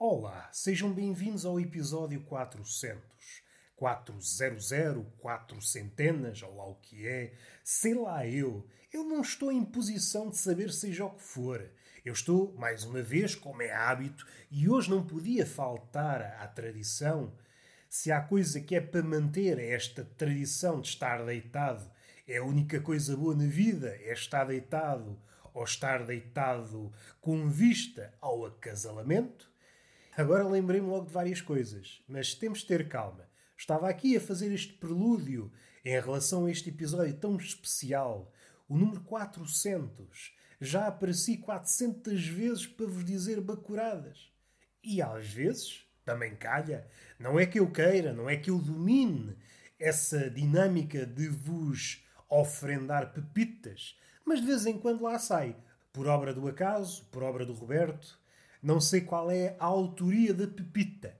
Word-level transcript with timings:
Olá, 0.00 0.48
sejam 0.52 0.92
bem-vindos 0.92 1.44
ao 1.44 1.58
episódio 1.58 2.20
400. 2.20 3.02
400, 3.74 4.70
4 5.18 5.60
centenas, 5.60 6.40
ou 6.40 6.54
lá 6.54 6.68
o 6.68 6.76
que 6.76 7.04
é, 7.04 7.32
sei 7.64 7.94
lá 7.94 8.24
eu. 8.24 8.64
Eu 8.92 9.02
não 9.02 9.22
estou 9.22 9.50
em 9.50 9.64
posição 9.64 10.30
de 10.30 10.38
saber 10.38 10.70
seja 10.70 11.04
o 11.04 11.10
que 11.10 11.22
for. 11.24 11.68
Eu 12.04 12.12
estou, 12.12 12.54
mais 12.54 12.84
uma 12.84 13.02
vez, 13.02 13.34
como 13.34 13.60
é 13.60 13.72
hábito, 13.72 14.24
e 14.52 14.68
hoje 14.68 14.88
não 14.88 15.04
podia 15.04 15.44
faltar 15.44 16.22
à 16.40 16.46
tradição. 16.46 17.36
Se 17.88 18.12
há 18.12 18.20
coisa 18.20 18.60
que 18.60 18.76
é 18.76 18.80
para 18.80 19.02
manter 19.02 19.58
é 19.58 19.70
esta 19.70 20.04
tradição 20.04 20.80
de 20.80 20.90
estar 20.90 21.24
deitado, 21.24 21.90
é 22.24 22.36
a 22.36 22.44
única 22.44 22.80
coisa 22.80 23.16
boa 23.16 23.34
na 23.34 23.48
vida, 23.48 23.98
é 24.00 24.12
estar 24.12 24.44
deitado, 24.44 25.20
ou 25.52 25.64
estar 25.64 26.06
deitado 26.06 26.92
com 27.20 27.48
vista 27.48 28.14
ao 28.20 28.46
acasalamento. 28.46 29.47
Agora 30.18 30.48
lembrei-me 30.48 30.88
logo 30.88 31.06
de 31.06 31.12
várias 31.12 31.40
coisas, 31.40 32.02
mas 32.08 32.34
temos 32.34 32.58
de 32.58 32.66
ter 32.66 32.88
calma. 32.88 33.30
Estava 33.56 33.88
aqui 33.88 34.16
a 34.16 34.20
fazer 34.20 34.52
este 34.52 34.72
prelúdio 34.72 35.52
em 35.84 35.92
relação 35.92 36.46
a 36.46 36.50
este 36.50 36.70
episódio 36.70 37.14
tão 37.14 37.36
especial, 37.36 38.32
o 38.68 38.76
número 38.76 39.00
400. 39.02 40.34
Já 40.60 40.88
apareci 40.88 41.36
400 41.36 42.26
vezes 42.26 42.66
para 42.66 42.86
vos 42.86 43.04
dizer 43.04 43.40
bacuradas. 43.40 44.32
E 44.82 45.00
às 45.00 45.28
vezes, 45.28 45.86
também 46.04 46.34
calha, 46.34 46.90
não 47.16 47.38
é 47.38 47.46
que 47.46 47.60
eu 47.60 47.70
queira, 47.70 48.12
não 48.12 48.28
é 48.28 48.36
que 48.36 48.50
eu 48.50 48.58
domine 48.58 49.36
essa 49.78 50.28
dinâmica 50.28 51.06
de 51.06 51.28
vos 51.28 52.04
ofrendar 52.28 53.12
pepitas, 53.12 53.96
mas 54.24 54.40
de 54.40 54.46
vez 54.46 54.66
em 54.66 54.80
quando 54.80 55.04
lá 55.04 55.16
sai. 55.20 55.54
Por 55.92 56.08
obra 56.08 56.34
do 56.34 56.48
acaso, 56.48 57.04
por 57.12 57.22
obra 57.22 57.46
do 57.46 57.52
Roberto, 57.52 58.17
não 58.62 58.80
sei 58.80 59.00
qual 59.00 59.30
é 59.30 59.56
a 59.58 59.64
autoria 59.64 60.34
da 60.34 60.46
pepita 60.46 61.18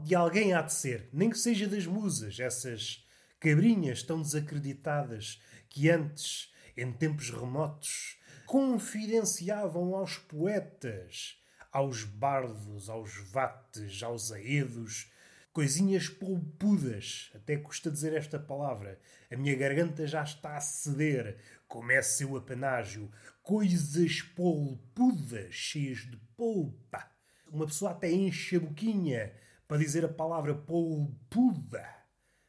de 0.00 0.14
alguém 0.14 0.52
há 0.52 0.62
de 0.62 0.72
ser, 0.72 1.08
nem 1.12 1.28
que 1.28 1.38
seja 1.38 1.66
das 1.66 1.84
musas, 1.84 2.38
essas 2.38 3.04
cabrinhas 3.40 4.02
tão 4.02 4.22
desacreditadas 4.22 5.42
que 5.68 5.90
antes, 5.90 6.52
em 6.76 6.92
tempos 6.92 7.30
remotos, 7.30 8.16
confidenciavam 8.46 9.96
aos 9.96 10.16
poetas, 10.16 11.36
aos 11.72 12.04
bardos, 12.04 12.88
aos 12.88 13.12
vates, 13.30 14.02
aos 14.02 14.30
aedos, 14.30 15.10
coisinhas 15.52 16.08
polpudas. 16.08 17.30
Até 17.34 17.56
custa 17.56 17.90
dizer 17.90 18.14
esta 18.14 18.38
palavra. 18.38 18.98
A 19.30 19.36
minha 19.36 19.56
garganta 19.56 20.06
já 20.06 20.22
está 20.22 20.56
a 20.56 20.60
ceder, 20.60 21.38
como 21.66 21.92
é 21.92 22.00
seu 22.02 22.36
apanágio. 22.36 23.10
Coisas 23.42 24.22
polpudas, 24.22 25.54
cheias 25.54 25.98
de 25.98 26.16
polpa. 26.36 27.10
Uma 27.50 27.66
pessoa 27.66 27.92
até 27.92 28.10
enche 28.10 28.56
a 28.56 28.60
boquinha 28.60 29.32
para 29.66 29.78
dizer 29.78 30.04
a 30.04 30.08
palavra 30.08 30.54
polpuda. 30.54 31.86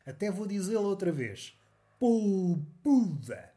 Até 0.05 0.31
vou 0.31 0.47
dizê-la 0.47 0.87
outra 0.87 1.11
vez. 1.11 1.57
Polpuda. 1.99 3.53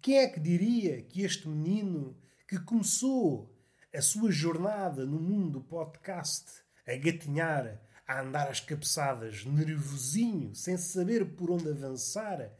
Quem 0.00 0.18
é 0.18 0.28
que 0.28 0.38
diria 0.38 1.02
que 1.02 1.22
este 1.22 1.48
menino 1.48 2.16
que 2.46 2.58
começou 2.58 3.50
a 3.94 4.02
sua 4.02 4.30
jornada 4.30 5.06
no 5.06 5.18
mundo 5.18 5.60
podcast 5.62 6.62
a 6.86 6.94
gatinhar, 6.96 7.80
a 8.06 8.20
andar 8.20 8.48
às 8.48 8.60
cabeçadas, 8.60 9.44
nervosinho, 9.44 10.54
sem 10.54 10.76
saber 10.76 11.24
por 11.36 11.50
onde 11.50 11.68
avançar, 11.68 12.50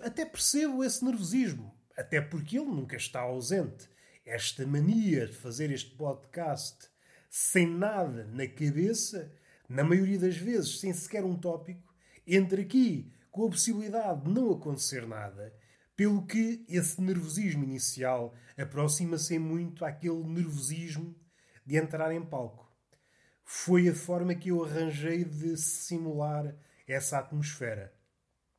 até 0.00 0.24
percebo 0.24 0.82
esse 0.82 1.04
nervosismo, 1.04 1.74
até 1.96 2.20
porque 2.20 2.58
ele 2.58 2.70
nunca 2.70 2.96
está 2.96 3.20
ausente. 3.20 3.88
Esta 4.24 4.66
mania 4.66 5.26
de 5.26 5.34
fazer 5.34 5.70
este 5.70 5.90
podcast 5.96 6.88
sem 7.28 7.66
nada 7.66 8.24
na 8.26 8.46
cabeça, 8.46 9.32
na 9.68 9.84
maioria 9.84 10.18
das 10.18 10.36
vezes 10.36 10.80
sem 10.80 10.92
sequer 10.92 11.24
um 11.24 11.36
tópico, 11.36 11.94
entre 12.26 12.62
aqui 12.62 13.12
com 13.30 13.46
a 13.46 13.50
possibilidade 13.50 14.24
de 14.24 14.30
não 14.30 14.52
acontecer 14.52 15.06
nada, 15.06 15.54
pelo 15.96 16.26
que 16.26 16.64
esse 16.68 17.00
nervosismo 17.00 17.62
inicial 17.62 18.34
aproxima-se 18.56 19.38
muito 19.38 19.84
àquele 19.84 20.24
nervosismo 20.24 21.14
de 21.64 21.76
entrar 21.76 22.12
em 22.12 22.24
palco. 22.24 22.69
Foi 23.52 23.88
a 23.88 23.94
forma 23.94 24.32
que 24.32 24.50
eu 24.50 24.64
arranjei 24.64 25.24
de 25.24 25.56
simular 25.56 26.54
essa 26.86 27.18
atmosfera. 27.18 27.92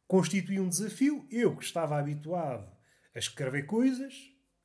Constitui 0.06 0.59
um 0.59 0.68
desafio, 0.68 1.25
eu 1.31 1.56
que 1.56 1.63
estava 1.63 1.97
habituado 1.97 2.69
a 3.16 3.18
escrever 3.18 3.63
coisas, 3.63 4.13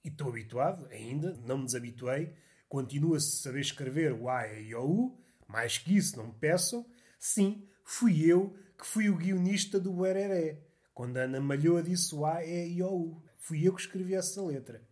e 0.05 0.09
estou 0.09 0.29
habituado 0.29 0.89
ainda, 0.91 1.33
não 1.45 1.59
me 1.59 1.65
desabituei, 1.67 2.35
Continua-se 2.69 3.29
a 3.29 3.43
saber 3.45 3.61
escrever 3.61 4.13
o 4.13 4.29
A, 4.29 4.53
E, 4.53 4.75
O, 4.75 4.85
U. 4.85 5.25
Mais 5.47 5.79
que 5.79 5.97
isso, 5.97 6.17
não 6.17 6.27
me 6.27 6.35
peçam. 6.35 6.85
Sim, 7.21 7.65
fui 7.85 8.29
eu 8.29 8.59
que 8.77 8.85
fui 8.85 9.09
o 9.09 9.17
guionista 9.17 9.79
do 9.79 9.93
Bereré. 9.93 10.61
Quando 10.93 11.19
a 11.19 11.23
Ana 11.23 11.41
Malhoa 11.41 11.85
disse 11.85 12.13
o 12.17 12.27
A, 12.27 12.45
E, 12.45 12.79
I, 12.79 12.83
O, 12.83 12.93
U. 12.93 13.23
Fui 13.37 13.67
eu 13.67 13.73
que 13.73 13.81
escrevi 13.81 14.15
essa 14.15 14.43
letra. 14.43 14.83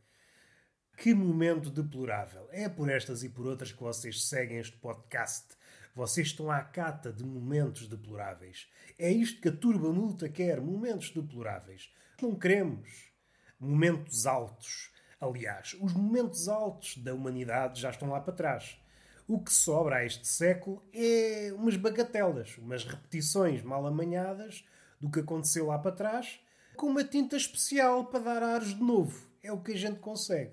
Que 0.96 1.14
momento 1.14 1.70
deplorável. 1.70 2.48
É 2.50 2.68
por 2.68 2.88
estas 2.88 3.22
e 3.22 3.28
por 3.28 3.46
outras 3.46 3.72
que 3.72 3.82
vocês 3.82 4.24
seguem 4.24 4.58
este 4.58 4.76
podcast. 4.76 5.56
Vocês 5.94 6.28
estão 6.28 6.50
à 6.50 6.60
cata 6.62 7.12
de 7.12 7.24
momentos 7.24 7.86
deploráveis. 7.86 8.68
É 8.98 9.10
isto 9.10 9.40
que 9.40 9.48
a 9.48 9.56
turba 9.56 9.92
multa 9.92 10.28
quer, 10.28 10.60
momentos 10.60 11.10
deploráveis. 11.10 11.92
Não 12.20 12.34
queremos 12.34 13.12
momentos 13.60 14.26
altos 14.26 14.94
Aliás, 15.24 15.74
os 15.80 15.94
momentos 15.94 16.48
altos 16.48 16.98
da 16.98 17.14
humanidade 17.14 17.80
já 17.80 17.88
estão 17.88 18.10
lá 18.10 18.20
para 18.20 18.34
trás. 18.34 18.78
O 19.26 19.42
que 19.42 19.50
sobra 19.50 19.96
a 19.96 20.04
este 20.04 20.26
século 20.26 20.86
é 20.92 21.50
umas 21.56 21.76
bagatelas, 21.76 22.58
umas 22.58 22.84
repetições 22.84 23.62
mal 23.62 23.86
amanhadas 23.86 24.68
do 25.00 25.10
que 25.10 25.20
aconteceu 25.20 25.68
lá 25.68 25.78
para 25.78 25.96
trás, 25.96 26.40
com 26.76 26.88
uma 26.88 27.02
tinta 27.02 27.36
especial 27.36 28.04
para 28.04 28.20
dar 28.20 28.42
ares 28.42 28.74
de 28.74 28.82
novo. 28.82 29.26
É 29.42 29.50
o 29.50 29.62
que 29.62 29.72
a 29.72 29.76
gente 29.76 29.98
consegue. 29.98 30.52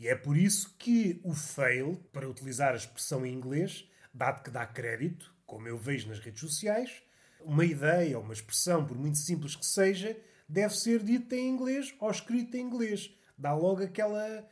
E 0.00 0.08
é 0.08 0.14
por 0.14 0.34
isso 0.34 0.74
que 0.78 1.20
o 1.22 1.34
fail, 1.34 2.02
para 2.10 2.26
utilizar 2.26 2.72
a 2.72 2.76
expressão 2.76 3.26
em 3.26 3.34
inglês, 3.34 3.86
dado 4.14 4.42
que 4.42 4.50
dá 4.50 4.64
crédito, 4.64 5.30
como 5.44 5.68
eu 5.68 5.76
vejo 5.76 6.08
nas 6.08 6.18
redes 6.18 6.40
sociais, 6.40 7.02
uma 7.40 7.66
ideia 7.66 8.16
ou 8.16 8.24
uma 8.24 8.32
expressão, 8.32 8.86
por 8.86 8.96
muito 8.96 9.18
simples 9.18 9.54
que 9.54 9.66
seja, 9.66 10.18
deve 10.48 10.74
ser 10.74 11.02
dita 11.02 11.36
em 11.36 11.50
inglês 11.50 11.94
ou 12.00 12.10
escrita 12.10 12.56
em 12.56 12.62
inglês. 12.62 13.14
Dá 13.36 13.52
logo 13.52 13.82
aquela 13.82 14.48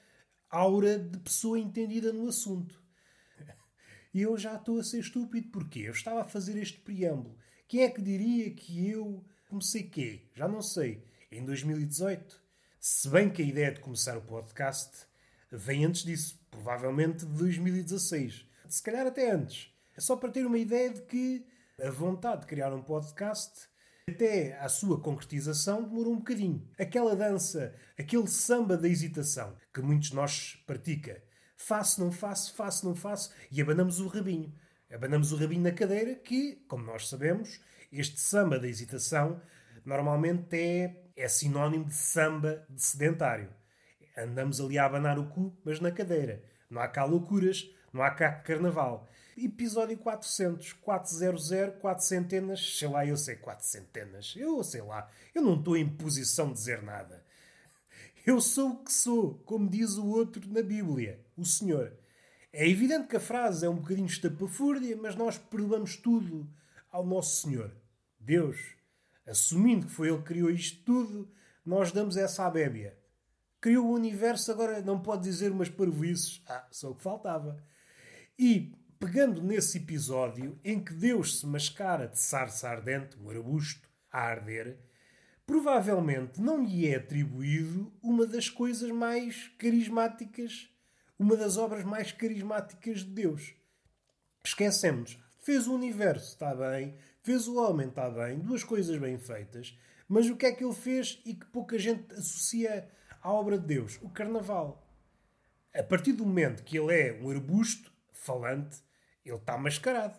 aura 0.50 0.98
de 0.98 1.18
pessoa 1.18 1.58
entendida 1.58 2.12
no 2.12 2.28
assunto. 2.28 2.78
E 4.12 4.20
eu 4.20 4.36
já 4.36 4.54
estou 4.54 4.78
a 4.78 4.84
ser 4.84 4.98
estúpido 4.98 5.48
porque 5.48 5.78
eu 5.78 5.92
estava 5.92 6.20
a 6.20 6.28
fazer 6.28 6.58
este 6.58 6.78
preâmbulo. 6.78 7.38
Quem 7.66 7.84
é 7.84 7.90
que 7.90 8.02
diria 8.02 8.50
que 8.50 8.86
eu 8.86 9.24
comecei 9.48 9.84
quê? 9.84 10.28
Já 10.34 10.46
não 10.46 10.60
sei. 10.60 11.02
Em 11.32 11.42
2018. 11.42 12.38
Se 12.78 13.08
bem 13.08 13.30
que 13.30 13.40
a 13.40 13.46
ideia 13.46 13.72
de 13.72 13.80
começar 13.80 14.18
o 14.18 14.20
podcast 14.20 15.08
vem 15.50 15.84
antes 15.84 16.02
disso, 16.02 16.38
provavelmente 16.50 17.24
de 17.24 17.32
2016. 17.32 18.46
Se 18.68 18.82
calhar 18.82 19.06
até 19.06 19.30
antes. 19.30 19.72
É 19.96 20.00
só 20.00 20.16
para 20.16 20.30
ter 20.30 20.46
uma 20.46 20.58
ideia 20.58 20.90
de 20.90 21.02
que 21.02 21.46
a 21.82 21.90
vontade 21.90 22.42
de 22.42 22.46
criar 22.46 22.72
um 22.72 22.82
podcast 22.82 23.68
até 24.08 24.58
à 24.58 24.68
sua 24.68 25.00
concretização 25.00 25.82
demorou 25.82 26.14
um 26.14 26.18
bocadinho. 26.18 26.66
Aquela 26.78 27.14
dança, 27.14 27.74
aquele 27.98 28.26
samba 28.26 28.76
da 28.76 28.88
hesitação 28.88 29.56
que 29.72 29.80
muitos 29.80 30.10
de 30.10 30.16
nós 30.16 30.62
pratica. 30.66 31.22
Faço, 31.56 32.00
não 32.00 32.12
faço, 32.12 32.54
faço, 32.54 32.86
não 32.86 32.94
faço 32.94 33.32
e 33.50 33.60
abanamos 33.60 34.00
o 34.00 34.06
rabinho. 34.06 34.52
Abanamos 34.92 35.32
o 35.32 35.36
rabinho 35.36 35.62
na 35.62 35.72
cadeira 35.72 36.14
que, 36.14 36.64
como 36.68 36.84
nós 36.84 37.08
sabemos, 37.08 37.60
este 37.92 38.20
samba 38.20 38.58
da 38.58 38.68
hesitação 38.68 39.40
normalmente 39.84 40.56
é, 40.56 41.04
é 41.16 41.28
sinónimo 41.28 41.86
de 41.86 41.94
samba 41.94 42.64
de 42.70 42.82
sedentário. 42.82 43.57
Andamos 44.18 44.60
ali 44.60 44.78
a 44.78 44.84
abanar 44.84 45.18
o 45.18 45.26
cu, 45.26 45.56
mas 45.64 45.80
na 45.80 45.90
cadeira. 45.90 46.42
Não 46.68 46.80
há 46.80 46.88
cá 46.88 47.04
loucuras, 47.04 47.70
não 47.92 48.02
há 48.02 48.10
cá 48.10 48.32
carnaval 48.32 49.08
episódio 49.44 49.96
400, 49.98 50.72
400, 50.74 51.80
4 51.80 52.04
centenas, 52.04 52.78
sei 52.78 52.88
lá, 52.88 53.06
eu 53.06 53.16
sei 53.16 53.36
4 53.36 53.64
centenas, 53.64 54.34
eu 54.36 54.62
sei 54.64 54.82
lá, 54.82 55.08
eu 55.34 55.42
não 55.42 55.54
estou 55.54 55.76
em 55.76 55.88
posição 55.88 56.48
de 56.48 56.54
dizer 56.54 56.82
nada. 56.82 57.24
Eu 58.26 58.40
sou 58.40 58.70
o 58.70 58.84
que 58.84 58.92
sou, 58.92 59.34
como 59.44 59.70
diz 59.70 59.96
o 59.96 60.06
outro 60.06 60.42
na 60.48 60.62
Bíblia, 60.62 61.24
o 61.36 61.44
Senhor. 61.44 61.96
É 62.52 62.68
evidente 62.68 63.08
que 63.08 63.16
a 63.16 63.20
frase 63.20 63.64
é 63.64 63.68
um 63.68 63.76
bocadinho 63.76 64.06
estapafúrdia, 64.06 64.96
mas 64.96 65.14
nós 65.14 65.38
perdoamos 65.38 65.96
tudo 65.96 66.48
ao 66.90 67.06
nosso 67.06 67.42
Senhor. 67.42 67.74
Deus, 68.18 68.58
assumindo 69.26 69.86
que 69.86 69.92
foi 69.92 70.08
Ele 70.08 70.18
que 70.18 70.24
criou 70.24 70.50
isto 70.50 70.82
tudo, 70.84 71.30
nós 71.64 71.92
damos 71.92 72.16
essa 72.16 72.44
abébia. 72.44 72.98
Criou 73.60 73.86
o 73.86 73.94
universo, 73.94 74.52
agora 74.52 74.80
não 74.80 75.00
pode 75.00 75.24
dizer 75.24 75.50
umas 75.50 75.68
parvoices. 75.68 76.42
Ah, 76.48 76.66
só 76.70 76.90
o 76.90 76.94
que 76.94 77.02
faltava. 77.02 77.62
E 78.38 78.72
pegando 78.98 79.42
nesse 79.42 79.78
episódio 79.78 80.58
em 80.64 80.82
que 80.82 80.92
Deus 80.92 81.40
se 81.40 81.46
mascara 81.46 82.06
de 82.06 82.18
sarça 82.18 82.68
ardente, 82.68 83.18
um 83.18 83.30
arbusto 83.30 83.88
a 84.12 84.20
arder, 84.20 84.78
provavelmente 85.46 86.40
não 86.40 86.64
lhe 86.64 86.86
é 86.86 86.96
atribuído 86.96 87.92
uma 88.02 88.26
das 88.26 88.48
coisas 88.48 88.90
mais 88.90 89.48
carismáticas, 89.58 90.68
uma 91.18 91.36
das 91.36 91.56
obras 91.56 91.84
mais 91.84 92.12
carismáticas 92.12 93.00
de 93.00 93.10
Deus. 93.10 93.54
esquecemos. 94.44 95.18
Fez 95.38 95.66
o 95.66 95.74
universo, 95.74 96.32
está 96.32 96.54
bem. 96.54 96.94
Fez 97.22 97.48
o 97.48 97.56
homem, 97.56 97.88
está 97.88 98.10
bem. 98.10 98.38
Duas 98.38 98.62
coisas 98.62 98.98
bem 98.98 99.18
feitas. 99.18 99.76
Mas 100.08 100.28
o 100.28 100.36
que 100.36 100.46
é 100.46 100.52
que 100.52 100.64
ele 100.64 100.74
fez 100.74 101.20
e 101.24 101.34
que 101.34 101.46
pouca 101.46 101.78
gente 101.78 102.12
associa 102.14 102.88
à 103.28 103.32
obra 103.32 103.58
de 103.58 103.66
Deus? 103.66 103.98
O 104.00 104.08
carnaval. 104.08 104.90
A 105.74 105.82
partir 105.82 106.12
do 106.12 106.24
momento 106.24 106.64
que 106.64 106.78
ele 106.78 106.94
é 106.94 107.20
um 107.20 107.28
arbusto 107.28 107.92
falante, 108.10 108.82
ele 109.22 109.36
está 109.36 109.58
mascarado. 109.58 110.18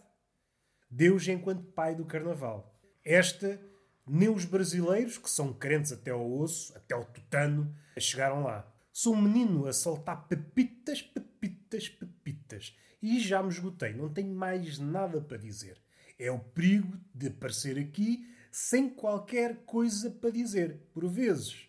Deus 0.91 1.27
enquanto 1.27 1.71
pai 1.71 1.95
do 1.95 2.06
carnaval. 2.06 2.79
Esta, 3.03 3.59
nem 4.06 4.29
os 4.29 4.45
brasileiros, 4.45 5.17
que 5.17 5.29
são 5.29 5.51
crentes 5.51 5.91
até 5.91 6.11
ao 6.11 6.31
osso, 6.31 6.75
até 6.77 6.94
ao 6.94 7.03
tutano, 7.03 7.75
chegaram 7.97 8.44
lá. 8.44 8.71
Sou 8.94 9.15
um 9.15 9.21
menino 9.21 9.65
a 9.65 9.73
saltar 9.73 10.27
pepitas, 10.27 11.01
pepitas, 11.01 11.89
pepitas. 11.89 12.77
E 13.01 13.19
já 13.19 13.41
me 13.41 13.50
esgotei, 13.50 13.94
não 13.94 14.13
tenho 14.13 14.35
mais 14.35 14.77
nada 14.77 15.19
para 15.19 15.38
dizer. 15.38 15.81
É 16.19 16.29
o 16.29 16.38
perigo 16.38 16.95
de 17.15 17.27
aparecer 17.27 17.79
aqui 17.79 18.23
sem 18.51 18.88
qualquer 18.88 19.63
coisa 19.65 20.11
para 20.11 20.29
dizer. 20.29 20.79
Por 20.94 21.07
vezes 21.07 21.69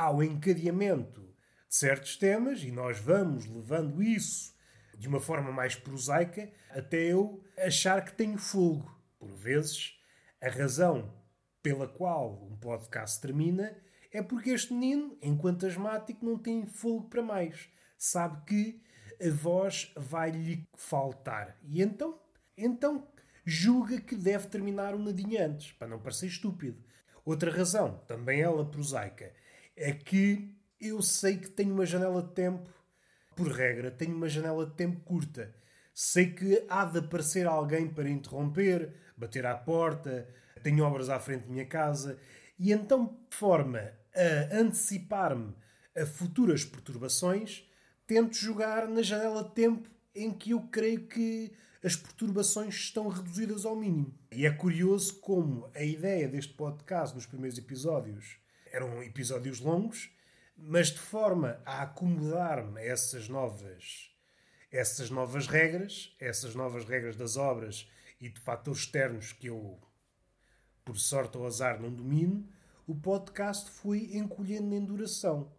há 0.00 0.10
o 0.10 0.22
encadeamento 0.22 1.20
de 1.68 1.76
certos 1.76 2.16
temas 2.16 2.62
e 2.62 2.70
nós 2.70 2.98
vamos 2.98 3.44
levando 3.44 4.02
isso 4.02 4.54
de 4.96 5.06
uma 5.06 5.20
forma 5.20 5.52
mais 5.52 5.76
prosaica 5.76 6.50
até 6.70 6.96
eu 6.96 7.44
achar 7.58 8.02
que 8.02 8.14
tenho 8.14 8.38
fogo. 8.38 8.90
Por 9.18 9.28
vezes, 9.36 10.00
a 10.40 10.48
razão 10.48 11.12
pela 11.62 11.86
qual 11.86 12.48
um 12.50 12.56
podcast 12.56 13.20
termina 13.20 13.76
é 14.10 14.22
porque 14.22 14.48
este 14.48 14.72
menino, 14.72 15.18
enquanto 15.20 15.66
asmático, 15.66 16.24
não 16.24 16.38
tem 16.38 16.64
fogo 16.64 17.10
para 17.10 17.22
mais. 17.22 17.68
Sabe 17.98 18.42
que 18.46 18.82
a 19.22 19.30
voz 19.30 19.92
vai-lhe 19.94 20.66
faltar. 20.78 21.58
E 21.62 21.82
então, 21.82 22.18
então 22.56 23.06
julga 23.44 24.00
que 24.00 24.16
deve 24.16 24.48
terminar 24.48 24.94
um 24.94 25.04
nadinho 25.04 25.44
antes, 25.44 25.72
para 25.72 25.88
não 25.88 25.98
parecer 25.98 26.26
estúpido. 26.26 26.82
Outra 27.22 27.50
razão, 27.50 27.98
também 28.08 28.40
ela 28.40 28.64
prosaica, 28.64 29.30
é 29.80 29.92
que 29.92 30.54
eu 30.78 31.00
sei 31.00 31.38
que 31.38 31.48
tenho 31.48 31.72
uma 31.72 31.86
janela 31.86 32.22
de 32.22 32.34
tempo, 32.34 32.68
por 33.34 33.48
regra, 33.48 33.90
tenho 33.90 34.14
uma 34.14 34.28
janela 34.28 34.66
de 34.66 34.74
tempo 34.74 35.00
curta. 35.00 35.54
Sei 35.94 36.32
que 36.32 36.64
há 36.68 36.84
de 36.84 36.98
aparecer 36.98 37.46
alguém 37.46 37.88
para 37.88 38.08
interromper, 38.08 38.94
bater 39.16 39.46
à 39.46 39.54
porta, 39.54 40.28
tenho 40.62 40.84
obras 40.84 41.08
à 41.08 41.18
frente 41.18 41.46
da 41.46 41.52
minha 41.52 41.64
casa, 41.64 42.18
e 42.58 42.72
então, 42.72 43.18
de 43.30 43.36
forma 43.36 43.90
a 44.14 44.56
antecipar-me 44.56 45.54
a 45.96 46.04
futuras 46.04 46.62
perturbações, 46.62 47.66
tento 48.06 48.36
jogar 48.36 48.86
na 48.86 49.00
janela 49.00 49.44
de 49.44 49.54
tempo 49.54 49.88
em 50.14 50.30
que 50.30 50.50
eu 50.50 50.60
creio 50.68 51.06
que 51.06 51.52
as 51.82 51.96
perturbações 51.96 52.74
estão 52.74 53.08
reduzidas 53.08 53.64
ao 53.64 53.74
mínimo. 53.74 54.14
E 54.30 54.44
é 54.44 54.50
curioso 54.50 55.18
como 55.20 55.70
a 55.74 55.82
ideia 55.82 56.28
deste 56.28 56.52
podcast 56.52 57.14
nos 57.14 57.24
primeiros 57.24 57.58
episódios 57.58 58.39
eram 58.72 59.02
episódios 59.02 59.60
longos, 59.60 60.10
mas 60.56 60.88
de 60.88 60.98
forma 60.98 61.60
a 61.64 61.82
acomodar-me 61.82 62.80
a 62.80 62.84
essas 62.84 63.28
novas 63.28 64.10
essas 64.70 65.10
novas 65.10 65.46
regras, 65.46 66.14
essas 66.20 66.54
novas 66.54 66.84
regras 66.84 67.16
das 67.16 67.36
obras 67.36 67.90
e 68.20 68.28
de 68.28 68.40
fatores 68.40 68.80
externos 68.80 69.32
que 69.32 69.48
eu, 69.48 69.80
por 70.84 70.96
sorte 70.96 71.36
ou 71.36 71.46
azar, 71.46 71.80
não 71.80 71.92
domino, 71.92 72.48
o 72.86 72.94
podcast 72.94 73.70
foi 73.70 74.16
encolhendo 74.16 74.74
em 74.74 74.84
duração. 74.84 75.52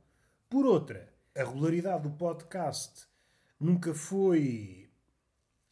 Por 0.50 0.66
outra, 0.66 1.14
a 1.36 1.40
regularidade 1.40 2.04
do 2.04 2.12
podcast 2.12 3.06
nunca 3.60 3.94
foi. 3.94 4.90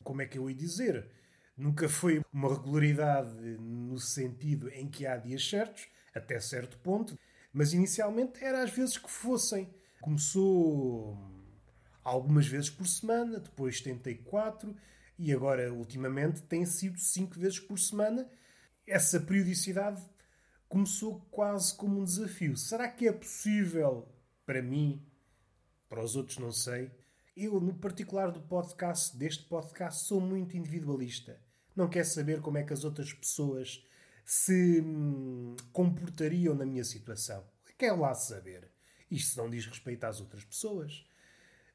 Como 0.03 0.21
é 0.21 0.25
que 0.25 0.37
eu 0.37 0.49
ia 0.49 0.55
dizer? 0.55 1.09
Nunca 1.55 1.87
foi 1.87 2.21
uma 2.31 2.49
regularidade 2.49 3.57
no 3.57 3.99
sentido 3.99 4.69
em 4.69 4.89
que 4.89 5.05
há 5.05 5.17
dias 5.17 5.47
certos, 5.47 5.87
até 6.13 6.39
certo 6.39 6.77
ponto, 6.79 7.17
mas 7.51 7.73
inicialmente 7.73 8.43
era 8.43 8.63
às 8.63 8.71
vezes 8.71 8.97
que 8.97 9.09
fossem. 9.09 9.73
Começou 10.01 11.17
algumas 12.03 12.47
vezes 12.47 12.69
por 12.69 12.87
semana, 12.87 13.39
depois 13.39 13.81
tentei 13.81 14.15
quatro 14.15 14.75
e 15.17 15.33
agora, 15.33 15.73
ultimamente, 15.73 16.41
tem 16.43 16.65
sido 16.65 16.97
cinco 16.97 17.37
vezes 17.37 17.59
por 17.59 17.77
semana. 17.77 18.29
Essa 18.87 19.19
periodicidade 19.19 20.01
começou 20.69 21.19
quase 21.29 21.75
como 21.75 21.99
um 21.99 22.03
desafio. 22.05 22.55
Será 22.55 22.87
que 22.87 23.07
é 23.07 23.11
possível 23.11 24.07
para 24.45 24.61
mim, 24.61 25.05
para 25.89 26.03
os 26.03 26.15
outros 26.15 26.37
não 26.37 26.51
sei? 26.51 26.89
Eu, 27.35 27.59
no 27.59 27.73
particular 27.73 28.31
do 28.31 28.41
podcast, 28.41 29.17
deste 29.17 29.43
podcast, 29.43 30.05
sou 30.05 30.21
muito 30.21 30.55
individualista. 30.55 31.39
Não 31.75 31.89
quero 31.89 32.07
saber 32.07 32.41
como 32.41 32.57
é 32.57 32.63
que 32.63 32.73
as 32.73 32.83
outras 32.83 33.11
pessoas 33.11 33.83
se 34.31 34.79
hum, 34.81 35.55
comportariam 35.73 36.53
na 36.53 36.63
minha 36.63 36.83
situação. 36.83 37.43
Quero 37.75 37.99
lá 37.99 38.13
saber. 38.13 38.69
Isto 39.09 39.41
não 39.41 39.49
diz 39.49 39.65
respeito 39.65 40.03
às 40.03 40.21
outras 40.21 40.43
pessoas 40.43 41.03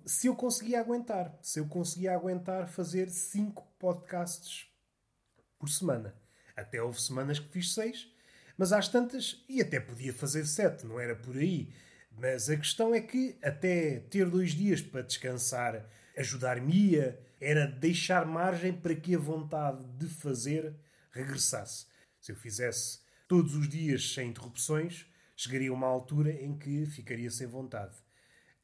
se 0.06 0.26
eu 0.28 0.36
conseguia 0.36 0.78
aguentar, 0.78 1.36
se 1.40 1.58
eu 1.58 1.66
conseguia 1.66 2.14
aguentar 2.14 2.68
fazer 2.68 3.08
cinco 3.08 3.66
podcasts 3.78 4.68
por 5.58 5.68
semana. 5.68 6.14
Até 6.54 6.80
houve 6.80 7.00
semanas 7.00 7.40
que 7.40 7.48
fiz 7.48 7.72
seis, 7.74 8.08
mas 8.56 8.70
às 8.70 8.86
tantas, 8.86 9.42
e 9.48 9.60
até 9.60 9.80
podia 9.80 10.12
fazer 10.12 10.44
sete, 10.46 10.86
não 10.86 11.00
era 11.00 11.16
por 11.16 11.36
aí. 11.36 11.72
Mas 12.12 12.48
a 12.50 12.56
questão 12.56 12.94
é 12.94 13.00
que 13.00 13.36
até 13.42 13.98
ter 13.98 14.28
dois 14.28 14.52
dias 14.52 14.80
para 14.80 15.02
descansar 15.02 15.84
ajudar-me-ia, 16.16 17.18
era 17.40 17.66
deixar 17.66 18.24
margem 18.24 18.72
para 18.72 18.94
que 18.94 19.14
a 19.14 19.18
vontade 19.18 19.84
de 19.98 20.06
fazer 20.06 20.76
regressasse. 21.10 21.86
Se 22.24 22.32
eu 22.32 22.36
fizesse 22.36 23.00
todos 23.28 23.54
os 23.54 23.68
dias 23.68 24.14
sem 24.14 24.30
interrupções, 24.30 25.06
chegaria 25.36 25.70
a 25.70 25.74
uma 25.74 25.86
altura 25.86 26.32
em 26.32 26.56
que 26.56 26.86
ficaria 26.86 27.30
sem 27.30 27.46
vontade 27.46 28.04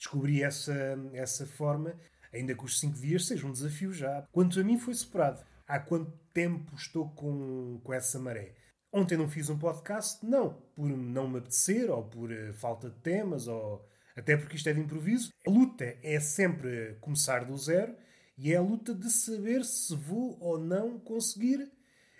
descobri 0.01 0.43
essa, 0.43 0.99
essa 1.13 1.47
forma, 1.47 1.95
ainda 2.33 2.55
que 2.55 2.65
os 2.65 2.81
5 2.81 2.99
dias 2.99 3.27
seja 3.27 3.47
um 3.47 3.53
desafio 3.53 3.93
já. 3.93 4.27
Quanto 4.33 4.59
a 4.59 4.65
mim, 4.65 4.79
foi 4.79 4.95
superado. 4.95 5.45
Há 5.69 5.79
quanto 5.79 6.11
tempo 6.33 6.75
estou 6.75 7.11
com, 7.11 7.79
com 7.85 7.93
essa 7.93 8.19
maré? 8.19 8.55
Ontem 8.91 9.17
não 9.17 9.29
fiz 9.29 9.51
um 9.51 9.59
podcast, 9.59 10.25
não, 10.27 10.55
por 10.75 10.89
não 10.89 11.29
me 11.29 11.39
apetecer, 11.39 11.91
ou 11.91 12.03
por 12.03 12.33
uh, 12.33 12.53
falta 12.55 12.91
de 12.91 12.99
temas, 13.01 13.47
ou 13.47 13.87
até 14.17 14.37
porque 14.37 14.57
isto 14.57 14.69
é 14.69 14.73
de 14.73 14.81
improviso. 14.81 15.33
A 15.47 15.51
luta 15.51 15.97
é 16.03 16.19
sempre 16.19 16.97
começar 17.01 17.45
do 17.45 17.57
zero 17.57 17.95
e 18.37 18.53
é 18.53 18.57
a 18.57 18.63
luta 18.63 18.95
de 18.95 19.11
saber 19.11 19.65
se 19.65 19.95
vou 19.95 20.37
ou 20.41 20.59
não 20.59 20.99
conseguir, 20.99 21.71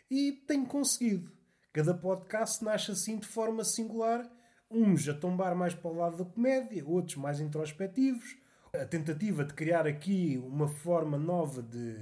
e 0.09 0.33
tenho 0.47 0.67
conseguido. 0.67 1.33
Cada 1.73 1.95
podcast 1.95 2.65
nasce 2.65 2.91
assim 2.91 3.17
de 3.17 3.29
forma 3.29 3.63
singular 3.63 4.29
uns 4.69 5.09
a 5.09 5.15
tombar 5.15 5.55
mais 5.55 5.73
para 5.73 5.89
o 5.89 5.97
lado 5.97 6.17
da 6.17 6.25
comédia, 6.25 6.85
outros 6.85 7.17
mais 7.17 7.39
introspectivos. 7.39 8.37
A 8.75 8.85
tentativa 8.85 9.45
de 9.45 9.55
criar 9.55 9.87
aqui 9.87 10.37
uma 10.45 10.67
forma 10.67 11.17
nova 11.17 11.63
de, 11.63 11.97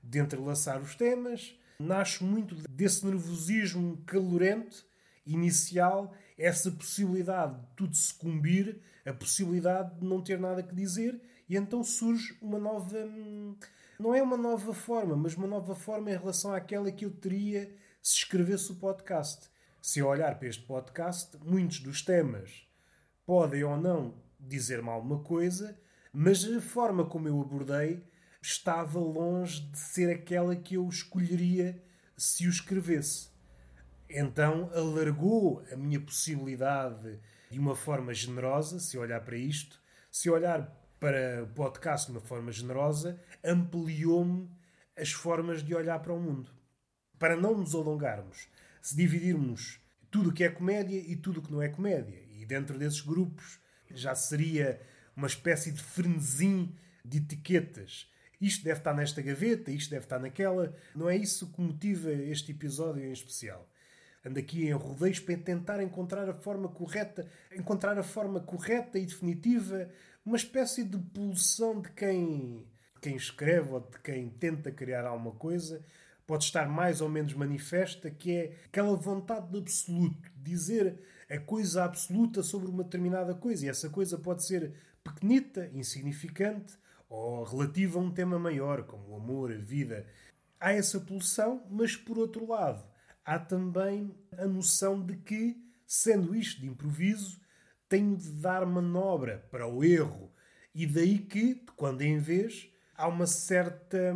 de 0.00 0.18
entrelaçar 0.20 0.80
os 0.80 0.94
temas 0.94 1.58
nasce 1.76 2.22
muito 2.22 2.54
desse 2.70 3.04
nervosismo 3.04 4.00
calorento 4.06 4.86
inicial, 5.26 6.14
essa 6.38 6.70
possibilidade 6.70 7.58
de 7.58 7.66
tudo 7.76 7.96
sucumbir, 7.96 8.80
a 9.04 9.12
possibilidade 9.12 9.98
de 9.98 10.06
não 10.06 10.22
ter 10.22 10.38
nada 10.38 10.62
que 10.62 10.74
dizer, 10.74 11.20
e 11.48 11.56
então 11.56 11.82
surge 11.82 12.38
uma 12.40 12.60
nova. 12.60 12.96
Não 13.98 14.14
é 14.14 14.22
uma 14.22 14.36
nova 14.36 14.72
forma, 14.72 15.16
mas 15.16 15.34
uma 15.34 15.48
nova 15.48 15.74
forma 15.74 16.12
em 16.12 16.16
relação 16.16 16.52
àquela 16.52 16.92
que 16.92 17.04
eu 17.04 17.10
teria 17.10 17.74
se 18.04 18.18
escrevesse 18.18 18.70
o 18.70 18.74
podcast 18.74 19.48
se 19.80 20.00
eu 20.00 20.08
olhar 20.08 20.38
para 20.38 20.46
este 20.46 20.62
podcast, 20.62 21.38
muitos 21.42 21.80
dos 21.80 22.02
temas 22.02 22.68
podem 23.24 23.64
ou 23.64 23.78
não 23.78 24.14
dizer-me 24.38 24.90
alguma 24.90 25.20
coisa, 25.20 25.74
mas 26.12 26.44
a 26.44 26.60
forma 26.60 27.06
como 27.06 27.28
eu 27.28 27.40
abordei 27.40 28.04
estava 28.42 28.98
longe 28.98 29.62
de 29.62 29.78
ser 29.78 30.10
aquela 30.10 30.54
que 30.54 30.74
eu 30.74 30.86
escolheria 30.86 31.82
se 32.14 32.46
o 32.46 32.50
escrevesse. 32.50 33.30
Então 34.06 34.70
alargou 34.74 35.64
a 35.72 35.76
minha 35.76 35.98
possibilidade 35.98 37.18
de 37.50 37.58
uma 37.58 37.74
forma 37.74 38.12
generosa, 38.12 38.80
se 38.80 38.98
olhar 38.98 39.24
para 39.24 39.38
isto, 39.38 39.80
se 40.10 40.28
olhar 40.28 40.70
para 41.00 41.44
o 41.44 41.46
podcast 41.54 42.08
de 42.08 42.12
uma 42.12 42.20
forma 42.20 42.52
generosa, 42.52 43.18
ampliou-me 43.42 44.50
as 44.94 45.10
formas 45.10 45.62
de 45.62 45.74
olhar 45.74 45.98
para 46.00 46.12
o 46.12 46.20
mundo. 46.20 46.53
Para 47.24 47.38
não 47.38 47.56
nos 47.56 47.74
alongarmos, 47.74 48.48
se 48.82 48.94
dividirmos 48.94 49.80
tudo 50.10 50.28
o 50.28 50.32
que 50.34 50.44
é 50.44 50.50
comédia 50.50 50.98
e 50.98 51.16
tudo 51.16 51.40
o 51.40 51.42
que 51.42 51.50
não 51.50 51.62
é 51.62 51.70
comédia. 51.70 52.22
E 52.38 52.44
dentro 52.44 52.78
desses 52.78 53.00
grupos 53.00 53.58
já 53.90 54.14
seria 54.14 54.78
uma 55.16 55.26
espécie 55.26 55.72
de 55.72 55.82
frenesim 55.82 56.76
de 57.02 57.16
etiquetas. 57.16 58.12
Isto 58.38 58.62
deve 58.64 58.80
estar 58.80 58.92
nesta 58.92 59.22
gaveta, 59.22 59.70
isto 59.70 59.88
deve 59.88 60.04
estar 60.04 60.18
naquela. 60.18 60.76
Não 60.94 61.08
é 61.08 61.16
isso 61.16 61.50
que 61.50 61.62
motiva 61.62 62.12
este 62.12 62.52
episódio 62.52 63.02
em 63.02 63.12
especial. 63.12 63.66
Ando 64.22 64.38
aqui 64.38 64.66
em 64.66 64.72
rodeios 64.72 65.18
para 65.18 65.38
tentar 65.38 65.82
encontrar 65.82 66.28
a 66.28 66.34
forma 66.34 66.68
correta, 66.68 67.26
encontrar 67.56 67.98
a 67.98 68.02
forma 68.02 68.40
correta 68.40 68.98
e 68.98 69.06
definitiva, 69.06 69.88
uma 70.26 70.36
espécie 70.36 70.84
de 70.84 70.98
pulsão 70.98 71.80
de 71.80 71.90
quem 71.92 72.66
quem 73.00 73.16
escreve 73.16 73.70
ou 73.70 73.80
de 73.80 73.98
quem 74.00 74.28
tenta 74.28 74.70
criar 74.70 75.06
alguma 75.06 75.32
coisa 75.32 75.82
pode 76.26 76.44
estar 76.44 76.68
mais 76.68 77.00
ou 77.00 77.08
menos 77.08 77.34
manifesta, 77.34 78.10
que 78.10 78.32
é 78.32 78.56
aquela 78.66 78.96
vontade 78.96 79.50
de 79.50 79.58
absoluto, 79.58 80.30
dizer 80.36 80.98
a 81.30 81.38
coisa 81.38 81.84
absoluta 81.84 82.42
sobre 82.42 82.68
uma 82.68 82.84
determinada 82.84 83.34
coisa. 83.34 83.66
E 83.66 83.68
essa 83.68 83.90
coisa 83.90 84.18
pode 84.18 84.44
ser 84.44 84.74
pequenita, 85.02 85.70
insignificante, 85.72 86.78
ou 87.08 87.44
relativa 87.44 87.98
a 87.98 88.02
um 88.02 88.10
tema 88.10 88.38
maior, 88.38 88.84
como 88.84 89.10
o 89.10 89.16
amor, 89.16 89.52
a 89.52 89.56
vida. 89.56 90.06
Há 90.58 90.72
essa 90.72 90.98
pulsão, 90.98 91.64
mas 91.70 91.96
por 91.96 92.18
outro 92.18 92.48
lado, 92.48 92.84
há 93.24 93.38
também 93.38 94.14
a 94.36 94.46
noção 94.46 95.00
de 95.04 95.16
que, 95.16 95.56
sendo 95.86 96.34
isto 96.34 96.60
de 96.60 96.66
improviso, 96.66 97.40
tenho 97.88 98.16
de 98.16 98.32
dar 98.32 98.66
manobra 98.66 99.46
para 99.50 99.66
o 99.66 99.84
erro. 99.84 100.32
E 100.74 100.86
daí 100.86 101.18
que, 101.18 101.54
de 101.54 101.72
quando 101.76 102.02
em 102.02 102.18
vez, 102.18 102.68
há 102.96 103.06
uma 103.06 103.26
certa, 103.26 104.12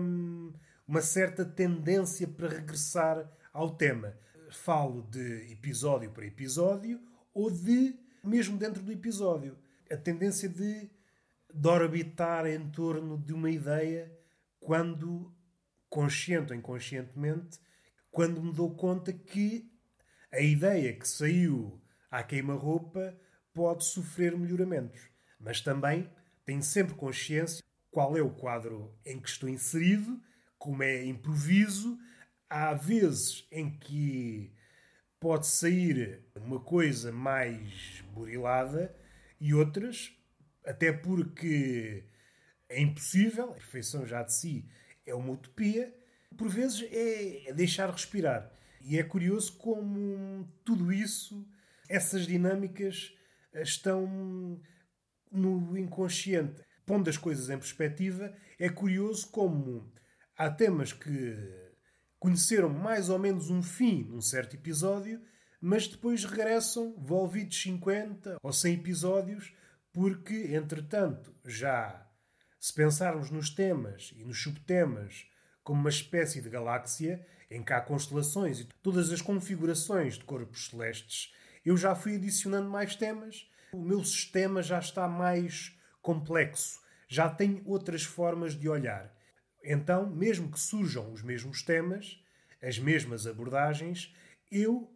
uma 0.89 1.03
certa 1.03 1.45
tendência 1.45 2.27
para 2.27 2.49
regressar 2.49 3.31
ao 3.53 3.77
tema. 3.77 4.17
Falo 4.51 5.03
de 5.03 5.53
episódio 5.53 6.11
para 6.11 6.25
episódio 6.25 6.99
ou 7.35 7.51
de, 7.51 7.95
mesmo 8.25 8.57
dentro 8.57 8.83
do 8.83 8.91
episódio, 8.91 9.59
a 9.93 9.97
tendência 9.99 10.49
de, 10.49 10.91
de 11.53 11.69
orbitar 11.69 12.47
em 12.47 12.71
torno 12.71 13.19
de 13.19 13.35
uma 13.35 13.51
ideia 13.51 14.11
quando, 14.59 15.31
consciente 15.91 16.53
ou 16.53 16.59
inconscientemente, 16.59 17.61
quando 18.11 18.43
me 18.43 18.53
dou 18.53 18.75
conta 18.75 19.13
que 19.13 19.71
a 20.33 20.41
ideia 20.41 20.95
que 20.95 21.07
saiu 21.07 21.79
à 22.11 22.23
queima-roupa 22.23 23.15
pode 23.53 23.85
sofrer 23.85 24.37
melhoramentos. 24.37 25.11
Mas 25.39 25.61
também 25.61 26.11
tenho 26.47 26.63
sempre 26.63 26.95
consciência 26.95 27.63
qual 27.91 28.17
é 28.17 28.23
o 28.23 28.31
quadro 28.31 28.95
em 29.05 29.21
que 29.21 29.29
estou 29.29 29.49
inserido, 29.51 30.19
como 30.59 30.83
é 30.83 31.05
improviso. 31.05 31.99
Há 32.49 32.75
vezes 32.75 33.47
em 33.53 33.71
que 33.79 34.53
pode 35.21 35.47
sair 35.47 36.25
uma 36.37 36.61
coisa 36.61 37.13
mais 37.13 38.03
burilada 38.13 38.95
e 39.41 39.55
outras, 39.55 40.13
até 40.65 40.93
porque 40.93 42.05
é 42.69 42.81
impossível, 42.81 43.51
a 43.51 43.55
perfeição 43.55 44.07
já 44.07 44.23
de 44.23 44.35
si 44.35 44.69
é 45.07 45.15
uma 45.15 45.33
utopia, 45.33 45.95
por 46.37 46.49
vezes 46.49 46.87
é 46.93 47.53
deixar 47.53 47.91
respirar. 47.91 48.51
E 48.81 48.99
é 48.99 49.03
curioso 49.03 49.57
como 49.59 50.49
tudo 50.65 50.93
isso, 50.93 51.47
essas 51.89 52.27
dinâmicas, 52.27 53.13
estão 53.55 54.61
no 55.31 55.77
inconsciente. 55.77 56.63
Pondo 56.87 57.11
as 57.11 57.17
coisas 57.17 57.51
em 57.51 57.59
perspectiva, 57.59 58.35
é 58.59 58.69
curioso 58.69 59.29
como 59.31 59.91
há 60.39 60.49
temas 60.49 60.93
que 60.93 61.37
conheceram 62.21 62.69
mais 62.69 63.09
ou 63.09 63.19
menos 63.19 63.51
um 63.51 63.61
fim 63.61 64.05
num 64.05 64.21
certo 64.21 64.55
episódio, 64.55 65.21
mas 65.61 65.89
depois 65.89 66.25
regressam 66.25 66.95
volvidos 66.97 67.61
50 67.61 68.37
ou 68.41 68.53
100 68.53 68.75
episódios, 68.75 69.53
porque, 69.93 70.55
entretanto, 70.55 71.35
já 71.45 72.07
se 72.61 72.73
pensarmos 72.73 73.31
nos 73.31 73.51
temas 73.51 74.13
e 74.17 74.25
nos 74.25 74.41
subtemas 74.41 75.27
como 75.65 75.81
uma 75.81 75.91
espécie 75.91 76.41
de 76.41 76.49
galáxia 76.49 77.27
em 77.51 77.63
que 77.63 77.73
há 77.73 77.81
constelações 77.81 78.61
e 78.61 78.69
todas 78.81 79.11
as 79.11 79.21
configurações 79.21 80.15
de 80.15 80.25
corpos 80.25 80.69
celestes, 80.69 81.35
eu 81.65 81.77
já 81.77 81.95
fui 81.97 82.15
adicionando 82.15 82.71
mais 82.71 82.95
temas, 82.95 83.51
o 83.73 83.81
meu 83.81 84.05
sistema 84.05 84.63
já 84.63 84.79
está 84.79 85.09
mais 85.09 85.77
complexo, 86.01 86.81
já 87.09 87.29
tem 87.29 87.61
outras 87.65 88.05
formas 88.05 88.55
de 88.55 88.69
olhar. 88.69 89.18
Então, 89.71 90.09
mesmo 90.09 90.51
que 90.51 90.59
surjam 90.59 91.13
os 91.13 91.21
mesmos 91.21 91.63
temas, 91.63 92.19
as 92.63 92.79
mesmas 92.79 93.27
abordagens, 93.27 94.15
eu 94.51 94.91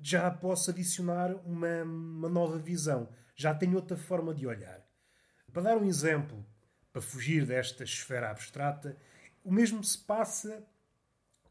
já 0.00 0.30
posso 0.30 0.70
adicionar 0.70 1.34
uma, 1.44 1.82
uma 1.82 2.30
nova 2.30 2.58
visão, 2.58 3.10
já 3.36 3.54
tenho 3.54 3.76
outra 3.76 3.94
forma 3.94 4.34
de 4.34 4.46
olhar. 4.46 4.82
Para 5.52 5.64
dar 5.64 5.76
um 5.76 5.84
exemplo, 5.84 6.42
para 6.90 7.02
fugir 7.02 7.44
desta 7.44 7.84
esfera 7.84 8.30
abstrata, 8.30 8.96
o 9.44 9.52
mesmo 9.52 9.84
se 9.84 9.98
passa 9.98 10.66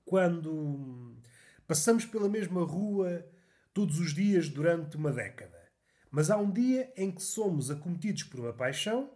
quando 0.03 1.21
passamos 1.67 2.03
pela 2.03 2.27
mesma 2.27 2.63
rua 2.63 3.29
todos 3.75 4.00
os 4.00 4.12
dias 4.12 4.50
durante 4.50 4.97
uma 4.97 5.12
década. 5.12 5.69
Mas 6.09 6.31
há 6.31 6.38
um 6.38 6.50
dia 6.50 6.91
em 6.97 7.12
que 7.12 7.21
somos 7.21 7.69
acometidos 7.69 8.24
por 8.24 8.39
uma 8.39 8.53
paixão, 8.53 9.07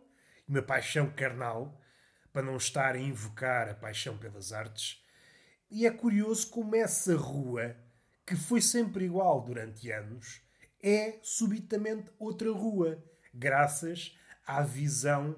uma 0.48 0.62
paixão 0.62 1.10
carnal, 1.10 1.81
para 2.32 2.42
não 2.42 2.58
estar 2.58 2.96
a 2.96 3.00
invocar 3.00 3.70
a 3.70 3.74
paixão 3.74 4.18
pelas 4.18 4.52
artes, 4.54 5.04
e 5.70 5.86
é 5.86 5.92
curioso 5.92 6.50
como 6.50 6.76
essa 6.76 7.16
rua, 7.16 7.76
que 8.26 8.36
foi 8.36 8.62
sempre 8.62 9.06
igual 9.06 9.42
durante 9.42 9.90
anos, 9.92 10.42
é 10.84 11.20
subitamente 11.22 12.10
outra 12.20 12.52
rua, 12.52 13.02
graças 13.34 14.18
à 14.46 14.62
visão 14.62 15.36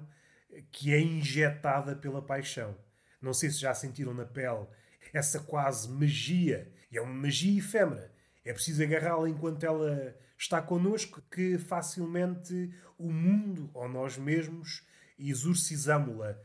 que 0.70 0.92
é 0.92 1.00
injetada 1.00 1.94
pela 1.94 2.22
paixão. 2.22 2.76
Não 3.20 3.32
sei 3.32 3.50
se 3.50 3.58
já 3.58 3.74
sentiram 3.74 4.14
na 4.14 4.24
pele 4.24 4.66
essa 5.12 5.40
quase 5.40 5.88
magia, 5.88 6.72
e 6.90 6.98
é 6.98 7.00
uma 7.00 7.14
magia 7.14 7.58
efêmera. 7.58 8.12
É 8.44 8.52
preciso 8.52 8.82
agarrá-la 8.82 9.28
enquanto 9.28 9.64
ela 9.64 10.16
está 10.36 10.60
connosco, 10.60 11.22
que 11.30 11.58
facilmente 11.58 12.74
o 12.98 13.10
mundo 13.10 13.70
ou 13.72 13.88
nós 13.88 14.18
mesmos 14.18 14.86
exorcizamos-la. 15.18 16.36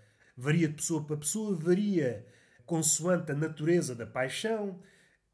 Varia 0.41 0.69
de 0.69 0.75
pessoa 0.75 1.03
para 1.03 1.17
pessoa, 1.17 1.53
varia 1.53 2.25
consoante 2.65 3.33
a 3.33 3.35
natureza 3.35 3.93
da 3.93 4.05
paixão, 4.05 4.81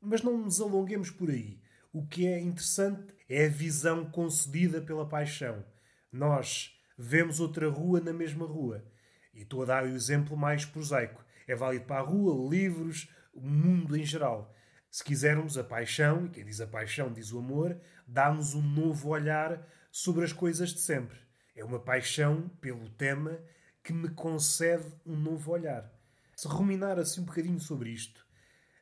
mas 0.01 0.23
não 0.23 0.35
nos 0.35 0.59
alonguemos 0.59 1.11
por 1.11 1.29
aí. 1.29 1.61
O 1.93 2.07
que 2.07 2.25
é 2.25 2.39
interessante 2.39 3.13
é 3.29 3.45
a 3.45 3.49
visão 3.49 4.09
concedida 4.09 4.81
pela 4.81 5.07
paixão. 5.07 5.63
Nós 6.11 6.75
vemos 6.97 7.39
outra 7.39 7.69
rua 7.69 8.01
na 8.01 8.11
mesma 8.11 8.47
rua. 8.47 8.83
E 9.31 9.43
estou 9.43 9.61
a 9.61 9.65
dar 9.65 9.83
o 9.83 9.95
exemplo 9.95 10.35
mais 10.35 10.65
prosaico. 10.65 11.23
É 11.47 11.53
válido 11.55 11.85
para 11.85 12.01
a 12.01 12.03
rua, 12.03 12.49
livros, 12.49 13.07
o 13.31 13.41
mundo 13.41 13.95
em 13.95 14.03
geral. 14.03 14.51
Se 14.89 15.03
quisermos, 15.03 15.55
a 15.55 15.63
paixão, 15.63 16.25
e 16.25 16.29
quem 16.29 16.43
diz 16.43 16.59
a 16.61 16.65
paixão 16.65 17.13
diz 17.13 17.31
o 17.31 17.37
amor, 17.37 17.79
dá-nos 18.07 18.55
um 18.55 18.61
novo 18.63 19.09
olhar 19.09 19.63
sobre 19.91 20.25
as 20.25 20.33
coisas 20.33 20.69
de 20.73 20.79
sempre. 20.79 21.19
É 21.55 21.63
uma 21.63 21.79
paixão 21.79 22.49
pelo 22.59 22.89
tema 22.89 23.39
que 23.85 23.93
me 23.93 24.09
concede 24.09 24.91
um 25.05 25.15
novo 25.15 25.51
olhar. 25.51 25.93
Se 26.35 26.47
ruminar 26.47 26.97
assim 26.97 27.21
um 27.21 27.25
bocadinho 27.25 27.59
sobre 27.59 27.91
isto, 27.91 28.25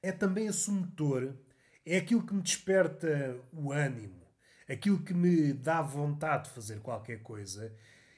é 0.02 0.14
também 0.14 0.48
assumitor, 0.48 1.34
é 1.86 1.98
aquilo 1.98 2.26
que 2.26 2.34
me 2.34 2.42
desperta 2.42 3.38
o 3.52 3.74
ânimo, 3.74 4.26
aquilo 4.68 5.04
que 5.04 5.14
me 5.14 5.52
dá 5.52 5.82
vontade 5.82 6.46
de 6.46 6.52
fazer 6.52 6.80
qualquer 6.80 7.22
coisa. 7.22 7.76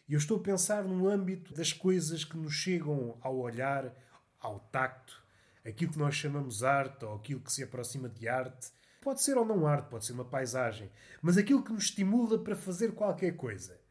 E 0.07 0.13
eu 0.13 0.19
estou 0.19 0.37
a 0.37 0.43
pensar 0.43 0.83
no 0.83 1.09
âmbito 1.09 1.55
das 1.55 1.73
coisas 1.73 2.23
que 2.23 2.37
nos 2.37 2.53
chegam 2.53 3.17
ao 3.19 3.35
olhar, 3.35 3.91
ao 4.39 4.59
tacto, 4.59 5.25
aquilo 5.65 5.91
que 5.91 5.97
nós 5.97 6.13
chamamos 6.13 6.63
arte 6.63 7.03
ou 7.03 7.15
aquilo 7.15 7.41
que 7.41 7.51
se 7.51 7.63
aproxima 7.63 8.07
de 8.07 8.27
arte. 8.27 8.67
Pode 9.01 9.23
ser 9.23 9.39
ou 9.39 9.45
não 9.45 9.65
arte, 9.65 9.89
pode 9.89 10.05
ser 10.05 10.13
uma 10.13 10.25
paisagem, 10.25 10.91
mas 11.19 11.35
aquilo 11.35 11.63
que 11.63 11.73
nos 11.73 11.85
estimula 11.85 12.37
para 12.37 12.55
fazer 12.55 12.91
qualquer 12.91 13.35
coisa. 13.35 13.83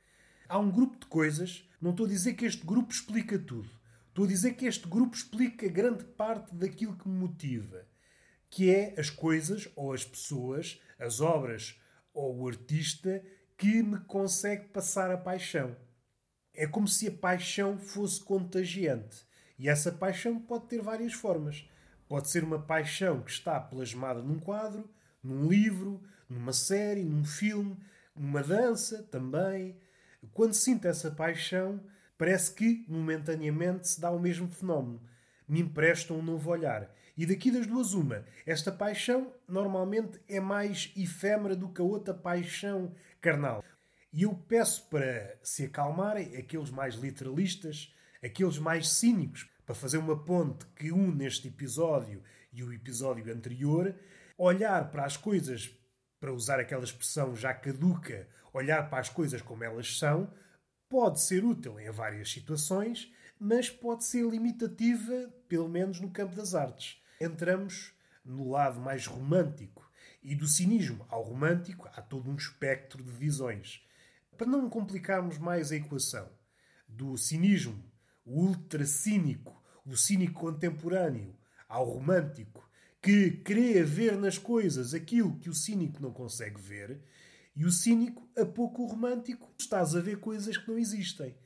Há 0.48 0.58
um 0.58 0.70
grupo 0.70 0.98
de 0.98 1.06
coisas, 1.06 1.68
não 1.80 1.90
estou 1.90 2.06
a 2.06 2.08
dizer 2.08 2.34
que 2.34 2.44
este 2.44 2.64
grupo 2.64 2.92
explica 2.92 3.38
tudo. 3.38 3.68
Estou 4.08 4.24
a 4.26 4.28
dizer 4.28 4.54
que 4.54 4.66
este 4.66 4.86
grupo 4.86 5.16
explica 5.16 5.68
grande 5.68 6.04
parte 6.04 6.54
daquilo 6.54 6.96
que 6.96 7.08
me 7.08 7.18
motiva, 7.18 7.86
que 8.50 8.70
é 8.70 8.94
as 8.98 9.10
coisas 9.10 9.68
ou 9.74 9.92
as 9.92 10.04
pessoas, 10.04 10.80
as 10.98 11.20
obras 11.20 11.80
ou 12.12 12.38
o 12.38 12.48
artista 12.48 13.24
que 13.56 13.82
me 13.82 13.98
consegue 14.00 14.68
passar 14.68 15.10
a 15.10 15.16
paixão. 15.16 15.76
É 16.52 16.66
como 16.66 16.86
se 16.86 17.08
a 17.08 17.12
paixão 17.12 17.78
fosse 17.78 18.22
contagiante. 18.22 19.24
E 19.58 19.68
essa 19.68 19.90
paixão 19.90 20.38
pode 20.38 20.66
ter 20.66 20.80
várias 20.80 21.12
formas. 21.12 21.68
Pode 22.06 22.28
ser 22.28 22.44
uma 22.44 22.60
paixão 22.60 23.22
que 23.22 23.30
está 23.30 23.58
plasmada 23.58 24.20
num 24.22 24.38
quadro, 24.38 24.88
num 25.22 25.48
livro, 25.48 26.02
numa 26.28 26.52
série, 26.52 27.02
num 27.02 27.24
filme, 27.24 27.76
numa 28.14 28.42
dança 28.42 29.02
também. 29.04 29.76
Quando 30.32 30.54
sinto 30.54 30.86
essa 30.86 31.10
paixão, 31.10 31.80
parece 32.16 32.52
que 32.54 32.84
momentaneamente 32.88 33.88
se 33.88 34.00
dá 34.00 34.10
o 34.10 34.18
mesmo 34.20 34.48
fenómeno. 34.48 35.00
Me 35.48 35.60
empresta 35.60 36.14
um 36.14 36.22
novo 36.22 36.50
olhar. 36.50 36.90
E 37.16 37.26
daqui 37.26 37.50
das 37.50 37.66
duas, 37.66 37.92
uma. 37.92 38.24
Esta 38.44 38.72
paixão 38.72 39.32
normalmente 39.46 40.20
é 40.28 40.40
mais 40.40 40.92
efêmera 40.96 41.54
do 41.54 41.68
que 41.68 41.80
a 41.80 41.84
outra 41.84 42.12
paixão 42.12 42.92
carnal. 43.20 43.62
E 44.12 44.22
eu 44.22 44.34
peço 44.34 44.88
para 44.88 45.36
se 45.42 45.64
acalmarem 45.64 46.36
aqueles 46.36 46.70
mais 46.70 46.94
literalistas, 46.94 47.94
aqueles 48.22 48.58
mais 48.58 48.88
cínicos, 48.88 49.48
para 49.66 49.74
fazer 49.74 49.98
uma 49.98 50.16
ponte 50.16 50.66
que 50.76 50.92
une 50.92 51.24
este 51.24 51.48
episódio 51.48 52.22
e 52.52 52.62
o 52.62 52.72
episódio 52.72 53.32
anterior, 53.32 53.94
olhar 54.36 54.90
para 54.90 55.04
as 55.04 55.16
coisas, 55.16 55.70
para 56.20 56.32
usar 56.32 56.60
aquela 56.60 56.84
expressão 56.84 57.34
já 57.34 57.52
caduca, 57.52 58.28
olhar 58.54 58.88
para 58.88 59.00
as 59.00 59.08
coisas 59.08 59.42
como 59.42 59.64
elas 59.64 59.98
são, 59.98 60.32
pode 60.88 61.20
ser 61.20 61.44
útil 61.44 61.78
em 61.80 61.90
várias 61.90 62.30
situações, 62.30 63.12
mas 63.38 63.68
pode 63.68 64.04
ser 64.04 64.24
limitativa, 64.24 65.32
pelo 65.48 65.68
menos 65.68 66.00
no 66.00 66.10
campo 66.10 66.34
das 66.36 66.54
artes. 66.54 67.02
Entramos 67.20 67.92
no 68.24 68.50
lado 68.50 68.80
mais 68.80 69.06
romântico. 69.06 69.84
E 70.22 70.34
do 70.34 70.48
cinismo 70.48 71.04
ao 71.10 71.22
romântico 71.22 71.86
há 71.92 72.00
todo 72.00 72.30
um 72.30 72.34
espectro 72.36 73.02
de 73.02 73.10
visões. 73.10 73.86
Para 74.38 74.46
não 74.46 74.70
complicarmos 74.70 75.36
mais 75.36 75.70
a 75.70 75.76
equação, 75.76 76.30
do 76.88 77.16
cinismo, 77.18 77.84
o 78.24 78.40
ultra 78.40 78.86
cínico, 78.86 79.62
o 79.84 79.96
cínico 79.96 80.40
contemporâneo, 80.40 81.36
ao 81.68 81.84
romântico, 81.84 82.66
que 83.02 83.32
crê 83.32 83.82
ver 83.82 84.16
nas 84.16 84.38
coisas 84.38 84.94
aquilo 84.94 85.38
que 85.38 85.50
o 85.50 85.54
cínico 85.54 86.00
não 86.00 86.10
consegue 86.10 86.58
ver, 86.58 87.02
e 87.56 87.64
o 87.64 87.70
cínico, 87.70 88.28
a 88.36 88.44
pouco 88.44 88.84
romântico, 88.84 89.52
estás 89.58 89.94
a 89.94 90.00
ver 90.00 90.18
coisas 90.18 90.56
que 90.56 90.68
não 90.68 90.78
existem. 90.78 91.36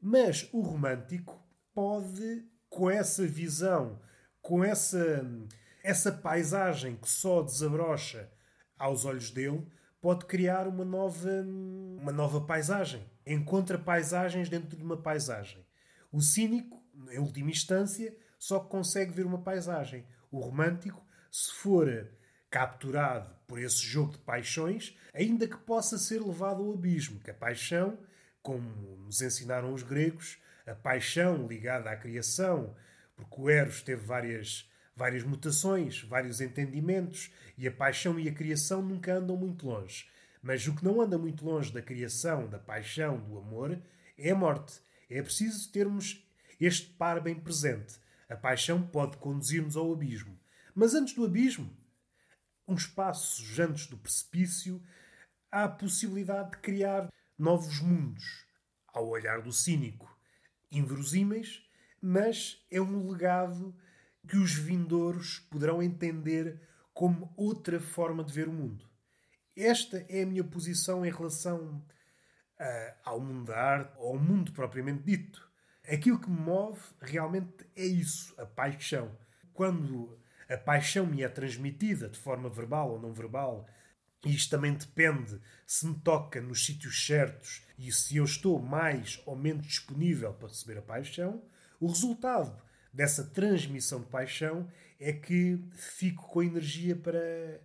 Mas 0.00 0.48
o 0.52 0.60
romântico 0.60 1.44
pode, 1.74 2.46
com 2.68 2.88
essa 2.88 3.26
visão, 3.26 4.00
com 4.40 4.62
essa, 4.64 5.26
essa 5.82 6.12
paisagem 6.12 6.96
que 6.96 7.08
só 7.08 7.42
desabrocha 7.42 8.30
aos 8.78 9.04
olhos 9.04 9.30
dele, 9.30 9.66
pode 10.00 10.24
criar 10.24 10.66
uma 10.68 10.84
nova, 10.84 11.44
uma 12.00 12.12
nova 12.12 12.40
paisagem. 12.40 13.04
Encontra 13.26 13.78
paisagens 13.78 14.48
dentro 14.48 14.76
de 14.76 14.82
uma 14.82 14.96
paisagem. 14.96 15.66
O 16.12 16.20
cínico, 16.20 16.82
em 17.10 17.18
última 17.18 17.50
instância, 17.50 18.16
só 18.38 18.60
consegue 18.60 19.12
ver 19.12 19.26
uma 19.26 19.42
paisagem. 19.42 20.06
O 20.30 20.38
romântico, 20.40 21.04
se 21.30 21.52
for 21.52 21.88
capturado 22.50 23.34
por 23.46 23.60
esse 23.60 23.78
jogo 23.78 24.12
de 24.12 24.18
paixões, 24.18 24.96
ainda 25.14 25.46
que 25.46 25.56
possa 25.56 25.96
ser 25.96 26.20
levado 26.20 26.62
ao 26.62 26.72
abismo, 26.72 27.20
que 27.20 27.30
a 27.30 27.34
paixão, 27.34 27.98
como 28.42 28.62
nos 29.04 29.20
ensinaram 29.22 29.72
os 29.72 29.82
gregos, 29.82 30.38
a 30.66 30.74
paixão 30.74 31.46
ligada 31.46 31.90
à 31.90 31.96
criação, 31.96 32.74
porque 33.16 33.40
o 33.40 33.48
Eros 33.48 33.82
teve 33.82 34.04
várias, 34.04 34.68
várias 34.96 35.22
mutações, 35.22 36.02
vários 36.02 36.40
entendimentos, 36.40 37.30
e 37.56 37.68
a 37.68 37.72
paixão 37.72 38.18
e 38.18 38.28
a 38.28 38.34
criação 38.34 38.82
nunca 38.82 39.14
andam 39.14 39.36
muito 39.36 39.66
longe. 39.66 40.08
Mas 40.42 40.66
o 40.66 40.74
que 40.74 40.84
não 40.84 41.00
anda 41.00 41.18
muito 41.18 41.44
longe 41.44 41.72
da 41.72 41.82
criação, 41.82 42.48
da 42.48 42.58
paixão, 42.58 43.18
do 43.18 43.38
amor, 43.38 43.78
é 44.16 44.30
a 44.30 44.34
morte. 44.34 44.80
É 45.08 45.20
preciso 45.22 45.70
termos 45.70 46.26
este 46.60 46.88
par 46.88 47.20
bem 47.20 47.34
presente. 47.34 47.94
A 48.28 48.36
paixão 48.36 48.82
pode 48.82 49.18
conduzir-nos 49.18 49.76
ao 49.76 49.92
abismo. 49.92 50.38
Mas 50.74 50.94
antes 50.94 51.14
do 51.14 51.24
abismo, 51.24 51.70
uns 52.70 52.86
passos 52.86 53.58
antes 53.58 53.86
do 53.88 53.98
precipício, 53.98 54.80
há 55.50 55.64
a 55.64 55.68
possibilidade 55.68 56.52
de 56.52 56.58
criar 56.58 57.08
novos 57.36 57.80
mundos, 57.80 58.46
ao 58.86 59.08
olhar 59.08 59.42
do 59.42 59.52
cínico, 59.52 60.08
inverosímeis, 60.70 61.62
mas 62.00 62.64
é 62.70 62.80
um 62.80 63.10
legado 63.10 63.74
que 64.28 64.36
os 64.36 64.54
vindouros 64.54 65.40
poderão 65.50 65.82
entender 65.82 66.60
como 66.94 67.32
outra 67.36 67.80
forma 67.80 68.22
de 68.22 68.32
ver 68.32 68.46
o 68.46 68.52
mundo. 68.52 68.88
Esta 69.56 70.04
é 70.08 70.22
a 70.22 70.26
minha 70.26 70.44
posição 70.44 71.04
em 71.04 71.10
relação 71.10 71.84
ao 73.04 73.18
mundo 73.20 73.46
da 73.46 73.58
arte, 73.58 73.96
ao 73.96 74.18
mundo 74.18 74.52
propriamente 74.52 75.02
dito. 75.02 75.50
Aquilo 75.88 76.20
que 76.20 76.30
me 76.30 76.38
move 76.38 76.80
realmente 77.00 77.66
é 77.74 77.84
isso, 77.84 78.34
a 78.38 78.46
paixão. 78.46 79.18
Quando 79.52 80.19
a 80.50 80.56
paixão 80.58 81.06
me 81.06 81.22
é 81.22 81.28
transmitida 81.28 82.08
de 82.08 82.18
forma 82.18 82.50
verbal 82.50 82.90
ou 82.90 83.00
não 83.00 83.12
verbal, 83.12 83.66
e 84.24 84.34
isto 84.34 84.50
também 84.50 84.74
depende 84.74 85.40
se 85.66 85.86
me 85.86 85.94
toca 85.94 86.40
nos 86.40 86.66
sítios 86.66 87.06
certos 87.06 87.62
e 87.78 87.90
se 87.92 88.16
eu 88.16 88.24
estou 88.24 88.60
mais 88.60 89.22
ou 89.24 89.36
menos 89.36 89.66
disponível 89.66 90.34
para 90.34 90.48
receber 90.48 90.78
a 90.78 90.82
paixão, 90.82 91.42
o 91.78 91.86
resultado 91.86 92.60
dessa 92.92 93.24
transmissão 93.24 94.00
de 94.00 94.08
paixão 94.08 94.68
é 94.98 95.12
que 95.12 95.64
fico 95.72 96.28
com 96.28 96.42
energia 96.42 96.96
para, 96.96 97.62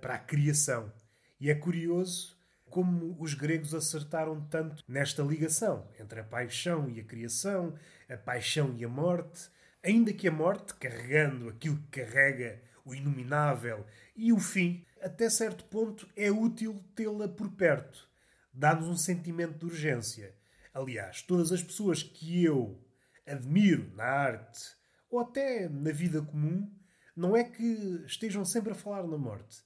para 0.00 0.14
a 0.14 0.18
criação. 0.18 0.92
E 1.38 1.50
é 1.50 1.54
curioso 1.54 2.36
como 2.64 3.16
os 3.20 3.34
gregos 3.34 3.74
acertaram 3.74 4.40
tanto 4.48 4.82
nesta 4.88 5.22
ligação 5.22 5.86
entre 6.00 6.20
a 6.20 6.24
paixão 6.24 6.90
e 6.90 6.98
a 6.98 7.04
criação, 7.04 7.78
a 8.08 8.16
paixão 8.16 8.74
e 8.76 8.84
a 8.84 8.88
morte, 8.88 9.48
Ainda 9.84 10.14
que 10.14 10.26
a 10.26 10.32
morte, 10.32 10.72
carregando 10.76 11.50
aquilo 11.50 11.76
que 11.76 12.00
carrega 12.00 12.62
o 12.86 12.94
inominável 12.94 13.84
e 14.16 14.32
o 14.32 14.40
fim, 14.40 14.82
até 15.02 15.28
certo 15.28 15.62
ponto 15.66 16.08
é 16.16 16.30
útil 16.30 16.82
tê-la 16.94 17.28
por 17.28 17.50
perto. 17.52 18.08
Dá-nos 18.50 18.88
um 18.88 18.96
sentimento 18.96 19.58
de 19.58 19.66
urgência. 19.66 20.34
Aliás, 20.72 21.20
todas 21.20 21.52
as 21.52 21.62
pessoas 21.62 22.02
que 22.02 22.42
eu 22.42 22.82
admiro 23.26 23.94
na 23.94 24.04
arte 24.04 24.74
ou 25.10 25.20
até 25.20 25.68
na 25.68 25.92
vida 25.92 26.22
comum, 26.22 26.72
não 27.14 27.36
é 27.36 27.44
que 27.44 28.02
estejam 28.06 28.42
sempre 28.42 28.72
a 28.72 28.74
falar 28.74 29.06
na 29.06 29.18
morte, 29.18 29.62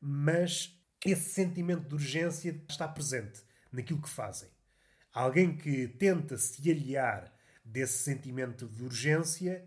mas 0.00 0.76
esse 1.06 1.30
sentimento 1.30 1.88
de 1.88 1.94
urgência 1.94 2.60
está 2.68 2.88
presente 2.88 3.40
naquilo 3.70 4.02
que 4.02 4.08
fazem. 4.08 4.48
Alguém 5.12 5.56
que 5.56 5.86
tenta 5.86 6.36
se 6.36 6.68
aliar 6.68 7.32
desse 7.70 8.02
sentimento 8.04 8.66
de 8.66 8.84
urgência, 8.84 9.64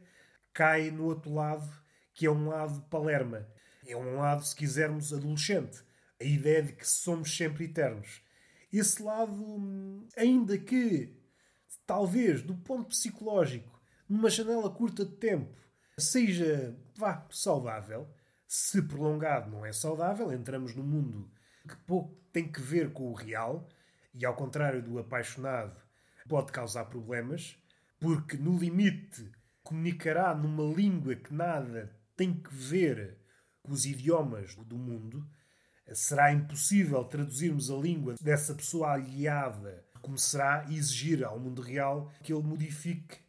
cai 0.54 0.92
no 0.92 1.06
outro 1.06 1.34
lado, 1.34 1.68
que 2.14 2.26
é 2.26 2.32
um 2.32 2.50
lado 2.50 2.82
palerma. 2.90 3.48
É 3.86 3.96
um 3.96 4.18
lado, 4.18 4.44
se 4.46 4.56
quisermos, 4.56 5.14
adolescente. 5.14 5.82
A 6.20 6.24
ideia 6.24 6.64
de 6.64 6.74
que 6.74 6.88
somos 6.88 7.36
sempre 7.36 7.66
eternos. 7.66 8.22
Esse 8.72 9.02
lado, 9.04 10.08
ainda 10.18 10.58
que, 10.58 11.16
talvez, 11.86 12.42
do 12.42 12.56
ponto 12.56 12.90
psicológico, 12.90 13.82
numa 14.08 14.30
janela 14.30 14.70
curta 14.70 15.06
de 15.06 15.16
tempo, 15.16 15.56
seja, 15.98 16.76
vá, 16.96 17.28
saudável, 17.30 18.08
se 18.48 18.82
prolongado 18.82 19.50
não 19.50 19.66
é 19.66 19.72
saudável, 19.72 20.32
entramos 20.32 20.76
num 20.76 20.84
mundo 20.84 21.30
que 21.68 21.76
pouco 21.86 22.16
tem 22.32 22.52
que 22.52 22.62
ver 22.62 22.92
com 22.92 23.10
o 23.10 23.14
real, 23.14 23.68
e 24.14 24.26
ao 24.26 24.36
contrário 24.36 24.82
do 24.82 25.00
apaixonado, 25.00 25.82
pode 26.28 26.52
causar 26.52 26.86
problemas, 26.86 27.58
porque 28.04 28.36
no 28.36 28.58
limite 28.58 29.32
comunicará 29.64 30.36
numa 30.36 30.76
língua 30.76 31.16
que 31.16 31.34
nada 31.34 31.98
tem 32.18 32.34
que 32.34 32.54
ver 32.54 33.18
com 33.62 33.72
os 33.72 33.86
idiomas 33.86 34.54
do 34.56 34.78
mundo, 34.78 35.26
será 35.94 36.34
impossível 36.34 37.02
traduzirmos 37.06 37.72
a 37.72 37.78
língua 37.78 38.16
dessa 38.22 38.54
pessoa 38.54 38.92
aliada, 38.92 39.88
começará 40.02 40.66
a 40.68 40.74
exigir 40.74 41.24
ao 41.24 41.40
mundo 41.40 41.62
real 41.62 42.12
que 42.22 42.34
ele 42.34 42.44
modifique 42.44 43.20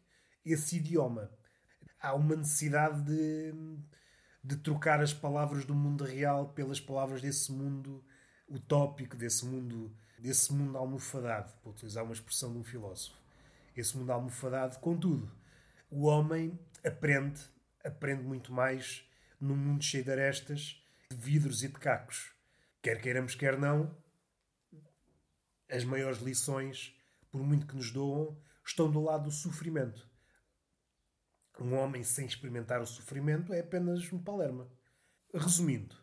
esse 0.45 0.75
idioma. 0.75 1.31
Há 2.01 2.13
uma 2.13 2.35
necessidade 2.35 3.01
de, 3.01 3.53
de 4.43 4.57
trocar 4.57 4.99
as 4.99 5.13
palavras 5.13 5.63
do 5.63 5.73
mundo 5.73 6.03
real 6.03 6.49
pelas 6.49 6.81
palavras 6.81 7.21
desse 7.21 7.49
mundo 7.49 8.03
utópico, 8.45 9.15
desse 9.15 9.45
mundo, 9.45 9.95
desse 10.19 10.51
mundo 10.53 10.77
almofadado, 10.77 11.53
para 11.61 11.71
utilizar 11.71 12.03
uma 12.03 12.13
expressão 12.13 12.51
de 12.51 12.57
um 12.57 12.63
filósofo 12.65 13.24
esse 13.75 13.97
mundo 13.97 14.11
almofadado. 14.11 14.79
Contudo, 14.79 15.31
o 15.89 16.05
homem 16.05 16.59
aprende, 16.83 17.41
aprende 17.83 18.23
muito 18.23 18.51
mais 18.51 19.07
num 19.39 19.55
mundo 19.55 19.83
cheio 19.83 20.03
de 20.03 20.11
arestas, 20.11 20.83
de 21.09 21.17
vidros 21.17 21.63
e 21.63 21.67
de 21.67 21.73
cacos. 21.73 22.33
Quer 22.81 23.01
queiramos, 23.01 23.35
quer 23.35 23.57
não, 23.57 23.95
as 25.69 25.83
maiores 25.83 26.19
lições, 26.19 26.95
por 27.31 27.43
muito 27.43 27.65
que 27.65 27.75
nos 27.75 27.91
doam, 27.91 28.39
estão 28.63 28.89
do 28.89 29.01
lado 29.01 29.25
do 29.25 29.31
sofrimento. 29.31 30.09
Um 31.59 31.73
homem 31.75 32.03
sem 32.03 32.25
experimentar 32.25 32.81
o 32.81 32.85
sofrimento 32.85 33.53
é 33.53 33.61
apenas 33.61 34.11
um 34.11 34.21
palerma. 34.21 34.69
Resumindo, 35.33 35.95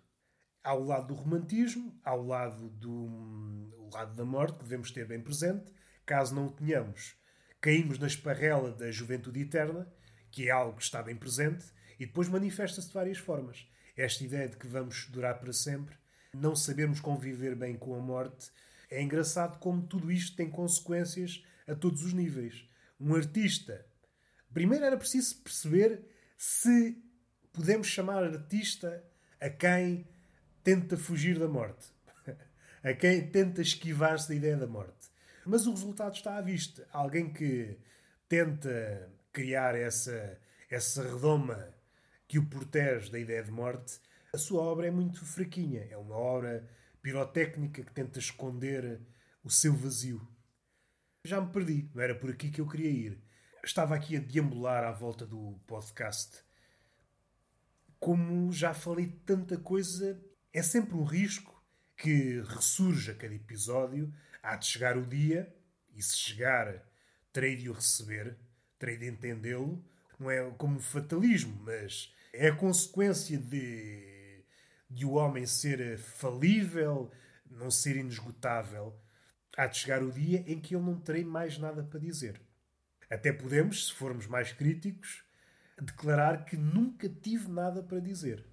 ao 0.63 0.83
lado 0.83 1.09
do 1.09 1.15
romantismo, 1.15 1.99
ao 2.05 2.25
lado 2.25 2.69
do 2.71 3.89
lado 3.93 4.15
da 4.15 4.25
morte, 4.25 4.59
que 4.59 4.65
devemos 4.65 4.91
ter 4.91 5.07
bem 5.07 5.21
presente, 5.21 5.73
caso 6.07 6.35
não 6.35 6.47
o 6.47 6.51
tenhamos, 6.51 7.17
caímos 7.63 7.97
na 7.97 8.09
esparrela 8.09 8.73
da 8.73 8.91
juventude 8.91 9.41
eterna, 9.41 9.87
que 10.33 10.49
é 10.49 10.51
algo 10.51 10.77
que 10.77 10.83
está 10.83 11.01
bem 11.01 11.15
presente, 11.15 11.65
e 11.99 12.05
depois 12.05 12.29
manifesta-se 12.29 12.89
de 12.89 12.95
várias 12.95 13.19
formas. 13.19 13.65
Esta 13.97 14.25
ideia 14.25 14.49
de 14.49 14.57
que 14.57 14.67
vamos 14.67 15.07
durar 15.07 15.39
para 15.39 15.53
sempre, 15.53 15.95
não 16.35 16.57
sabermos 16.57 16.99
conviver 16.99 17.55
bem 17.55 17.77
com 17.77 17.95
a 17.95 18.01
morte, 18.01 18.51
é 18.91 19.01
engraçado 19.01 19.61
como 19.61 19.87
tudo 19.87 20.11
isto 20.11 20.37
tem 20.37 20.51
consequências 20.51 21.45
a 21.69 21.75
todos 21.75 22.03
os 22.03 22.13
níveis. 22.13 22.69
Um 22.99 23.15
artista. 23.15 23.87
Primeiro 24.53 24.85
era 24.85 24.97
preciso 24.97 25.41
perceber 25.41 26.03
se 26.37 27.01
podemos 27.53 27.87
chamar 27.87 28.25
artista 28.25 29.05
a 29.41 29.49
quem 29.49 30.09
tenta 30.65 30.97
fugir 30.97 31.39
da 31.39 31.47
morte, 31.47 31.87
a 32.83 32.93
quem 32.93 33.25
tenta 33.31 33.63
esquivar-se 33.63 34.29
da 34.29 34.35
ideia 34.35 34.57
da 34.57 34.67
morte. 34.67 35.12
Mas 35.45 35.67
o 35.67 35.71
resultado 35.71 36.15
está 36.15 36.37
à 36.37 36.41
vista. 36.41 36.87
Alguém 36.93 37.33
que 37.33 37.79
tenta 38.29 39.11
criar 39.33 39.75
essa, 39.75 40.39
essa 40.71 41.03
redoma 41.03 41.75
que 42.29 42.39
o 42.39 42.47
protege 42.47 43.11
da 43.11 43.19
ideia 43.19 43.43
de 43.43 43.51
morte, 43.51 44.01
a 44.33 44.39
sua 44.39 44.63
obra 44.63 44.87
é 44.87 44.91
muito 44.91 45.25
fraquinha. 45.25 45.87
É 45.91 45.97
uma 45.97 46.17
obra 46.17 46.69
pirotécnica 47.03 47.83
que 47.83 47.93
tenta 47.93 48.19
esconder 48.19 49.01
o 49.45 49.51
seu 49.51 49.75
vazio. 49.75 50.27
Já 51.25 51.41
me 51.41 51.53
perdi, 51.53 51.91
não 51.95 52.03
era 52.03 52.15
por 52.15 52.31
aqui 52.31 52.51
que 52.51 52.61
eu 52.61 52.69
queria 52.69 52.91
ir. 52.91 53.23
Estava 53.65 53.95
aqui 53.95 54.17
a 54.17 54.21
deambular 54.21 54.85
à 54.85 54.93
volta 54.93 55.27
do 55.27 55.61
podcast. 55.67 56.43
Como 58.01 58.51
já 58.53 58.75
falei 58.75 59.07
tanta 59.25 59.57
coisa, 59.57 60.21
é 60.53 60.63
sempre 60.63 60.97
um 60.97 61.05
risco 61.05 61.63
que 61.97 62.41
ressurja 62.41 63.15
cada 63.15 63.35
episódio. 63.35 64.13
Há 64.43 64.57
de 64.57 64.67
chegar 64.67 64.97
o 64.97 65.07
dia, 65.07 65.55
e 65.95 66.03
se 66.03 66.17
chegar, 66.17 66.83
terei 67.33 67.57
de 67.57 67.69
o 67.69 67.73
receber, 67.73 68.37
terei 68.79 68.97
de 68.97 69.09
entendê-lo. 69.09 69.85
Não 70.19 70.31
é 70.31 70.51
como 70.53 70.81
fatalismo, 70.81 71.55
mas 71.65 72.15
é 72.33 72.49
a 72.49 72.57
consequência 72.57 73.39
de, 73.39 74.45
de 74.89 75.05
o 75.05 75.13
homem 75.13 75.47
ser 75.47 75.99
falível, 75.99 77.11
não 77.51 77.71
ser 77.71 77.97
inesgotável. 77.97 78.99
Há 79.57 79.67
de 79.67 79.79
chegar 79.79 80.03
o 80.03 80.11
dia 80.11 80.43
em 80.47 80.61
que 80.61 80.75
eu 80.75 80.81
não 80.81 80.99
terei 80.99 81.25
mais 81.25 81.59
nada 81.59 81.83
para 81.83 82.01
dizer. 82.01 82.41
Até 83.11 83.33
podemos, 83.33 83.89
se 83.89 83.93
formos 83.93 84.27
mais 84.27 84.53
críticos, 84.53 85.25
declarar 85.81 86.45
que 86.45 86.57
nunca 86.57 87.09
tive 87.09 87.49
nada 87.49 87.83
para 87.83 88.01
dizer. 88.01 88.47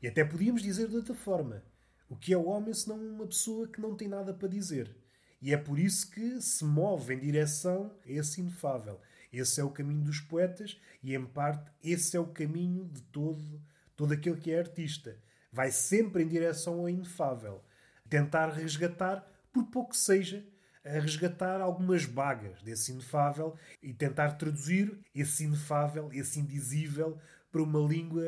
E 0.00 0.08
até 0.08 0.24
podíamos 0.24 0.62
dizer 0.62 0.88
de 0.88 0.96
outra 0.96 1.14
forma. 1.14 1.62
O 2.08 2.16
que 2.16 2.32
é 2.32 2.36
o 2.36 2.46
homem 2.46 2.72
senão 2.72 2.96
uma 2.96 3.26
pessoa 3.26 3.68
que 3.68 3.80
não 3.80 3.94
tem 3.94 4.08
nada 4.08 4.32
para 4.32 4.48
dizer? 4.48 4.96
E 5.40 5.52
é 5.52 5.56
por 5.56 5.78
isso 5.78 6.10
que 6.10 6.40
se 6.40 6.64
move 6.64 7.14
em 7.14 7.18
direção 7.18 7.94
a 8.04 8.10
esse 8.10 8.40
inefável. 8.40 9.00
Esse 9.32 9.60
é 9.60 9.64
o 9.64 9.70
caminho 9.70 10.02
dos 10.02 10.20
poetas 10.20 10.80
e, 11.02 11.14
em 11.14 11.24
parte, 11.24 11.70
esse 11.82 12.16
é 12.16 12.20
o 12.20 12.26
caminho 12.26 12.84
de 12.86 13.02
todo, 13.02 13.62
todo 13.94 14.12
aquele 14.12 14.36
que 14.36 14.50
é 14.50 14.58
artista. 14.58 15.16
Vai 15.52 15.70
sempre 15.70 16.22
em 16.22 16.28
direção 16.28 16.80
ao 16.80 16.88
inefável. 16.88 17.62
Tentar 18.08 18.48
resgatar, 18.50 19.26
por 19.52 19.64
pouco 19.64 19.90
que 19.90 19.98
seja, 19.98 20.44
a 20.84 20.90
resgatar 20.90 21.60
algumas 21.60 22.06
bagas 22.06 22.62
desse 22.62 22.92
inefável 22.92 23.56
e 23.82 23.92
tentar 23.92 24.32
traduzir 24.32 24.98
esse 25.14 25.44
inefável, 25.44 26.10
esse 26.12 26.40
indizível, 26.40 27.18
para 27.50 27.62
uma 27.62 27.80
língua 27.80 28.24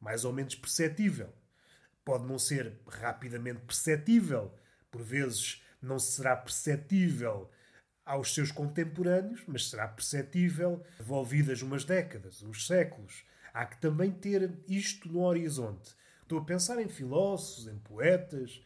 mais 0.00 0.24
ou 0.24 0.32
menos 0.32 0.54
perceptível. 0.54 1.32
Pode 2.04 2.26
não 2.26 2.38
ser 2.38 2.80
rapidamente 2.86 3.60
perceptível, 3.60 4.54
por 4.90 5.02
vezes 5.02 5.62
não 5.80 5.98
será 5.98 6.36
perceptível 6.36 7.50
aos 8.04 8.34
seus 8.34 8.50
contemporâneos, 8.50 9.42
mas 9.46 9.68
será 9.68 9.86
perceptível 9.86 10.82
envolvidas 10.98 11.60
umas 11.62 11.84
décadas, 11.84 12.42
uns 12.42 12.66
séculos. 12.66 13.24
Há 13.52 13.66
que 13.66 13.80
também 13.80 14.10
ter 14.10 14.50
isto 14.66 15.08
no 15.08 15.20
horizonte. 15.20 15.94
Estou 16.22 16.38
a 16.38 16.44
pensar 16.44 16.80
em 16.80 16.88
filósofos, 16.88 17.66
em 17.66 17.78
poetas. 17.78 18.62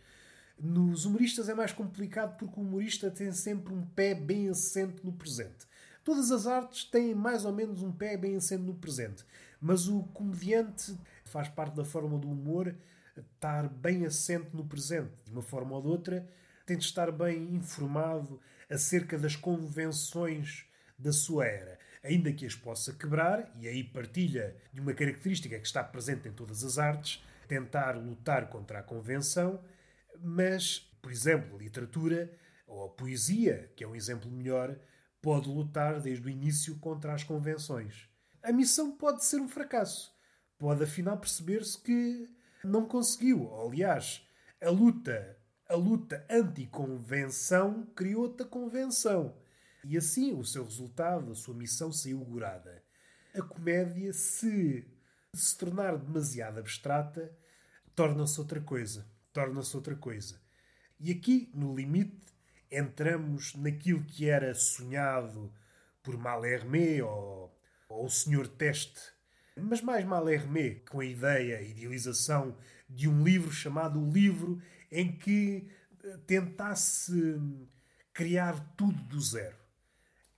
Nos 0.58 1.04
humoristas 1.04 1.48
é 1.48 1.54
mais 1.54 1.72
complicado 1.72 2.36
porque 2.36 2.58
o 2.58 2.62
humorista 2.62 3.10
tem 3.10 3.32
sempre 3.32 3.72
um 3.72 3.84
pé 3.84 4.14
bem 4.14 4.48
assente 4.48 5.04
no 5.04 5.12
presente. 5.12 5.66
Todas 6.04 6.30
as 6.30 6.46
artes 6.46 6.84
têm 6.84 7.14
mais 7.14 7.44
ou 7.44 7.52
menos 7.52 7.82
um 7.82 7.92
pé 7.92 8.16
bem 8.16 8.36
assente 8.36 8.62
no 8.62 8.74
presente. 8.74 9.24
Mas 9.60 9.88
o 9.88 10.02
comediante 10.14 10.96
faz 11.24 11.48
parte 11.48 11.76
da 11.76 11.84
forma 11.84 12.18
do 12.18 12.30
humor 12.30 12.74
estar 13.16 13.68
bem 13.68 14.04
assente 14.04 14.54
no 14.54 14.64
presente. 14.64 15.12
De 15.24 15.32
uma 15.32 15.42
forma 15.42 15.76
ou 15.76 15.82
de 15.82 15.88
outra, 15.88 16.28
tem 16.72 16.78
de 16.78 16.86
estar 16.86 17.12
bem 17.12 17.54
informado 17.54 18.40
acerca 18.70 19.18
das 19.18 19.36
convenções 19.36 20.64
da 20.98 21.12
sua 21.12 21.44
era, 21.44 21.78
ainda 22.02 22.32
que 22.32 22.46
as 22.46 22.54
possa 22.54 22.94
quebrar, 22.94 23.52
e 23.60 23.68
aí 23.68 23.84
partilha 23.84 24.56
de 24.72 24.80
uma 24.80 24.94
característica 24.94 25.58
que 25.58 25.66
está 25.66 25.84
presente 25.84 26.28
em 26.28 26.32
todas 26.32 26.64
as 26.64 26.78
artes, 26.78 27.22
tentar 27.46 27.98
lutar 27.98 28.48
contra 28.48 28.78
a 28.78 28.82
convenção, 28.82 29.62
mas, 30.18 30.78
por 31.02 31.12
exemplo, 31.12 31.56
a 31.56 31.58
literatura 31.58 32.32
ou 32.66 32.86
a 32.86 32.88
poesia, 32.88 33.70
que 33.76 33.84
é 33.84 33.86
um 33.86 33.94
exemplo 33.94 34.30
melhor, 34.30 34.74
pode 35.20 35.50
lutar 35.50 36.00
desde 36.00 36.26
o 36.26 36.30
início 36.30 36.78
contra 36.78 37.12
as 37.12 37.22
convenções. 37.22 38.08
A 38.42 38.50
missão 38.50 38.96
pode 38.96 39.26
ser 39.26 39.40
um 39.42 39.48
fracasso. 39.48 40.10
Pode 40.58 40.82
afinal 40.84 41.18
perceber-se 41.18 41.78
que 41.78 42.30
não 42.64 42.86
conseguiu. 42.86 43.54
Aliás, 43.60 44.26
a 44.62 44.70
luta 44.70 45.36
a 45.72 45.74
luta 45.74 46.22
anti-convenção 46.28 47.86
criou 47.96 48.24
outra 48.24 48.46
convenção. 48.46 49.34
E 49.82 49.96
assim 49.96 50.34
o 50.34 50.44
seu 50.44 50.64
resultado, 50.64 51.32
a 51.32 51.34
sua 51.34 51.54
missão 51.54 51.90
saiu 51.90 52.18
gurada. 52.18 52.84
A 53.34 53.40
comédia, 53.40 54.12
se 54.12 54.86
se 55.34 55.56
tornar 55.56 55.96
demasiado 55.96 56.58
abstrata, 56.58 57.34
torna-se 57.94 58.38
outra 58.38 58.60
coisa. 58.60 59.06
Torna-se 59.32 59.74
outra 59.74 59.96
coisa. 59.96 60.38
E 61.00 61.10
aqui, 61.10 61.50
no 61.54 61.74
limite, 61.74 62.20
entramos 62.70 63.54
naquilo 63.54 64.04
que 64.04 64.28
era 64.28 64.54
sonhado 64.54 65.50
por 66.02 66.18
Malhermé 66.18 67.02
ou, 67.02 67.50
ou 67.88 68.04
o 68.04 68.10
Sr. 68.10 68.46
Teste, 68.46 69.00
mas 69.56 69.80
mais 69.80 70.04
Malhermé, 70.04 70.82
com 70.90 71.00
a 71.00 71.04
ideia, 71.06 71.56
a 71.56 71.62
idealização 71.62 72.54
de 72.90 73.08
um 73.08 73.24
livro 73.24 73.50
chamado 73.50 73.98
O 73.98 74.12
Livro 74.12 74.60
em 74.92 75.10
que 75.16 75.68
eh, 76.04 76.18
tentasse 76.26 77.40
criar 78.12 78.74
tudo 78.76 79.02
do 79.04 79.20
zero. 79.20 79.56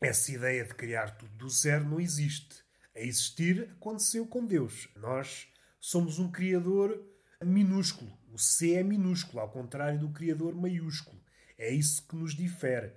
Essa 0.00 0.32
ideia 0.32 0.64
de 0.64 0.74
criar 0.74 1.10
tudo 1.16 1.34
do 1.34 1.50
zero 1.50 1.84
não 1.88 2.00
existe. 2.00 2.62
A 2.94 3.00
existir 3.00 3.68
aconteceu 3.72 4.24
com 4.26 4.46
Deus. 4.46 4.88
Nós 4.96 5.48
somos 5.80 6.20
um 6.20 6.30
Criador 6.30 7.04
minúsculo. 7.44 8.16
O 8.32 8.38
C 8.38 8.74
é 8.74 8.82
minúsculo, 8.82 9.40
ao 9.40 9.50
contrário 9.50 9.98
do 9.98 10.10
Criador 10.10 10.54
maiúsculo. 10.54 11.20
É 11.58 11.70
isso 11.70 12.06
que 12.06 12.14
nos 12.14 12.34
difere. 12.34 12.92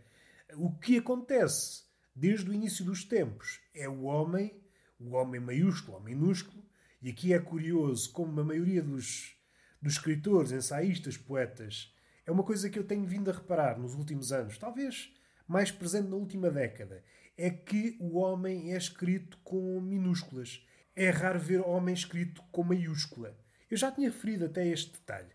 O 0.53 0.71
que 0.77 0.97
acontece 0.97 1.83
desde 2.15 2.49
o 2.49 2.53
início 2.53 2.85
dos 2.85 3.03
tempos 3.03 3.59
é 3.73 3.89
o 3.89 4.03
homem, 4.03 4.61
o 4.99 5.15
homem 5.15 5.41
maiúsculo 5.41 5.97
ou 5.97 6.03
minúsculo, 6.03 6.63
e 7.01 7.09
aqui 7.09 7.33
é 7.33 7.39
curioso 7.39 8.11
como 8.11 8.39
a 8.39 8.43
maioria 8.43 8.81
dos 8.81 9.36
dos 9.87 9.93
escritores, 9.93 10.51
ensaístas, 10.51 11.15
poetas, 11.15 11.95
é 12.25 12.31
uma 12.31 12.43
coisa 12.43 12.69
que 12.69 12.77
eu 12.77 12.83
tenho 12.83 13.05
vindo 13.05 13.31
a 13.31 13.33
reparar 13.33 13.79
nos 13.79 13.95
últimos 13.95 14.33
anos, 14.33 14.57
talvez 14.57 15.13
mais 15.47 15.71
presente 15.71 16.09
na 16.09 16.17
última 16.17 16.51
década, 16.51 17.01
é 17.37 17.49
que 17.49 17.95
o 17.97 18.17
homem 18.17 18.73
é 18.73 18.77
escrito 18.77 19.37
com 19.45 19.79
minúsculas. 19.79 20.61
É 20.93 21.09
raro 21.09 21.39
ver 21.39 21.61
homem 21.61 21.93
escrito 21.93 22.43
com 22.51 22.63
maiúscula. 22.63 23.33
Eu 23.71 23.77
já 23.77 23.89
tinha 23.89 24.09
referido 24.09 24.43
até 24.43 24.67
este 24.67 24.91
detalhe. 24.91 25.31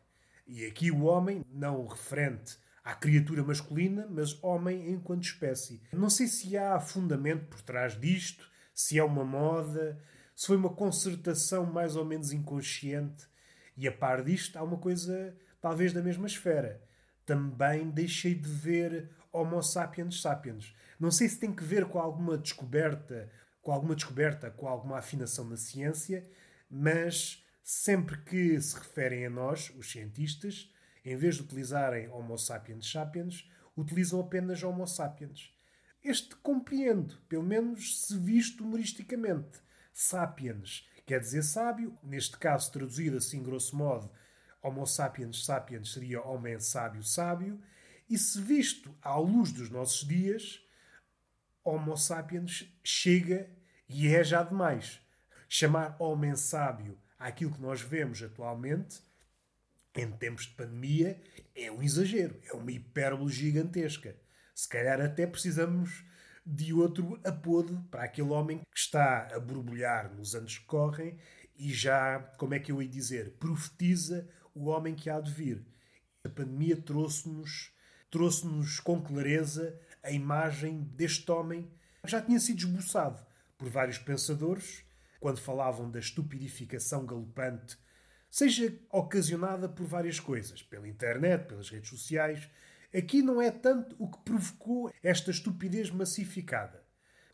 E 0.47 0.67
aqui 0.67 0.91
o 0.91 1.05
homem, 1.05 1.43
não 1.51 1.87
referente 1.87 2.59
à 2.85 2.95
criatura 2.95 3.43
masculina, 3.43 4.07
mas 4.11 4.39
homem 4.45 4.91
enquanto 4.91 5.23
espécie. 5.23 5.81
Não 5.95 6.11
sei 6.11 6.27
se 6.27 6.59
há 6.59 6.79
fundamento 6.79 7.47
por 7.47 7.63
trás 7.63 7.99
disto, 7.99 8.51
se 8.75 8.99
é 8.99 9.05
uma 9.05 9.25
moda, 9.25 9.99
se 10.37 10.49
foi 10.49 10.57
uma 10.59 10.75
concertação 10.75 11.65
mais 11.65 11.97
ou 11.97 12.05
menos 12.05 12.33
inconsciente 12.33 13.32
e 13.77 13.89
a 13.89 13.93
par 13.93 14.23
disto, 14.23 14.57
há 14.57 14.63
uma 14.63 14.79
coisa 14.79 15.37
talvez 15.61 15.93
da 15.93 16.03
mesma 16.03 16.27
esfera. 16.27 16.83
Também 17.25 17.91
deixei 17.91 18.35
de 18.35 18.49
ver 18.49 19.11
Homo 19.33 19.63
sapiens 19.63 20.21
sapiens. 20.21 20.75
Não 21.01 21.11
sei 21.11 21.29
se 21.29 21.39
tem 21.39 21.55
que 21.55 21.65
ver 21.65 21.87
com 21.87 21.99
alguma 21.99 22.37
descoberta, 22.37 23.31
com 23.63 23.73
alguma 23.73 23.95
descoberta, 23.95 24.51
com 24.51 24.69
alguma 24.69 24.99
afinação 24.99 25.45
na 25.45 25.57
ciência, 25.57 26.29
mas 26.71 27.45
sempre 27.63 28.19
que 28.19 28.61
se 28.61 28.77
referem 28.77 29.25
a 29.25 29.31
nós, 29.31 29.73
os 29.77 29.91
cientistas, 29.91 30.71
em 31.05 31.17
vez 31.17 31.37
de 31.37 31.43
utilizarem 31.43 32.09
Homo 32.09 32.37
sapiens 32.37 32.91
sapiens, 32.91 33.51
utilizam 33.77 34.21
apenas 34.21 34.63
Homo 34.63 34.87
sapiens. 34.87 35.53
Este 36.05 36.35
compreendo, 36.37 37.17
pelo 37.29 37.45
menos 37.45 38.07
se 38.07 38.19
visto 38.19 38.65
humoristicamente. 38.65 39.61
Sapiens 39.93 40.89
quer 41.07 41.21
dizer 41.21 41.43
sábio, 41.43 41.97
neste 42.03 42.37
caso 42.39 42.71
traduzido 42.73 43.17
assim 43.17 43.43
grosso 43.43 43.77
modo, 43.77 44.11
Homo 44.63 44.87
sapiens 44.87 45.45
sapiens 45.45 45.93
seria 45.93 46.23
homem 46.23 46.59
sábio 46.61 47.03
sábio, 47.03 47.61
e 48.09 48.17
se 48.17 48.41
visto 48.41 48.97
à 49.03 49.17
luz 49.17 49.51
dos 49.53 49.71
nossos 49.71 50.07
dias, 50.07 50.61
Homo 51.65 51.97
sapiens 51.97 52.69
chega 52.85 53.51
e 53.89 54.09
é 54.09 54.23
já 54.23 54.43
demais. 54.43 55.01
Chamar 55.49 55.97
homem 55.99 56.37
sábio 56.37 56.99
àquilo 57.19 57.53
que 57.53 57.61
nós 57.61 57.81
vemos 57.81 58.23
atualmente, 58.23 59.01
em 59.95 60.11
tempos 60.11 60.47
de 60.47 60.55
pandemia, 60.55 61.21
é 61.55 61.71
um 61.71 61.83
exagero, 61.83 62.41
é 62.45 62.53
uma 62.55 62.73
hipérbole 62.73 63.33
gigantesca. 63.33 64.17
Se 64.55 64.69
calhar 64.69 65.01
até 65.01 65.27
precisamos 65.27 66.05
de 66.45 66.73
outro 66.73 67.21
apodo 67.25 67.85
para 67.91 68.05
aquele 68.05 68.31
homem 68.31 68.59
que 68.59 68.79
está 68.79 69.29
a 69.35 69.39
borbulhar 69.39 70.13
nos 70.15 70.35
anos 70.35 70.59
que 70.59 70.65
correm 70.65 71.17
e 71.57 71.73
já, 71.73 72.19
como 72.39 72.55
é 72.55 72.59
que 72.59 72.73
eu 72.73 72.83
ia 72.83 72.89
dizer, 72.89 73.37
profetiza 73.39 74.29
o 74.55 74.67
homem 74.67 74.95
que 74.95 75.09
há 75.09 75.21
de 75.21 75.31
vir. 75.31 75.65
A 76.25 76.29
pandemia 76.29 76.77
trouxe-nos 76.77 77.73
trouxe-nos 78.13 78.79
com 78.79 79.01
clareza 79.01 79.81
a 80.03 80.11
imagem 80.11 80.83
deste 80.83 81.31
homem 81.31 81.73
que 82.05 82.11
já 82.11 82.21
tinha 82.21 82.39
sido 82.39 82.59
esboçado 82.59 83.25
por 83.57 83.71
vários 83.71 83.97
pensadores 83.97 84.85
quando 85.19 85.41
falavam 85.41 85.91
da 85.91 85.99
estupidificação 85.99 87.07
galopante, 87.07 87.79
seja 88.29 88.77
ocasionada 88.91 89.69
por 89.69 89.87
várias 89.87 90.21
coisas, 90.21 90.63
pela 90.63 90.89
internet, 90.89 91.47
pelas 91.47 91.71
redes 91.71 91.89
sociais, 91.89 92.51
Aqui 92.95 93.23
não 93.23 93.41
é 93.41 93.51
tanto 93.51 93.97
o 93.99 94.11
que 94.11 94.19
provocou 94.23 94.93
esta 95.03 95.31
estupidez 95.31 95.91
massificada. 95.91 96.85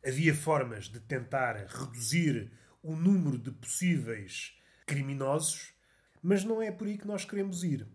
Havia 0.06 0.32
formas 0.32 0.84
de 0.84 1.00
tentar 1.00 1.56
reduzir 1.56 2.52
o 2.80 2.94
número 2.94 3.36
de 3.36 3.50
possíveis 3.50 4.56
criminosos, 4.86 5.72
mas 6.22 6.44
não 6.44 6.62
é 6.62 6.70
por 6.70 6.86
aí 6.86 6.96
que 6.96 7.06
nós 7.06 7.24
queremos 7.24 7.64
ir. 7.64 7.86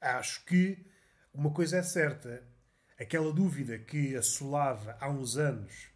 Acho 0.00 0.44
que 0.44 0.84
uma 1.32 1.50
coisa 1.50 1.78
é 1.78 1.82
certa: 1.82 2.46
aquela 3.00 3.32
dúvida 3.32 3.78
que 3.78 4.14
assolava 4.14 4.96
há 5.00 5.08
uns 5.08 5.38
anos, 5.38 5.91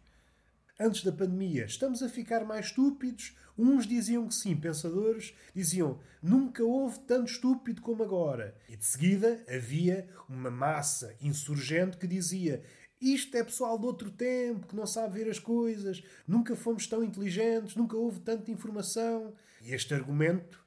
antes 0.79 1.03
da 1.03 1.11
pandemia, 1.11 1.65
estamos 1.65 2.03
a 2.03 2.09
ficar 2.09 2.45
mais 2.45 2.67
estúpidos. 2.67 3.35
Uns 3.57 3.87
diziam 3.87 4.27
que 4.27 4.35
sim, 4.35 4.55
pensadores 4.55 5.33
diziam 5.53 5.99
nunca 6.21 6.63
houve 6.63 6.99
tanto 6.99 7.31
estúpido 7.31 7.81
como 7.81 8.03
agora. 8.03 8.55
E 8.69 8.77
de 8.77 8.85
seguida 8.85 9.43
havia 9.49 10.07
uma 10.29 10.51
massa 10.51 11.15
insurgente 11.21 11.97
que 11.97 12.05
dizia 12.05 12.63
isto 12.99 13.35
é 13.37 13.43
pessoal 13.43 13.77
de 13.77 13.85
outro 13.85 14.09
tempo 14.09 14.67
que 14.67 14.75
não 14.75 14.87
sabe 14.87 15.19
ver 15.19 15.29
as 15.29 15.37
coisas, 15.37 16.03
nunca 16.27 16.55
fomos 16.55 16.87
tão 16.87 17.03
inteligentes, 17.03 17.75
nunca 17.75 17.95
houve 17.95 18.19
tanta 18.19 18.49
informação. 18.49 19.33
E 19.61 19.73
este 19.73 19.93
argumento 19.93 20.63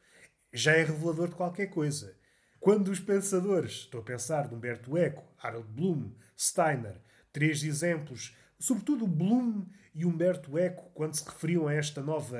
já 0.53 0.73
é 0.73 0.85
revelador 0.85 1.29
de 1.29 1.35
qualquer 1.35 1.67
coisa. 1.67 2.17
Quando 2.61 2.89
os 2.89 3.01
pensadores, 3.01 3.73
estou 3.73 4.01
a 4.01 4.05
pensar 4.05 4.49
de 4.49 4.55
Humberto 4.55 4.97
Eco, 4.97 5.25
Harold 5.39 5.69
Bloom, 5.73 6.13
Steiner, 6.39 7.01
três 7.33 7.65
exemplos, 7.65 8.37
sobretudo 8.61 9.07
Bloom 9.07 9.67
e 9.95 10.05
Humberto 10.05 10.57
Eco, 10.57 10.91
quando 10.95 11.15
se 11.15 11.25
referiam 11.25 11.67
a 11.67 11.75
esta 11.75 12.03
nova, 12.03 12.39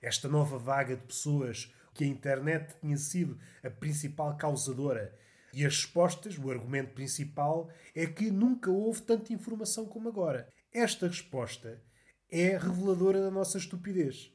esta 0.00 0.28
nova 0.28 0.58
vaga 0.58 0.94
de 0.94 1.02
pessoas 1.02 1.74
que 1.94 2.04
a 2.04 2.06
internet 2.06 2.76
tinha 2.80 2.96
sido 2.96 3.38
a 3.64 3.70
principal 3.70 4.36
causadora. 4.36 5.16
E 5.52 5.64
as 5.64 5.76
respostas, 5.76 6.36
o 6.36 6.50
argumento 6.50 6.92
principal, 6.94 7.70
é 7.94 8.06
que 8.06 8.30
nunca 8.30 8.70
houve 8.70 9.02
tanta 9.02 9.32
informação 9.32 9.86
como 9.86 10.08
agora. 10.08 10.48
Esta 10.72 11.06
resposta 11.06 11.80
é 12.30 12.58
reveladora 12.58 13.20
da 13.20 13.30
nossa 13.30 13.56
estupidez. 13.56 14.32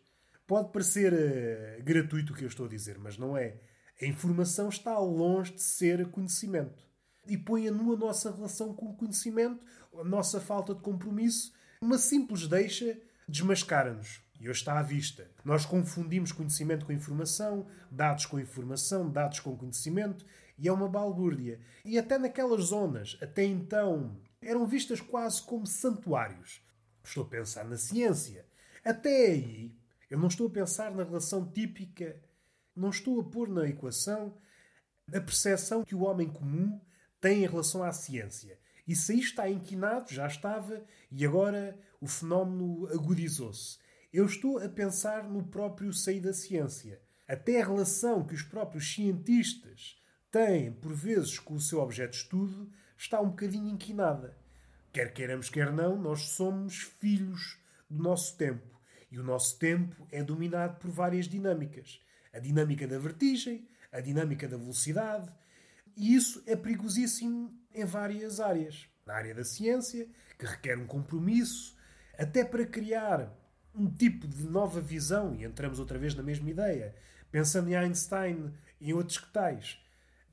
Pode 0.47 0.71
parecer 0.71 1.13
uh, 1.13 1.83
gratuito 1.83 2.33
o 2.33 2.35
que 2.35 2.43
eu 2.43 2.47
estou 2.47 2.65
a 2.65 2.69
dizer, 2.69 2.97
mas 2.97 3.17
não 3.17 3.37
é. 3.37 3.59
A 4.01 4.05
informação 4.05 4.69
está 4.69 4.97
longe 4.97 5.53
de 5.53 5.61
ser 5.61 6.09
conhecimento. 6.09 6.88
E 7.27 7.37
põe 7.37 7.67
a 7.67 7.71
nu 7.71 7.93
a 7.93 7.97
nossa 7.97 8.31
relação 8.31 8.73
com 8.73 8.87
o 8.87 8.95
conhecimento, 8.95 9.65
a 9.97 10.03
nossa 10.03 10.39
falta 10.39 10.73
de 10.73 10.81
compromisso. 10.81 11.53
Uma 11.81 11.97
simples 11.97 12.47
deixa 12.47 12.97
desmascara-nos. 13.27 14.21
E 14.39 14.49
hoje 14.49 14.59
está 14.59 14.79
à 14.79 14.81
vista. 14.81 15.29
Nós 15.43 15.65
confundimos 15.65 16.31
conhecimento 16.31 16.85
com 16.85 16.93
informação, 16.93 17.67
dados 17.91 18.25
com 18.25 18.39
informação, 18.39 19.09
dados 19.09 19.39
com 19.39 19.57
conhecimento, 19.57 20.25
e 20.57 20.67
é 20.67 20.71
uma 20.71 20.87
balbúrdia. 20.87 21.59
E 21.83 21.99
até 21.99 22.17
naquelas 22.17 22.65
zonas, 22.65 23.17
até 23.21 23.43
então, 23.43 24.17
eram 24.41 24.65
vistas 24.65 25.01
quase 25.01 25.41
como 25.41 25.67
santuários. 25.67 26.61
Estou 27.03 27.23
a 27.23 27.27
pensar 27.27 27.65
na 27.65 27.77
ciência. 27.77 28.45
Até 28.83 29.27
aí, 29.27 29.75
eu 30.09 30.17
não 30.17 30.27
estou 30.27 30.47
a 30.47 30.51
pensar 30.51 30.91
na 30.91 31.03
relação 31.03 31.45
típica 31.51 32.15
não 32.79 32.89
estou 32.89 33.19
a 33.19 33.23
pôr 33.25 33.49
na 33.49 33.67
equação 33.67 34.33
a 35.13 35.19
percepção 35.19 35.83
que 35.83 35.93
o 35.93 36.03
homem 36.03 36.29
comum 36.29 36.79
tem 37.19 37.43
em 37.43 37.47
relação 37.47 37.83
à 37.83 37.91
ciência. 37.91 38.57
Isso 38.87 39.11
aí 39.11 39.19
está 39.19 39.49
inquinado, 39.49 40.13
já 40.13 40.25
estava, 40.25 40.83
e 41.11 41.25
agora 41.25 41.77
o 42.01 42.07
fenómeno 42.07 42.87
agudizou-se. 42.87 43.77
Eu 44.11 44.25
estou 44.25 44.57
a 44.57 44.67
pensar 44.67 45.23
no 45.29 45.43
próprio 45.43 45.93
seio 45.93 46.21
da 46.21 46.33
ciência. 46.33 46.99
Até 47.27 47.61
a 47.61 47.65
relação 47.65 48.25
que 48.25 48.33
os 48.33 48.41
próprios 48.41 48.91
cientistas 48.91 50.01
têm, 50.31 50.71
por 50.71 50.93
vezes, 50.93 51.37
com 51.37 51.53
o 51.53 51.59
seu 51.59 51.79
objeto 51.79 52.11
de 52.11 52.17
estudo, 52.17 52.71
está 52.97 53.21
um 53.21 53.29
bocadinho 53.29 53.69
inquinada. 53.69 54.35
Quer 54.91 55.13
queiramos, 55.13 55.49
quer 55.49 55.71
não, 55.71 55.95
nós 55.95 56.29
somos 56.29 56.79
filhos 56.99 57.59
do 57.87 58.01
nosso 58.01 58.35
tempo. 58.35 58.79
E 59.11 59.19
o 59.19 59.23
nosso 59.23 59.59
tempo 59.59 60.07
é 60.11 60.23
dominado 60.23 60.79
por 60.79 60.89
várias 60.89 61.27
dinâmicas 61.27 62.01
a 62.33 62.39
dinâmica 62.39 62.87
da 62.87 62.97
vertigem, 62.97 63.67
a 63.91 63.99
dinâmica 63.99 64.47
da 64.47 64.57
velocidade. 64.57 65.31
E 65.99 66.15
isso 66.15 66.41
é 66.47 66.55
perigosíssimo 66.55 67.53
em 67.75 67.83
várias 67.83 68.39
áreas. 68.39 68.87
Na 69.05 69.15
área 69.15 69.35
da 69.35 69.43
ciência, 69.43 70.07
que 70.37 70.45
requer 70.45 70.77
um 70.77 70.87
compromisso, 70.87 71.75
até 72.17 72.45
para 72.45 72.65
criar 72.65 73.37
um 73.75 73.91
tipo 73.91 74.25
de 74.25 74.43
nova 74.43 74.79
visão, 74.79 75.35
e 75.35 75.43
entramos 75.43 75.77
outra 75.77 75.99
vez 75.99 76.15
na 76.15 76.23
mesma 76.23 76.49
ideia, 76.49 76.95
pensando 77.29 77.69
em 77.69 77.75
Einstein 77.75 78.53
e 78.79 78.91
em 78.91 78.93
outros 78.93 79.17
que 79.17 79.29
tais. 79.33 79.77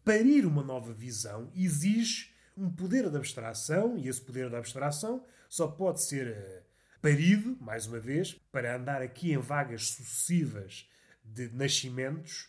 Parir 0.05 0.47
uma 0.47 0.63
nova 0.63 0.93
visão 0.93 1.51
exige 1.53 2.33
um 2.57 2.71
poder 2.71 3.11
de 3.11 3.17
abstração, 3.17 3.99
e 3.99 4.07
esse 4.07 4.21
poder 4.21 4.49
de 4.49 4.55
abstração 4.55 5.27
só 5.49 5.67
pode 5.67 6.01
ser 6.01 6.29
eh, 6.29 6.63
parido, 7.03 7.57
mais 7.61 7.87
uma 7.87 7.99
vez, 7.99 8.35
para 8.53 8.77
andar 8.77 9.03
aqui 9.03 9.33
em 9.33 9.39
vagas 9.39 9.89
sucessivas 9.89 10.89
de 11.25 11.49
nascimentos, 11.49 12.49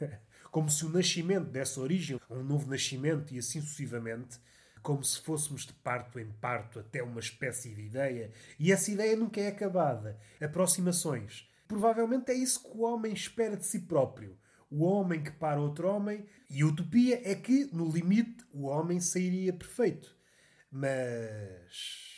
como 0.56 0.70
se 0.70 0.86
o 0.86 0.88
nascimento 0.88 1.50
desse 1.50 1.78
origem 1.78 2.18
um 2.30 2.42
novo 2.42 2.70
nascimento 2.70 3.34
e 3.34 3.38
assim 3.38 3.60
sucessivamente, 3.60 4.38
como 4.82 5.04
se 5.04 5.20
fôssemos 5.20 5.66
de 5.66 5.74
parto 5.74 6.18
em 6.18 6.32
parto 6.40 6.78
até 6.78 7.02
uma 7.02 7.20
espécie 7.20 7.74
de 7.74 7.82
ideia, 7.82 8.32
e 8.58 8.72
essa 8.72 8.90
ideia 8.90 9.14
nunca 9.14 9.38
é 9.38 9.48
acabada. 9.48 10.18
Aproximações. 10.40 11.46
Provavelmente 11.68 12.32
é 12.32 12.34
isso 12.34 12.62
que 12.62 12.74
o 12.74 12.84
homem 12.84 13.12
espera 13.12 13.54
de 13.54 13.66
si 13.66 13.80
próprio. 13.80 14.38
O 14.70 14.82
homem 14.84 15.22
que 15.22 15.30
para 15.30 15.60
outro 15.60 15.90
homem, 15.90 16.24
e 16.48 16.62
a 16.62 16.66
utopia 16.66 17.20
é 17.22 17.34
que, 17.34 17.68
no 17.70 17.86
limite, 17.90 18.42
o 18.50 18.64
homem 18.68 18.98
sairia 18.98 19.52
perfeito. 19.52 20.16
Mas. 20.70 22.14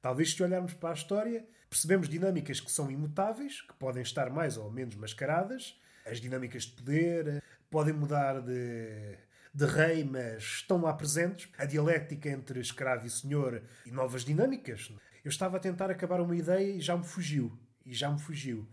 Talvez 0.00 0.32
se 0.32 0.40
olharmos 0.40 0.74
para 0.74 0.90
a 0.90 0.94
história, 0.94 1.44
Percebemos 1.68 2.06
dinâmicas 2.06 2.60
que 2.60 2.70
são 2.70 2.90
imutáveis, 2.90 3.62
que 3.62 3.72
podem 3.72 4.02
estar 4.02 4.28
mais 4.28 4.58
ou 4.58 4.70
menos 4.70 4.94
mascaradas. 4.94 5.74
As 6.04 6.20
dinâmicas 6.20 6.64
de 6.64 6.72
poder 6.72 7.42
podem 7.72 7.92
mudar 7.92 8.40
de, 8.40 9.18
de 9.52 9.66
rei, 9.66 10.04
mas 10.04 10.42
estão 10.42 10.80
lá 10.80 10.92
presentes. 10.92 11.48
A 11.58 11.64
dialética 11.64 12.28
entre 12.28 12.60
escravo 12.60 13.04
e 13.06 13.10
senhor 13.10 13.60
e 13.84 13.90
novas 13.90 14.24
dinâmicas. 14.24 14.92
Eu 15.24 15.30
estava 15.30 15.56
a 15.56 15.60
tentar 15.60 15.90
acabar 15.90 16.20
uma 16.20 16.36
ideia 16.36 16.76
e 16.76 16.80
já 16.80 16.96
me 16.96 17.04
fugiu. 17.04 17.58
E 17.84 17.92
já 17.92 18.08
me 18.10 18.20
fugiu. 18.20 18.68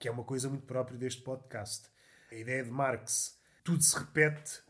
Que 0.00 0.08
é 0.08 0.10
uma 0.10 0.24
coisa 0.24 0.48
muito 0.48 0.66
própria 0.66 0.98
deste 0.98 1.22
podcast. 1.22 1.88
A 2.32 2.34
ideia 2.34 2.64
de 2.64 2.70
Marx, 2.70 3.38
tudo 3.62 3.82
se 3.82 3.96
repete, 3.96 4.62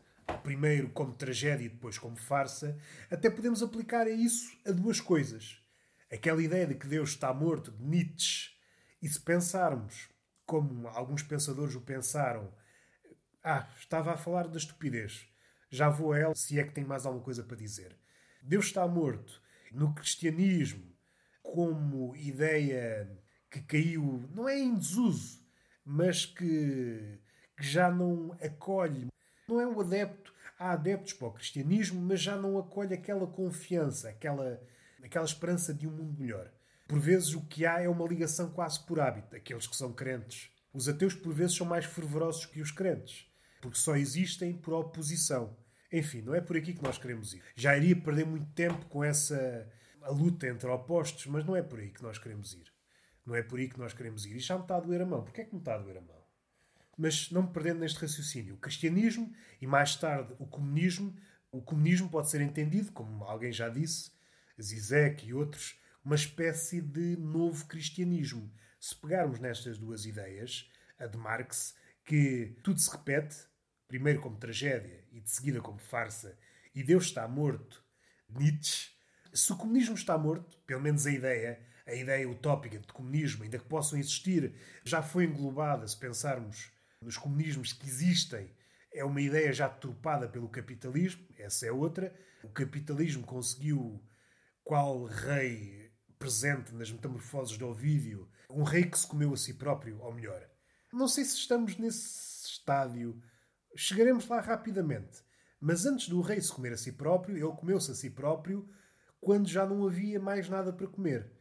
primeiro 0.43 0.89
como 0.89 1.13
tragédia 1.13 1.65
e 1.65 1.69
depois 1.69 1.97
como 1.97 2.17
farsa. 2.17 2.77
Até 3.09 3.29
podemos 3.31 3.63
aplicar 3.63 4.05
a 4.05 4.11
isso 4.11 4.55
a 4.65 4.71
duas 4.71 5.01
coisas 5.01 5.59
Aquela 6.11 6.41
ideia 6.41 6.65
de 6.65 6.73
que 6.73 6.87
Deus 6.87 7.11
está 7.11 7.31
morto, 7.31 7.71
de 7.71 7.83
Nietzsche, 7.83 8.49
e 8.99 9.07
se 9.07 9.19
pensarmos, 9.19 10.09
como 10.43 10.87
alguns 10.87 11.21
pensadores 11.21 11.75
o 11.75 11.81
pensaram, 11.81 12.51
ah, 13.43 13.67
estava 13.77 14.13
a 14.13 14.17
falar 14.17 14.47
da 14.47 14.57
estupidez. 14.57 15.27
Já 15.69 15.89
vou 15.89 16.13
a 16.13 16.19
ela 16.19 16.35
se 16.35 16.59
é 16.59 16.63
que 16.63 16.73
tem 16.73 16.83
mais 16.83 17.05
alguma 17.05 17.23
coisa 17.23 17.43
para 17.43 17.57
dizer. 17.57 17.95
Deus 18.41 18.65
está 18.65 18.87
morto. 18.87 19.41
No 19.71 19.93
cristianismo, 19.93 20.83
como 21.43 22.15
ideia 22.15 23.09
que 23.49 23.61
caiu, 23.61 24.27
não 24.33 24.47
é 24.49 24.57
em 24.57 24.75
desuso, 24.75 25.39
mas 25.85 26.25
que, 26.25 27.19
que 27.55 27.63
já 27.63 27.91
não 27.91 28.35
acolhe. 28.41 29.07
Não 29.47 29.61
é 29.61 29.67
um 29.67 29.79
adepto. 29.79 30.33
Há 30.57 30.71
adeptos 30.71 31.13
para 31.13 31.27
o 31.27 31.33
cristianismo, 31.33 32.01
mas 32.01 32.19
já 32.19 32.35
não 32.35 32.57
acolhe 32.57 32.93
aquela 32.93 33.25
confiança, 33.27 34.09
aquela 34.09 34.59
aquela 35.03 35.25
esperança 35.25 35.73
de 35.73 35.87
um 35.87 35.91
mundo 35.91 36.19
melhor. 36.19 36.51
Por 36.87 36.99
vezes 36.99 37.33
o 37.33 37.41
que 37.45 37.65
há 37.65 37.81
é 37.81 37.87
uma 37.87 38.07
ligação 38.07 38.51
quase 38.51 38.83
por 38.85 38.99
hábito, 38.99 39.35
aqueles 39.35 39.67
que 39.67 39.75
são 39.75 39.93
crentes. 39.93 40.51
Os 40.73 40.87
ateus 40.87 41.13
por 41.13 41.33
vezes 41.33 41.55
são 41.55 41.65
mais 41.65 41.85
fervorosos 41.85 42.45
que 42.45 42.61
os 42.61 42.71
crentes, 42.71 43.28
porque 43.61 43.77
só 43.77 43.95
existem 43.95 44.53
por 44.53 44.73
oposição. 44.73 45.55
Enfim, 45.91 46.21
não 46.21 46.35
é 46.35 46.41
por 46.41 46.55
aqui 46.55 46.73
que 46.73 46.83
nós 46.83 46.97
queremos 46.97 47.33
ir. 47.33 47.41
Já 47.55 47.75
iria 47.75 47.95
perder 47.95 48.25
muito 48.25 48.51
tempo 48.53 48.85
com 48.85 49.03
essa 49.03 49.67
a 50.01 50.11
luta 50.11 50.47
entre 50.47 50.67
opostos, 50.69 51.25
mas 51.25 51.45
não 51.45 51.55
é 51.55 51.61
por 51.61 51.79
aí 51.79 51.89
que 51.89 52.01
nós 52.01 52.17
queremos 52.17 52.53
ir. 52.53 52.71
Não 53.25 53.35
é 53.35 53.43
por 53.43 53.59
aí 53.59 53.69
que 53.69 53.79
nós 53.79 53.93
queremos 53.93 54.25
ir. 54.25 54.35
E 54.35 54.39
já 54.39 54.55
me 54.55 54.61
está 54.61 54.77
a 54.77 54.79
doer 54.79 55.01
a 55.01 55.05
mão. 55.05 55.23
Porquê 55.23 55.41
é 55.41 55.45
que 55.45 55.53
me 55.53 55.59
está 55.59 55.75
a 55.75 55.77
doer 55.77 55.97
a 55.97 56.01
mão? 56.01 56.19
Mas 56.97 57.29
não 57.31 57.43
me 57.43 57.53
perdendo 57.53 57.79
neste 57.79 57.99
raciocínio. 57.99 58.55
O 58.55 58.57
cristianismo 58.57 59.33
e 59.61 59.67
mais 59.67 59.95
tarde 59.95 60.33
o 60.39 60.45
comunismo. 60.45 61.15
O 61.51 61.61
comunismo 61.61 62.09
pode 62.09 62.29
ser 62.29 62.41
entendido, 62.41 62.91
como 62.91 63.23
alguém 63.23 63.51
já 63.51 63.69
disse, 63.69 64.11
Zizek 64.61 65.27
e 65.27 65.33
outros, 65.33 65.79
uma 66.03 66.15
espécie 66.15 66.79
de 66.81 67.17
novo 67.17 67.65
cristianismo. 67.65 68.51
Se 68.79 68.95
pegarmos 68.95 69.39
nestas 69.39 69.77
duas 69.77 70.05
ideias, 70.05 70.69
a 70.99 71.07
de 71.07 71.17
Marx, 71.17 71.75
que 72.05 72.55
tudo 72.63 72.79
se 72.79 72.91
repete, 72.91 73.35
primeiro 73.89 74.21
como 74.21 74.37
tragédia 74.37 75.03
e 75.11 75.19
de 75.19 75.29
seguida 75.29 75.59
como 75.59 75.79
farsa, 75.79 76.37
e 76.73 76.81
Deus 76.81 77.05
está 77.05 77.27
morto, 77.27 77.83
Nietzsche, 78.29 78.91
se 79.33 79.51
o 79.51 79.57
comunismo 79.57 79.95
está 79.95 80.17
morto, 80.17 80.57
pelo 80.65 80.81
menos 80.81 81.05
a 81.05 81.11
ideia, 81.11 81.59
a 81.85 81.93
ideia 81.93 82.29
utópica 82.29 82.79
de 82.79 82.87
comunismo, 82.87 83.43
ainda 83.43 83.59
que 83.59 83.65
possam 83.65 83.99
existir, 83.99 84.53
já 84.85 85.01
foi 85.01 85.25
englobada, 85.25 85.85
se 85.87 85.97
pensarmos 85.97 86.71
nos 87.01 87.17
comunismos 87.17 87.73
que 87.73 87.85
existem 87.85 88.49
é 88.93 89.03
uma 89.03 89.21
ideia 89.21 89.51
já 89.53 89.69
tropada 89.69 90.27
pelo 90.27 90.49
capitalismo, 90.49 91.25
essa 91.37 91.65
é 91.65 91.71
outra. 91.71 92.13
O 92.43 92.49
capitalismo 92.49 93.23
conseguiu, 93.23 94.03
qual 94.63 95.05
rei 95.05 95.91
presente 96.17 96.73
nas 96.73 96.91
metamorfoses 96.91 97.57
de 97.57 97.63
Ovídio, 97.63 98.29
um 98.49 98.63
rei 98.63 98.83
que 98.83 98.99
se 98.99 99.07
comeu 99.07 99.33
a 99.33 99.37
si 99.37 99.53
próprio, 99.53 99.99
ou 99.99 100.13
melhor. 100.13 100.49
Não 100.91 101.07
sei 101.07 101.23
se 101.23 101.37
estamos 101.37 101.77
nesse 101.77 102.47
estádio. 102.47 103.21
Chegaremos 103.75 104.27
lá 104.27 104.41
rapidamente. 104.41 105.23
Mas 105.59 105.85
antes 105.85 106.07
do 106.07 106.21
rei 106.21 106.39
se 106.39 106.51
comer 106.51 106.73
a 106.73 106.77
si 106.77 106.93
próprio, 106.93 107.35
ele 107.35 107.55
comeu-se 107.57 107.91
a 107.91 107.95
si 107.95 108.09
próprio 108.09 108.69
quando 109.19 109.47
já 109.47 109.65
não 109.65 109.85
havia 109.85 110.19
mais 110.19 110.47
nada 110.47 110.71
para 110.71 110.87
comer. 110.87 111.31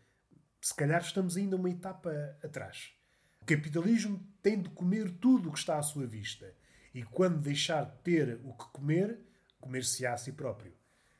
Se 0.60 0.74
calhar 0.74 1.00
estamos 1.00 1.36
ainda 1.36 1.56
uma 1.56 1.70
etapa 1.70 2.10
atrás. 2.42 2.92
O 3.40 3.44
capitalismo 3.44 4.20
tem 4.42 4.60
de 4.60 4.68
comer 4.70 5.10
tudo 5.18 5.48
o 5.48 5.52
que 5.52 5.58
está 5.58 5.78
à 5.78 5.82
sua 5.82 6.06
vista. 6.06 6.52
E 6.92 7.02
quando 7.02 7.40
deixar 7.40 7.84
de 7.84 7.98
ter 8.02 8.40
o 8.42 8.52
que 8.52 8.64
comer, 8.72 9.20
comer-se-á 9.60 10.14
a 10.14 10.16
si 10.16 10.32
próprio. 10.32 10.74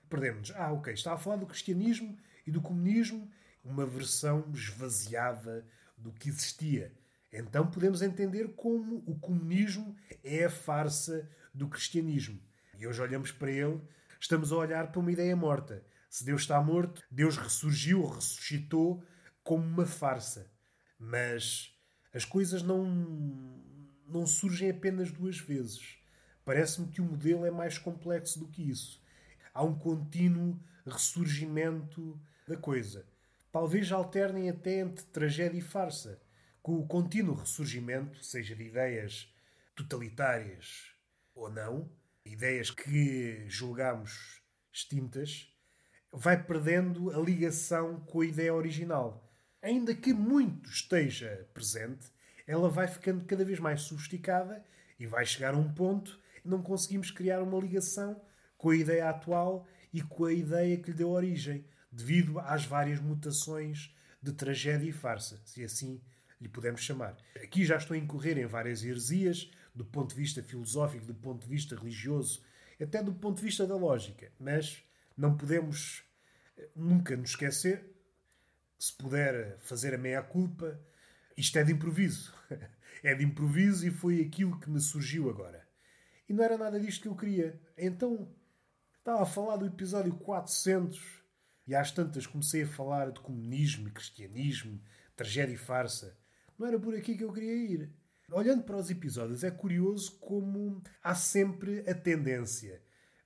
Perdemos. 0.09 0.51
Ah, 0.57 0.73
ok, 0.73 0.92
está 0.92 1.12
a 1.12 1.18
falar 1.18 1.37
do 1.37 1.47
cristianismo 1.47 2.18
e 2.47 2.51
do 2.51 2.61
comunismo, 2.61 3.31
uma 3.62 3.87
versão 3.87 4.51
esvaziada 4.53 5.64
do 5.97 6.12
que 6.12 6.29
existia. 6.29 6.92
Então 7.33 7.67
podemos 7.67 8.01
entender 8.01 8.55
como 8.55 9.03
o 9.07 9.19
comunismo 9.19 9.95
é 10.25 10.45
a 10.45 10.51
farsa 10.51 11.29
do 11.53 11.69
cristianismo. 11.69 12.41
E 12.79 12.87
hoje 12.87 13.03
olhamos 13.03 13.31
para 13.31 13.51
ele, 13.51 13.81
estamos 14.19 14.51
a 14.53 14.57
olhar 14.57 14.91
para 14.91 15.01
uma 15.01 15.12
ideia 15.12 15.37
morta. 15.37 15.85
Se 16.09 16.25
Deus 16.25 16.43
está 16.43 16.61
morto, 16.62 17.03
Deus 17.11 17.37
ressurgiu, 17.37 18.07
ressuscitou 18.07 19.05
como 19.43 19.62
uma 19.62 19.85
farsa. 19.85 20.51
Mas 20.99 21.75
as 22.14 22.25
coisas 22.25 22.62
não, 22.62 22.85
não 24.07 24.27
surgem 24.27 24.71
apenas 24.71 25.12
duas 25.12 25.38
vezes. 25.38 25.99
Parece-me 26.45 26.88
que 26.88 27.01
o 27.03 27.05
modelo 27.05 27.45
é 27.45 27.51
mais 27.51 27.77
complexo 27.77 28.38
do 28.38 28.49
que 28.49 28.71
isso. 28.71 29.03
Há 29.53 29.62
um 29.62 29.79
contínuo 29.79 30.59
ressurgimento 30.87 32.19
da 32.47 32.57
coisa. 32.57 33.05
Talvez 33.53 33.93
alternem 33.93 34.49
até 34.49 34.81
entre 34.81 35.05
tragédia 35.07 35.59
e 35.59 35.62
farsa 35.62 36.19
com 36.62 36.79
o 36.79 36.87
contínuo 36.87 37.35
ressurgimento, 37.35 38.23
seja 38.25 38.55
de 38.55 38.64
ideias 38.64 39.33
totalitárias 39.75 40.92
ou 41.35 41.51
não, 41.51 41.90
ideias 42.25 42.71
que 42.71 43.44
julgamos 43.49 44.42
extintas, 44.73 45.53
vai 46.12 46.42
perdendo 46.42 47.11
a 47.11 47.18
ligação 47.18 48.01
com 48.01 48.21
a 48.21 48.27
ideia 48.27 48.55
original. 48.55 49.25
Ainda 49.62 49.94
que 49.94 50.12
muito 50.12 50.71
esteja 50.71 51.49
presente, 51.53 52.07
ela 52.47 52.68
vai 52.68 52.88
ficando 52.88 53.25
cada 53.25 53.44
vez 53.44 53.59
mais 53.59 53.83
sofisticada 53.83 54.64
e 54.99 55.07
vai 55.07 55.27
chegar 55.27 55.55
a 55.55 55.59
um 55.59 55.73
ponto 55.73 56.18
e 56.44 56.49
não 56.49 56.62
conseguimos 56.62 57.11
criar 57.11 57.42
uma 57.42 57.59
ligação 57.61 58.21
com 58.57 58.71
a 58.71 58.77
ideia 58.77 59.09
atual 59.11 59.66
e 59.92 60.03
com 60.03 60.25
a 60.25 60.33
ideia 60.33 60.77
que 60.77 60.90
lhe 60.90 60.97
deu 60.97 61.11
origem, 61.11 61.64
devido 61.90 62.38
às 62.40 62.64
várias 62.64 63.01
mutações 63.01 63.94
de 64.23 64.33
tragédia 64.33 64.88
e 64.88 64.92
farsa, 64.92 65.40
se 65.44 65.62
assim 65.64 66.01
lhe 66.40 66.48
podemos 66.48 66.81
chamar. 66.81 67.16
Aqui 67.42 67.64
já 67.64 67.77
estou 67.77 67.94
a 67.94 67.98
incorrer 67.98 68.38
em 68.38 68.46
várias 68.46 68.85
heresias, 68.85 69.51
do 69.74 69.85
ponto 69.85 70.11
de 70.11 70.20
vista 70.20 70.42
filosófico, 70.42 71.07
do 71.07 71.14
ponto 71.14 71.42
de 71.42 71.48
vista 71.48 71.77
religioso, 71.77 72.42
até 72.81 73.03
do 73.03 73.12
ponto 73.12 73.38
de 73.38 73.44
vista 73.44 73.66
da 73.66 73.77
lógica, 73.77 74.31
mas 74.38 74.83
não 75.16 75.37
podemos 75.37 76.05
eh, 76.57 76.68
nunca 76.74 77.16
nos 77.16 77.31
esquecer, 77.31 77.85
se 78.79 78.92
puder 78.92 79.59
fazer 79.59 79.94
a 79.94 79.98
meia-culpa, 79.98 80.81
isto 81.37 81.59
é 81.59 81.64
de 81.64 81.72
improviso. 81.72 82.35
É 83.01 83.14
de 83.14 83.22
improviso 83.22 83.87
e 83.87 83.92
foi 83.92 84.20
aquilo 84.20 84.59
que 84.59 84.68
me 84.68 84.81
surgiu 84.81 85.31
agora. 85.31 85.64
E 86.29 86.33
não 86.33 86.42
era 86.42 86.59
nada 86.59 86.81
disto 86.81 87.03
que 87.03 87.07
eu 87.07 87.14
queria. 87.14 87.61
Então, 87.77 88.29
estava 88.98 89.22
a 89.22 89.27
falar 89.27 89.57
do 89.57 89.66
episódio 89.66 90.12
400 90.14 91.01
e 91.68 91.77
às 91.77 91.92
tantas 91.92 92.27
comecei 92.27 92.62
a 92.64 92.66
falar 92.66 93.12
de 93.12 93.20
comunismo 93.20 93.87
e 93.87 93.92
cristianismo, 93.92 94.83
tragédia 95.14 95.55
e 95.55 95.57
farsa. 95.57 96.18
Não 96.59 96.66
era 96.66 96.79
por 96.79 96.94
aqui 96.94 97.16
que 97.16 97.23
eu 97.23 97.33
queria 97.33 97.55
ir. 97.55 97.92
Olhando 98.33 98.64
para 98.64 98.77
os 98.77 98.90
episódios, 98.90 99.44
é 99.44 99.51
curioso 99.51 100.18
como 100.18 100.83
há 101.03 101.14
sempre 101.14 101.88
a 101.88 101.94
tendência. 101.94 102.83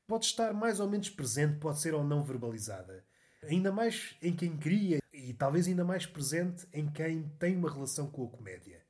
Pode 0.07 0.27
estar 0.27 0.53
mais 0.53 0.79
ou 0.79 0.88
menos 0.88 1.09
presente, 1.09 1.59
pode 1.59 1.81
ser 1.81 1.95
ou 1.95 2.05
não 2.05 2.23
verbalizada. 2.23 3.05
Ainda 3.42 3.73
mais 3.73 4.16
em 4.21 4.37
quem 4.37 4.57
cria 4.57 5.01
e 5.12 5.33
talvez 5.33 5.66
ainda 5.66 5.85
mais 5.85 6.05
presente 6.05 6.68
em 6.73 6.90
quem 6.92 7.29
tem 7.38 7.57
uma 7.57 7.73
relação 7.73 8.11
com 8.11 8.27
a 8.27 8.31
comédia. 8.31 8.83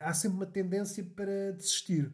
Há 0.00 0.14
sempre 0.14 0.38
uma 0.38 0.46
tendência 0.46 1.04
para 1.04 1.52
desistir. 1.52 2.10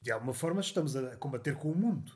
De 0.00 0.10
alguma 0.10 0.32
forma, 0.32 0.60
estamos 0.60 0.96
a 0.96 1.16
combater 1.16 1.56
com 1.56 1.70
o 1.70 1.76
mundo, 1.76 2.12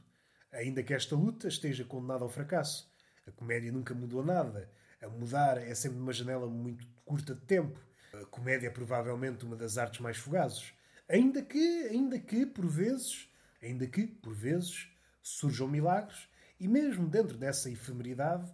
ainda 0.51 0.83
que 0.83 0.95
esta 0.95 1.15
luta 1.15 1.47
esteja 1.47 1.85
condenada 1.85 2.25
ao 2.25 2.31
fracasso. 2.31 2.91
A 3.27 3.31
comédia 3.31 3.71
nunca 3.71 3.95
mudou 3.95 4.25
nada. 4.25 4.71
A 5.01 5.09
mudar 5.09 5.59
é 5.59 5.75
sempre 5.75 5.99
uma 5.99 6.13
janela 6.13 6.49
muito 6.49 6.87
curta 7.05 7.35
de 7.35 7.43
tempo. 7.43 7.90
A 8.13 8.25
comédia 8.27 8.67
é 8.67 8.71
provavelmente 8.71 9.45
uma 9.45 9.57
das 9.57 9.79
artes 9.79 10.01
mais 10.01 10.17
fugazes. 10.17 10.73
Ainda 11.09 11.43
que, 11.43 11.85
ainda 11.89 12.19
que, 12.19 12.45
por 12.47 12.67
vezes, 12.67 13.29
ainda 13.63 13.87
que, 13.87 14.07
por 14.07 14.35
vezes, 14.35 14.89
surjam 15.23 15.69
milagres, 15.69 16.29
e 16.59 16.69
mesmo 16.69 17.09
dentro 17.09 17.37
dessa 17.37 17.71
efemeridade, 17.71 18.53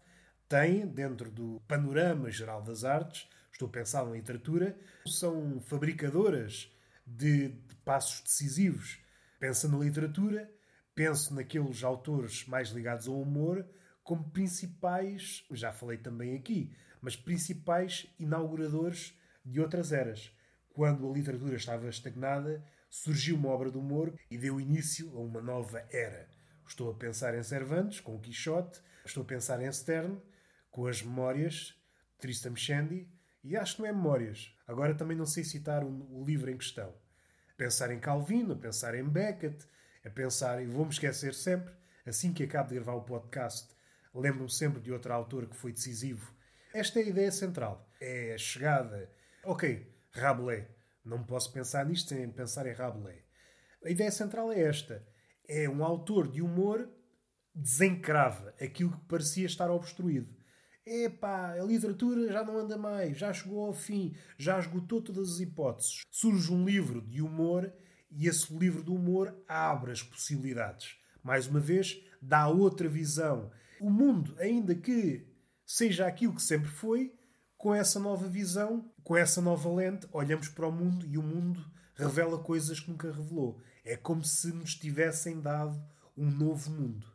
tem, 0.49 0.87
dentro 0.87 1.31
do 1.31 1.61
panorama 1.67 2.31
geral 2.31 2.63
das 2.63 2.85
artes, 2.85 3.29
estou 3.53 3.69
a 3.69 3.73
pensar 3.73 4.05
na 4.05 4.13
literatura, 4.13 4.79
são 5.07 5.61
fabricadoras 5.61 6.71
de, 7.07 7.49
de 7.49 7.75
passos 7.85 8.23
decisivos. 8.23 8.99
Pensa 9.41 9.69
na 9.69 9.79
literatura, 9.79 10.51
penso 10.95 11.35
naqueles 11.35 11.83
autores 11.83 12.47
mais 12.47 12.69
ligados 12.71 13.09
ao 13.09 13.21
humor, 13.21 13.67
como 14.05 14.31
principais, 14.31 15.45
já 15.51 15.73
falei 15.73 15.99
também 15.99 16.37
aqui, 16.37 16.73
mas 17.01 17.17
principais 17.17 18.07
inauguradores 18.19 19.19
de 19.47 19.61
outras 19.61 19.93
eras. 19.93 20.33
Quando 20.71 21.09
a 21.09 21.13
literatura 21.13 21.57
estava 21.57 21.89
estagnada, 21.89 22.63
surgiu 22.91 23.37
uma 23.37 23.49
obra 23.49 23.71
de 23.71 23.79
humor 23.79 24.13
e 24.31 24.37
deu 24.37 24.61
início 24.61 25.11
a 25.17 25.21
uma 25.21 25.41
nova 25.41 25.87
era. 25.91 26.29
Estou 26.67 26.91
a 26.91 26.95
pensar 26.95 27.35
em 27.35 27.43
Cervantes, 27.43 28.01
com 28.01 28.17
o 28.17 28.21
Quixote, 28.21 28.83
estou 29.05 29.23
a 29.23 29.27
pensar 29.27 29.63
em 29.63 29.73
Stern, 29.73 30.21
com 30.71 30.87
as 30.87 31.01
Memórias, 31.01 31.75
Tristram 32.19 32.57
Shandy, 32.57 33.09
e 33.43 33.57
acho 33.57 33.77
que 33.77 33.83
não 33.83 33.89
é 33.89 33.93
Memórias. 33.93 34.53
Agora 34.67 34.95
também 34.95 35.17
não 35.17 35.27
sei 35.27 35.45
citar 35.45 35.85
o, 35.85 36.25
livro 36.25 36.51
em 36.51 36.59
questão. 36.59 36.93
Pensar 37.57 37.93
em 37.93 38.01
Calvino, 38.01 38.55
a 38.55 38.57
pensar 38.57 38.95
em 38.95 39.09
Beckett, 39.09 39.65
a 40.05 40.11
pensar, 40.11 40.61
e 40.61 40.67
vou-me 40.67 40.91
esquecer 40.91 41.33
sempre, 41.33 41.73
assim 42.05 42.33
que 42.33 42.43
acabo 42.43 42.69
de 42.69 42.75
gravar 42.75 42.95
o 42.95 43.03
podcast, 43.03 43.75
lembro-me 44.13 44.51
sempre 44.51 44.83
de 44.83 44.93
outro 44.93 45.13
autor 45.13 45.47
que 45.47 45.57
foi 45.57 45.73
decisivo. 45.73 46.35
Esta 46.75 47.01
é 47.01 47.05
a 47.05 47.07
ideia 47.07 47.33
central. 47.33 47.89
É 48.01 48.35
a 48.35 48.39
chegada 48.39 49.09
Ok, 49.49 49.87
Rabelais. 50.11 50.67
Não 51.05 51.23
posso 51.23 51.53
pensar 51.53 51.87
nisto 51.87 52.09
sem 52.09 52.29
pensar 52.33 52.67
em 52.67 52.73
Rabelais. 52.73 53.23
A 53.85 53.89
ideia 53.89 54.11
central 54.11 54.51
é 54.51 54.61
esta. 54.61 55.07
É 55.49 55.69
um 55.69 55.85
autor 55.85 56.27
de 56.27 56.43
humor 56.43 56.91
desencrava 57.55 58.53
aquilo 58.61 58.91
que 58.91 59.07
parecia 59.07 59.47
estar 59.47 59.71
obstruído. 59.71 60.35
Epá, 60.85 61.53
a 61.53 61.63
literatura 61.63 62.33
já 62.33 62.45
não 62.45 62.59
anda 62.59 62.77
mais, 62.77 63.17
já 63.17 63.33
chegou 63.33 63.65
ao 63.65 63.73
fim, 63.73 64.17
já 64.37 64.59
esgotou 64.59 65.01
todas 65.01 65.35
as 65.35 65.39
hipóteses. 65.39 66.01
Surge 66.11 66.53
um 66.53 66.65
livro 66.65 67.01
de 67.01 67.23
humor 67.23 67.73
e 68.11 68.27
esse 68.27 68.53
livro 68.53 68.83
de 68.83 68.91
humor 68.91 69.33
abre 69.47 69.93
as 69.93 70.03
possibilidades. 70.03 70.97
Mais 71.23 71.47
uma 71.47 71.61
vez, 71.61 72.05
dá 72.21 72.49
outra 72.49 72.89
visão. 72.89 73.53
O 73.81 73.91
mundo, 73.91 74.35
ainda 74.41 74.75
que 74.75 75.25
seja 75.65 76.05
aquilo 76.05 76.35
que 76.35 76.43
sempre 76.43 76.69
foi, 76.69 77.17
com 77.57 77.75
essa 77.75 77.99
nova 77.99 78.29
visão, 78.29 78.91
com 79.03 79.17
essa 79.17 79.41
nova 79.41 79.69
lente, 79.73 80.07
olhamos 80.13 80.49
para 80.49 80.67
o 80.67 80.73
mundo 80.73 81.07
e 81.07 81.17
o 81.17 81.23
mundo 81.23 81.65
revela 81.95 82.39
coisas 82.39 82.79
que 82.81 82.91
nunca 82.91 83.11
revelou. 83.11 83.61
É 83.85 83.97
como 83.97 84.25
se 84.25 84.49
nos 84.49 84.75
tivessem 84.75 85.41
dado 85.41 85.83
um 86.17 86.31
novo 86.31 86.71
mundo. 86.71 87.07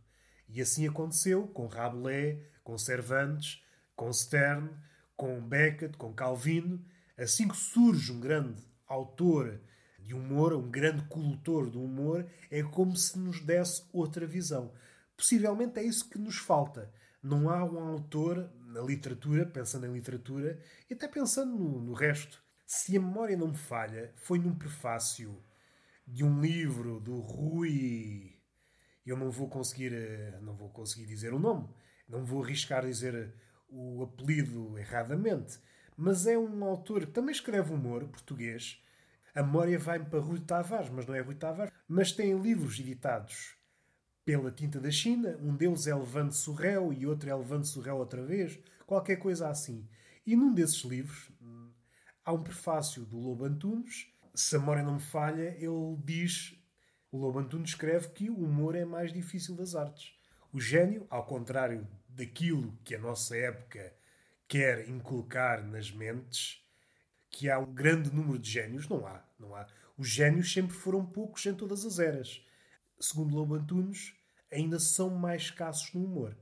E 0.49 0.61
assim 0.61 0.87
aconteceu 0.87 1.47
com 1.47 1.67
Rabelais, 1.67 2.39
com 2.63 2.77
Cervantes, 2.77 3.63
com 3.95 4.11
Stern, 4.11 4.69
com 5.15 5.39
Beckett, 5.41 5.97
com 5.97 6.13
Calvino. 6.13 6.83
Assim 7.17 7.47
que 7.47 7.55
surge 7.55 8.11
um 8.11 8.19
grande 8.19 8.61
autor 8.87 9.61
de 9.99 10.13
humor, 10.13 10.53
um 10.53 10.69
grande 10.69 11.03
cultor 11.03 11.69
do 11.69 11.81
humor, 11.81 12.25
é 12.49 12.63
como 12.63 12.97
se 12.97 13.17
nos 13.17 13.39
desse 13.41 13.83
outra 13.93 14.25
visão. 14.25 14.73
Possivelmente 15.15 15.79
é 15.79 15.83
isso 15.83 16.09
que 16.09 16.17
nos 16.17 16.37
falta. 16.37 16.91
Não 17.21 17.49
há 17.49 17.63
um 17.63 17.79
autor 17.79 18.51
na 18.65 18.81
literatura, 18.81 19.45
pensando 19.45 19.85
em 19.85 19.93
literatura, 19.93 20.59
e 20.89 20.93
até 20.93 21.07
pensando 21.07 21.55
no, 21.57 21.79
no 21.81 21.93
resto. 21.93 22.41
Se 22.65 22.97
a 22.97 22.99
memória 23.01 23.37
não 23.37 23.49
me 23.49 23.57
falha, 23.57 24.11
foi 24.15 24.39
num 24.39 24.55
prefácio 24.55 25.43
de 26.07 26.23
um 26.23 26.41
livro 26.41 26.99
do 26.99 27.19
Rui. 27.19 28.39
Eu 29.05 29.17
não 29.17 29.29
vou 29.29 29.49
conseguir, 29.49 29.93
eh, 29.93 30.39
não 30.41 30.55
vou 30.55 30.69
conseguir 30.69 31.05
dizer 31.05 31.33
o 31.33 31.39
nome, 31.39 31.69
não 32.07 32.25
vou 32.25 32.43
arriscar 32.43 32.85
dizer 32.85 33.33
o 33.69 34.03
apelido 34.03 34.77
erradamente, 34.77 35.59
mas 35.95 36.25
é 36.25 36.37
um 36.37 36.63
autor 36.63 37.05
que 37.05 37.11
também 37.11 37.31
escreve 37.31 37.73
humor 37.73 38.07
português. 38.07 38.81
A 39.33 39.43
memória 39.43 39.77
vai-me 39.79 40.05
para 40.05 40.19
Rui 40.19 40.39
Tavares, 40.39 40.89
mas 40.89 41.05
não 41.05 41.15
é 41.15 41.21
Rui 41.21 41.35
Tavares. 41.35 41.73
Mas 41.87 42.11
tem 42.11 42.37
livros 42.37 42.79
editados 42.79 43.55
pela 44.25 44.51
tinta 44.51 44.79
da 44.79 44.91
China. 44.91 45.37
Um 45.41 45.55
deles 45.55 45.87
é 45.87 45.95
Levante 45.95 46.35
Sorrel 46.35 46.93
e 46.93 47.05
outro 47.05 47.29
é 47.29 47.35
Levante 47.35 47.67
Sorrel 47.67 47.97
outra 47.97 48.23
vez. 48.23 48.59
Qualquer 48.85 49.17
coisa 49.17 49.49
assim. 49.49 49.87
E 50.25 50.35
num 50.35 50.53
desses 50.53 50.81
livros 50.83 51.31
hum, 51.41 51.71
há 52.23 52.31
um 52.31 52.43
prefácio 52.43 53.03
do 53.05 53.17
Lobo 53.17 53.45
Antunes. 53.45 54.07
Se 54.33 54.55
a 54.55 54.59
memória 54.59 54.83
não 54.83 54.95
me 54.95 55.01
falha, 55.01 55.55
ele 55.57 55.97
diz... 56.03 56.57
O 57.11 57.17
Lobo 57.17 57.39
Antunes 57.39 57.71
escreve 57.71 58.07
que 58.09 58.29
o 58.29 58.37
humor 58.37 58.73
é 58.73 58.85
mais 58.85 59.11
difícil 59.11 59.53
das 59.53 59.75
artes. 59.75 60.13
O 60.53 60.61
gênio, 60.61 61.05
ao 61.09 61.25
contrário 61.25 61.85
daquilo 62.07 62.77
que 62.85 62.95
a 62.95 62.99
nossa 62.99 63.35
época 63.35 63.93
quer 64.47 64.87
inculcar 64.87 65.65
nas 65.65 65.91
mentes, 65.91 66.61
que 67.29 67.49
há 67.49 67.59
um 67.59 67.73
grande 67.73 68.13
número 68.13 68.39
de 68.39 68.49
gênios, 68.49 68.87
não 68.87 69.05
há, 69.05 69.23
não 69.39 69.55
há. 69.55 69.67
Os 69.97 70.07
gênios 70.07 70.51
sempre 70.51 70.73
foram 70.73 71.05
poucos 71.05 71.45
em 71.45 71.53
todas 71.53 71.85
as 71.85 71.99
eras. 71.99 72.45
Segundo 73.01 73.35
Lobo 73.35 73.55
Antunes, 73.55 74.13
ainda 74.53 74.79
são 74.79 75.09
mais 75.09 75.43
escassos 75.43 75.91
no 75.91 76.05
humor. 76.05 76.37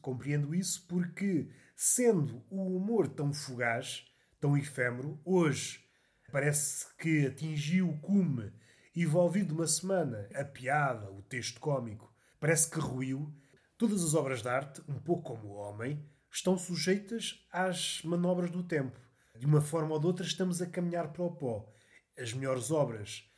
Compreendo 0.00 0.54
isso 0.54 0.86
porque, 0.88 1.50
sendo 1.76 2.42
o 2.48 2.76
humor 2.76 3.08
tão 3.08 3.32
fugaz, 3.34 4.02
tão 4.40 4.56
efêmero, 4.56 5.20
hoje 5.22 5.84
parece 6.32 6.86
que 6.96 7.26
atingiu 7.26 7.90
o 7.90 8.00
cume 8.00 8.50
envolvido 8.96 9.54
uma 9.54 9.66
semana 9.66 10.28
a 10.34 10.42
piada, 10.42 11.10
o 11.10 11.22
texto 11.22 11.60
cômico, 11.60 12.10
parece 12.40 12.70
que 12.70 12.78
ruiu. 12.78 13.30
Todas 13.76 14.02
as 14.02 14.14
obras 14.14 14.40
de 14.40 14.48
arte, 14.48 14.82
um 14.88 14.98
pouco 14.98 15.36
como 15.36 15.48
o 15.48 15.56
homem, 15.56 16.02
estão 16.30 16.56
sujeitas 16.56 17.46
às 17.52 18.00
manobras 18.02 18.50
do 18.50 18.62
tempo. 18.62 18.98
De 19.38 19.44
uma 19.44 19.60
forma 19.60 19.92
ou 19.92 20.00
de 20.00 20.06
outra, 20.06 20.24
estamos 20.24 20.62
a 20.62 20.66
caminhar 20.66 21.12
para 21.12 21.22
o 21.22 21.36
pó. 21.36 21.70
As 22.18 22.32
melhores 22.32 22.70
obras 22.70 23.30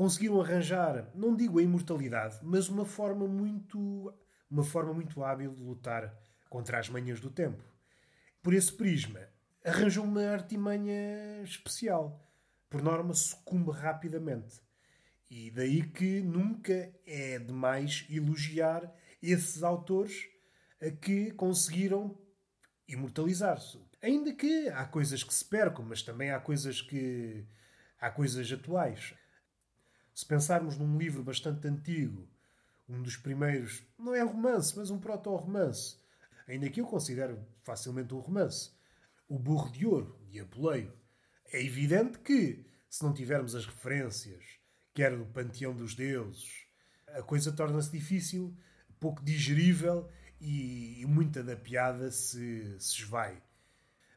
conseguiram 0.00 0.40
arranjar, 0.40 1.10
não 1.14 1.36
digo 1.36 1.58
a 1.58 1.62
imortalidade, 1.62 2.38
mas 2.42 2.70
uma 2.70 2.86
forma 2.86 3.28
muito, 3.28 4.10
uma 4.50 4.64
forma 4.64 4.94
muito 4.94 5.22
hábil 5.22 5.54
de 5.54 5.62
lutar 5.62 6.18
contra 6.48 6.78
as 6.78 6.88
manhas 6.88 7.20
do 7.20 7.28
tempo. 7.28 7.62
Por 8.42 8.54
esse 8.54 8.72
prisma, 8.72 9.20
arranjou 9.62 10.02
uma 10.02 10.22
artimanha 10.22 11.42
especial. 11.42 12.18
Por 12.70 12.80
norma, 12.80 13.12
sucumbe 13.12 13.72
rapidamente. 13.72 14.62
E 15.30 15.50
daí 15.50 15.82
que 15.82 16.22
nunca 16.22 16.90
é 17.06 17.38
demais 17.38 18.06
elogiar 18.08 18.90
esses 19.22 19.62
autores 19.62 20.30
que 21.02 21.30
conseguiram 21.32 22.18
imortalizar-se. 22.88 23.78
Ainda 24.00 24.32
que 24.32 24.66
há 24.70 24.86
coisas 24.86 25.22
que 25.22 25.34
se 25.34 25.44
percam, 25.44 25.84
mas 25.84 26.00
também 26.00 26.30
há 26.30 26.40
coisas 26.40 26.80
que. 26.80 27.44
há 28.00 28.10
coisas 28.10 28.50
atuais. 28.50 29.19
Se 30.14 30.26
pensarmos 30.26 30.76
num 30.76 30.98
livro 30.98 31.22
bastante 31.22 31.66
antigo, 31.68 32.28
um 32.88 33.02
dos 33.02 33.16
primeiros, 33.16 33.82
não 33.98 34.14
é 34.14 34.22
romance, 34.22 34.76
mas 34.76 34.90
um 34.90 34.98
proto-romance, 34.98 35.96
ainda 36.48 36.68
que 36.68 36.80
eu 36.80 36.86
considero 36.86 37.38
facilmente 37.62 38.12
um 38.12 38.18
romance, 38.18 38.72
O 39.28 39.38
Burro 39.38 39.70
de 39.70 39.86
Ouro, 39.86 40.18
de 40.28 40.40
Apuleio, 40.40 40.92
é 41.52 41.62
evidente 41.62 42.18
que, 42.18 42.66
se 42.88 43.02
não 43.02 43.12
tivermos 43.12 43.54
as 43.54 43.64
referências, 43.64 44.44
quer 44.92 45.16
do 45.16 45.24
panteão 45.26 45.74
dos 45.74 45.94
deuses, 45.94 46.64
a 47.08 47.22
coisa 47.22 47.52
torna-se 47.52 47.90
difícil, 47.90 48.56
pouco 48.98 49.24
digerível 49.24 50.08
e, 50.40 51.04
muita 51.06 51.42
da 51.42 51.56
piada 51.56 52.10
se, 52.10 52.78
se 52.78 53.02
esvai. 53.02 53.42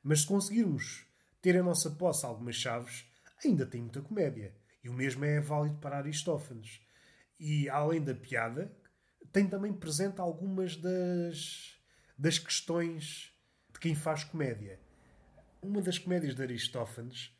Mas 0.03 0.21
se 0.21 0.27
conseguirmos 0.27 1.05
ter 1.41 1.55
em 1.55 1.61
nossa 1.61 1.91
posse 1.91 2.25
algumas 2.25 2.55
chaves, 2.55 3.05
ainda 3.43 3.65
tem 3.65 3.81
muita 3.81 4.01
comédia. 4.01 4.53
E 4.83 4.89
o 4.89 4.93
mesmo 4.93 5.23
é 5.23 5.39
válido 5.39 5.77
para 5.77 5.97
Aristófanes. 5.97 6.81
E 7.39 7.69
além 7.69 8.01
da 8.01 8.13
piada, 8.13 8.71
tem 9.31 9.47
também 9.47 9.73
presente 9.73 10.19
algumas 10.19 10.75
das, 10.75 11.77
das 12.17 12.37
questões 12.37 13.33
de 13.71 13.79
quem 13.79 13.95
faz 13.95 14.23
comédia. 14.23 14.79
Uma 15.61 15.81
das 15.81 15.97
comédias 15.97 16.35
de 16.35 16.41
Aristófanes, 16.41 17.35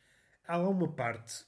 há 0.46 0.56
lá 0.56 0.68
uma 0.68 0.90
parte, 0.90 1.44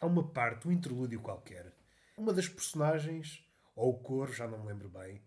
há 0.00 0.06
uma 0.06 0.26
parte, 0.26 0.68
um 0.68 0.72
interlúdio 0.72 1.20
qualquer. 1.20 1.74
Uma 2.16 2.32
das 2.32 2.48
personagens, 2.48 3.44
ou 3.74 3.90
o 3.90 3.98
coro, 3.98 4.32
já 4.32 4.46
não 4.46 4.60
me 4.60 4.68
lembro 4.68 4.88
bem, 4.88 5.20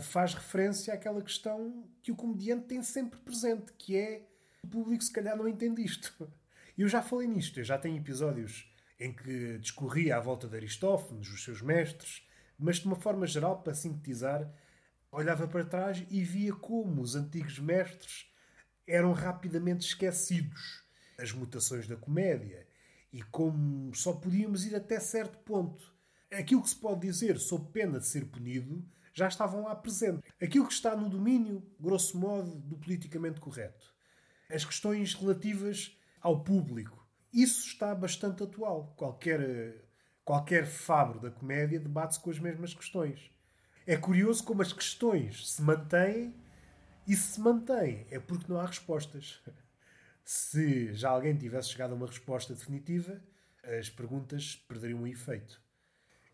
faz 0.00 0.34
referência 0.34 0.94
àquela 0.94 1.22
questão 1.22 1.88
que 2.02 2.12
o 2.12 2.16
comediante 2.16 2.66
tem 2.66 2.82
sempre 2.82 3.18
presente, 3.20 3.72
que 3.72 3.96
é 3.96 4.28
o 4.62 4.68
público 4.68 5.02
se 5.02 5.12
calhar 5.12 5.36
não 5.36 5.48
entende 5.48 5.82
isto. 5.82 6.14
Eu 6.78 6.88
já 6.88 7.02
falei 7.02 7.28
nisto, 7.28 7.60
eu 7.60 7.64
já 7.64 7.76
tenho 7.76 7.98
episódios 7.98 8.71
em 9.02 9.12
que 9.12 9.58
discorria 9.58 10.16
à 10.16 10.20
volta 10.20 10.46
de 10.46 10.54
Aristófanes, 10.54 11.28
os 11.28 11.42
seus 11.42 11.60
mestres, 11.60 12.24
mas 12.56 12.76
de 12.76 12.86
uma 12.86 12.94
forma 12.94 13.26
geral, 13.26 13.60
para 13.60 13.74
sintetizar, 13.74 14.48
olhava 15.10 15.48
para 15.48 15.64
trás 15.64 16.06
e 16.08 16.22
via 16.22 16.54
como 16.54 17.02
os 17.02 17.16
antigos 17.16 17.58
mestres 17.58 18.32
eram 18.86 19.12
rapidamente 19.12 19.84
esquecidos. 19.84 20.84
As 21.18 21.32
mutações 21.32 21.88
da 21.88 21.96
comédia 21.96 22.64
e 23.12 23.22
como 23.24 23.92
só 23.92 24.12
podíamos 24.12 24.64
ir 24.64 24.76
até 24.76 25.00
certo 25.00 25.36
ponto. 25.38 25.92
Aquilo 26.30 26.62
que 26.62 26.68
se 26.68 26.76
pode 26.76 27.00
dizer 27.00 27.38
sob 27.38 27.72
pena 27.72 27.98
de 27.98 28.06
ser 28.06 28.26
punido 28.26 28.84
já 29.12 29.26
estavam 29.26 29.64
lá 29.64 29.74
presentes. 29.74 30.30
Aquilo 30.40 30.66
que 30.66 30.72
está 30.72 30.96
no 30.96 31.10
domínio, 31.10 31.60
grosso 31.78 32.16
modo, 32.16 32.54
do 32.60 32.76
politicamente 32.76 33.40
correto. 33.40 33.92
As 34.48 34.64
questões 34.64 35.12
relativas 35.12 35.98
ao 36.20 36.44
público. 36.44 37.01
Isso 37.32 37.66
está 37.66 37.94
bastante 37.94 38.42
atual. 38.42 38.92
Qualquer, 38.96 39.84
qualquer 40.24 40.66
fabro 40.66 41.18
da 41.18 41.30
comédia 41.30 41.80
debate-se 41.80 42.20
com 42.20 42.30
as 42.30 42.38
mesmas 42.38 42.74
questões. 42.74 43.30
É 43.86 43.96
curioso 43.96 44.44
como 44.44 44.62
as 44.62 44.72
questões 44.72 45.50
se 45.50 45.62
mantêm 45.62 46.34
e 47.06 47.16
se 47.16 47.40
mantêm 47.40 48.06
é 48.10 48.18
porque 48.18 48.52
não 48.52 48.60
há 48.60 48.66
respostas. 48.66 49.42
Se 50.24 50.94
já 50.94 51.10
alguém 51.10 51.36
tivesse 51.36 51.70
chegado 51.70 51.90
a 51.90 51.96
uma 51.96 52.06
resposta 52.06 52.54
definitiva, 52.54 53.20
as 53.64 53.90
perguntas 53.90 54.54
perderiam 54.68 55.02
o 55.02 55.06
efeito. 55.08 55.60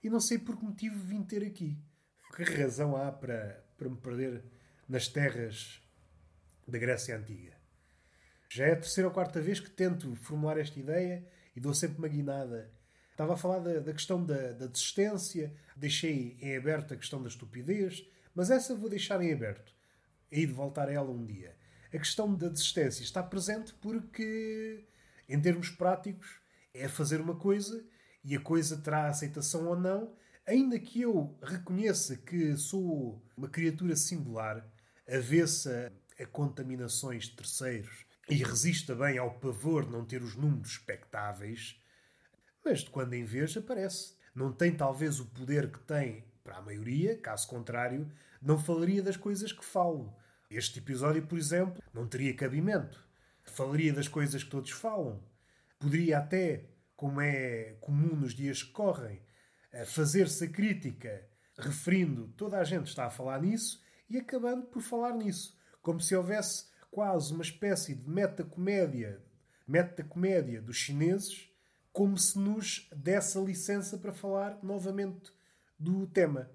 E 0.02 0.10
não 0.10 0.20
sei 0.20 0.38
por 0.38 0.58
que 0.58 0.64
motivo 0.64 0.98
vim 0.98 1.22
ter 1.22 1.42
aqui. 1.44 1.78
Que 2.36 2.42
razão 2.42 2.94
há 2.94 3.10
para, 3.10 3.64
para 3.78 3.88
me 3.88 3.96
perder 3.96 4.44
nas 4.86 5.08
terras 5.08 5.82
da 6.66 6.78
Grécia 6.78 7.16
Antiga? 7.16 7.57
Já 8.48 8.66
é 8.66 8.72
a 8.72 8.76
terceira 8.76 9.08
ou 9.08 9.14
quarta 9.14 9.40
vez 9.40 9.60
que 9.60 9.70
tento 9.70 10.14
formular 10.16 10.58
esta 10.58 10.78
ideia 10.78 11.26
e 11.54 11.60
dou 11.60 11.74
sempre 11.74 11.98
uma 11.98 12.08
guinada. 12.08 12.70
Estava 13.10 13.34
a 13.34 13.36
falar 13.36 13.58
da, 13.58 13.80
da 13.80 13.92
questão 13.92 14.24
da, 14.24 14.52
da 14.52 14.66
desistência, 14.66 15.52
deixei 15.76 16.36
em 16.40 16.56
aberto 16.56 16.94
a 16.94 16.96
questão 16.96 17.20
da 17.22 17.28
estupidez, 17.28 18.06
mas 18.34 18.50
essa 18.50 18.74
vou 18.74 18.88
deixar 18.88 19.20
em 19.22 19.32
aberto. 19.32 19.74
Hei 20.30 20.46
de 20.46 20.52
voltar 20.52 20.88
a 20.88 20.92
ela 20.92 21.10
um 21.10 21.24
dia. 21.24 21.56
A 21.92 21.98
questão 21.98 22.34
da 22.34 22.48
desistência 22.48 23.02
está 23.02 23.22
presente 23.22 23.74
porque, 23.74 24.84
em 25.28 25.40
termos 25.40 25.70
práticos, 25.70 26.40
é 26.72 26.88
fazer 26.88 27.20
uma 27.20 27.36
coisa 27.36 27.84
e 28.24 28.36
a 28.36 28.40
coisa 28.40 28.76
terá 28.76 29.08
aceitação 29.08 29.66
ou 29.66 29.78
não, 29.78 30.14
Ainda 30.48 30.78
que 30.78 31.02
eu 31.02 31.36
reconheça 31.42 32.16
que 32.16 32.56
sou 32.56 33.22
uma 33.36 33.50
criatura 33.50 33.94
singular, 33.94 34.66
avessa 35.06 35.92
a 36.18 36.24
contaminações 36.24 37.24
de 37.24 37.36
terceiros 37.36 38.06
e 38.30 38.36
resista 38.36 38.94
bem 38.94 39.16
ao 39.18 39.38
pavor 39.38 39.86
de 39.86 39.92
não 39.92 40.04
ter 40.04 40.22
os 40.22 40.36
números 40.36 40.72
expectáveis, 40.72 41.80
mas 42.64 42.80
de 42.80 42.90
quando 42.90 43.14
em 43.14 43.24
vez 43.24 43.56
aparece. 43.56 44.16
Não 44.34 44.52
tem 44.52 44.74
talvez 44.74 45.18
o 45.18 45.26
poder 45.26 45.72
que 45.72 45.80
tem 45.80 46.24
para 46.44 46.58
a 46.58 46.62
maioria, 46.62 47.16
caso 47.18 47.48
contrário, 47.48 48.10
não 48.40 48.58
falaria 48.58 49.02
das 49.02 49.16
coisas 49.16 49.52
que 49.52 49.64
falo. 49.64 50.14
Este 50.50 50.78
episódio, 50.78 51.26
por 51.26 51.38
exemplo, 51.38 51.82
não 51.92 52.06
teria 52.06 52.34
cabimento. 52.34 53.02
Falaria 53.44 53.92
das 53.92 54.08
coisas 54.08 54.44
que 54.44 54.50
todos 54.50 54.70
falam. 54.70 55.22
Poderia 55.78 56.18
até, 56.18 56.66
como 56.96 57.20
é 57.20 57.76
comum 57.80 58.14
nos 58.14 58.34
dias 58.34 58.62
que 58.62 58.72
correm, 58.72 59.20
fazer-se 59.86 60.44
a 60.44 60.48
crítica 60.48 61.26
referindo 61.58 62.28
toda 62.36 62.58
a 62.58 62.64
gente 62.64 62.86
está 62.86 63.06
a 63.06 63.10
falar 63.10 63.40
nisso 63.40 63.82
e 64.08 64.18
acabando 64.18 64.66
por 64.66 64.82
falar 64.82 65.12
nisso. 65.14 65.58
Como 65.82 66.00
se 66.00 66.14
houvesse 66.14 66.66
quase 66.90 67.32
uma 67.32 67.42
espécie 67.42 67.94
de 67.94 68.08
metacomédia, 68.08 69.22
metacomédia 69.66 70.60
dos 70.60 70.76
chineses, 70.76 71.50
como 71.92 72.16
se 72.16 72.38
nos 72.38 72.88
desse 72.94 73.36
a 73.38 73.40
licença 73.40 73.98
para 73.98 74.12
falar 74.12 74.58
novamente 74.62 75.32
do 75.78 76.06
tema. 76.06 76.50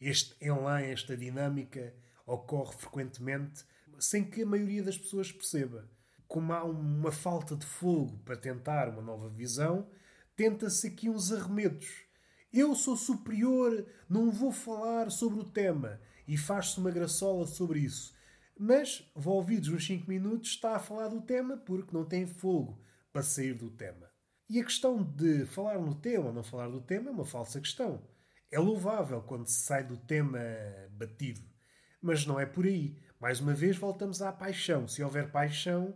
Este 0.00 0.34
enlã, 0.40 0.80
esta 0.80 1.16
dinâmica, 1.16 1.94
ocorre 2.26 2.76
frequentemente 2.76 3.64
sem 3.98 4.24
que 4.24 4.42
a 4.42 4.46
maioria 4.46 4.82
das 4.82 4.96
pessoas 4.96 5.32
perceba. 5.32 5.88
Como 6.26 6.52
há 6.52 6.62
uma 6.62 7.10
falta 7.10 7.56
de 7.56 7.66
fogo 7.66 8.18
para 8.24 8.36
tentar 8.36 8.88
uma 8.88 9.02
nova 9.02 9.28
visão, 9.28 9.88
tenta-se 10.36 10.86
aqui 10.86 11.08
uns 11.08 11.32
arremedos 11.32 12.08
eu 12.52 12.74
sou 12.74 12.96
superior, 12.96 13.84
não 14.08 14.30
vou 14.30 14.50
falar 14.50 15.10
sobre 15.10 15.40
o 15.40 15.44
tema. 15.44 16.00
E 16.26 16.36
faz-se 16.36 16.78
uma 16.78 16.90
graçola 16.90 17.46
sobre 17.46 17.80
isso. 17.80 18.14
Mas, 18.58 19.08
envolvidos 19.16 19.68
uns 19.68 19.86
5 19.86 20.08
minutos, 20.08 20.50
está 20.50 20.74
a 20.74 20.80
falar 20.80 21.08
do 21.08 21.22
tema 21.22 21.56
porque 21.56 21.96
não 21.96 22.04
tem 22.04 22.26
fogo 22.26 22.82
para 23.12 23.22
sair 23.22 23.54
do 23.54 23.70
tema. 23.70 24.10
E 24.50 24.60
a 24.60 24.64
questão 24.64 25.02
de 25.02 25.46
falar 25.46 25.78
no 25.78 25.94
tema 25.94 26.26
ou 26.26 26.32
não 26.32 26.42
falar 26.42 26.68
do 26.68 26.80
tema 26.80 27.08
é 27.08 27.12
uma 27.12 27.24
falsa 27.24 27.60
questão. 27.60 28.02
É 28.50 28.58
louvável 28.58 29.22
quando 29.22 29.46
se 29.46 29.60
sai 29.60 29.84
do 29.84 29.96
tema 29.96 30.40
batido. 30.90 31.42
Mas 32.00 32.26
não 32.26 32.40
é 32.40 32.46
por 32.46 32.64
aí. 32.64 32.98
Mais 33.20 33.40
uma 33.40 33.54
vez, 33.54 33.76
voltamos 33.76 34.22
à 34.22 34.32
paixão. 34.32 34.88
Se 34.88 35.02
houver 35.02 35.30
paixão, 35.30 35.94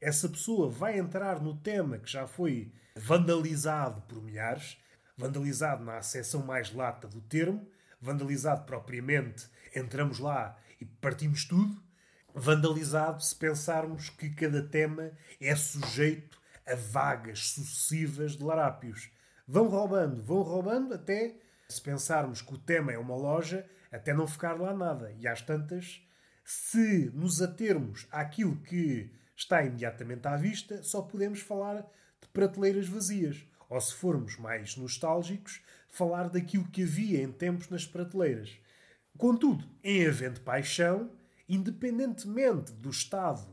essa 0.00 0.28
pessoa 0.28 0.68
vai 0.68 0.98
entrar 0.98 1.40
no 1.40 1.56
tema 1.56 1.98
que 1.98 2.10
já 2.10 2.26
foi 2.26 2.72
vandalizado 2.94 4.02
por 4.02 4.22
milhares, 4.22 4.76
vandalizado 5.16 5.82
na 5.82 5.96
acessão 5.96 6.44
mais 6.44 6.72
lata 6.72 7.08
do 7.08 7.20
termo, 7.22 7.66
vandalizado 8.00 8.66
propriamente, 8.66 9.48
entramos 9.74 10.18
lá 10.18 10.58
e 10.80 10.84
partimos 10.84 11.46
tudo, 11.46 11.82
vandalizado 12.34 13.22
se 13.22 13.34
pensarmos 13.34 14.10
que 14.10 14.28
cada 14.30 14.62
tema 14.62 15.12
é 15.40 15.54
sujeito 15.54 16.40
a 16.66 16.74
vagas 16.74 17.50
sucessivas 17.50 18.32
de 18.32 18.42
larápios. 18.42 19.10
Vão 19.46 19.68
roubando, 19.68 20.22
vão 20.22 20.42
roubando 20.42 20.94
até, 20.94 21.36
se 21.68 21.80
pensarmos 21.80 22.42
que 22.42 22.54
o 22.54 22.58
tema 22.58 22.92
é 22.92 22.98
uma 22.98 23.14
loja, 23.14 23.64
até 23.92 24.12
não 24.12 24.26
ficar 24.26 24.60
lá 24.60 24.74
nada. 24.74 25.14
E 25.20 25.28
às 25.28 25.42
tantas, 25.42 26.02
se 26.44 27.10
nos 27.14 27.40
atermos 27.40 28.06
àquilo 28.10 28.56
que 28.56 29.10
está 29.36 29.62
imediatamente 29.62 30.26
à 30.26 30.36
vista, 30.36 30.82
só 30.82 31.02
podemos 31.02 31.40
falar 31.40 31.82
de 32.20 32.28
prateleiras 32.32 32.88
vazias. 32.88 33.46
Ou 33.68 33.80
se 33.80 33.94
formos 33.94 34.36
mais 34.38 34.76
nostálgicos, 34.76 35.62
falar 35.88 36.28
daquilo 36.28 36.68
que 36.68 36.82
havia 36.82 37.22
em 37.22 37.30
tempos 37.30 37.68
nas 37.68 37.86
prateleiras. 37.86 38.58
Contudo, 39.16 39.64
em 39.82 40.06
havendo 40.06 40.40
paixão, 40.40 41.10
independentemente 41.48 42.72
do 42.72 42.90
estado 42.90 43.52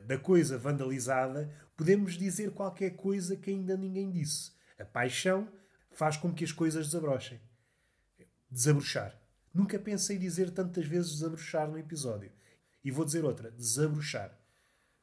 da 0.00 0.18
coisa 0.18 0.56
vandalizada, 0.56 1.52
podemos 1.76 2.14
dizer 2.14 2.52
qualquer 2.52 2.90
coisa 2.90 3.36
que 3.36 3.50
ainda 3.50 3.76
ninguém 3.76 4.10
disse. 4.10 4.52
A 4.78 4.84
paixão 4.84 5.48
faz 5.90 6.16
com 6.16 6.32
que 6.32 6.44
as 6.44 6.52
coisas 6.52 6.86
desabrochem. 6.86 7.40
Desabrochar. 8.50 9.18
Nunca 9.52 9.78
pensei 9.78 10.18
dizer 10.18 10.50
tantas 10.50 10.86
vezes 10.86 11.12
desabrochar 11.12 11.68
no 11.68 11.78
episódio. 11.78 12.30
E 12.84 12.90
vou 12.90 13.04
dizer 13.04 13.24
outra: 13.24 13.50
desabrochar. 13.50 14.38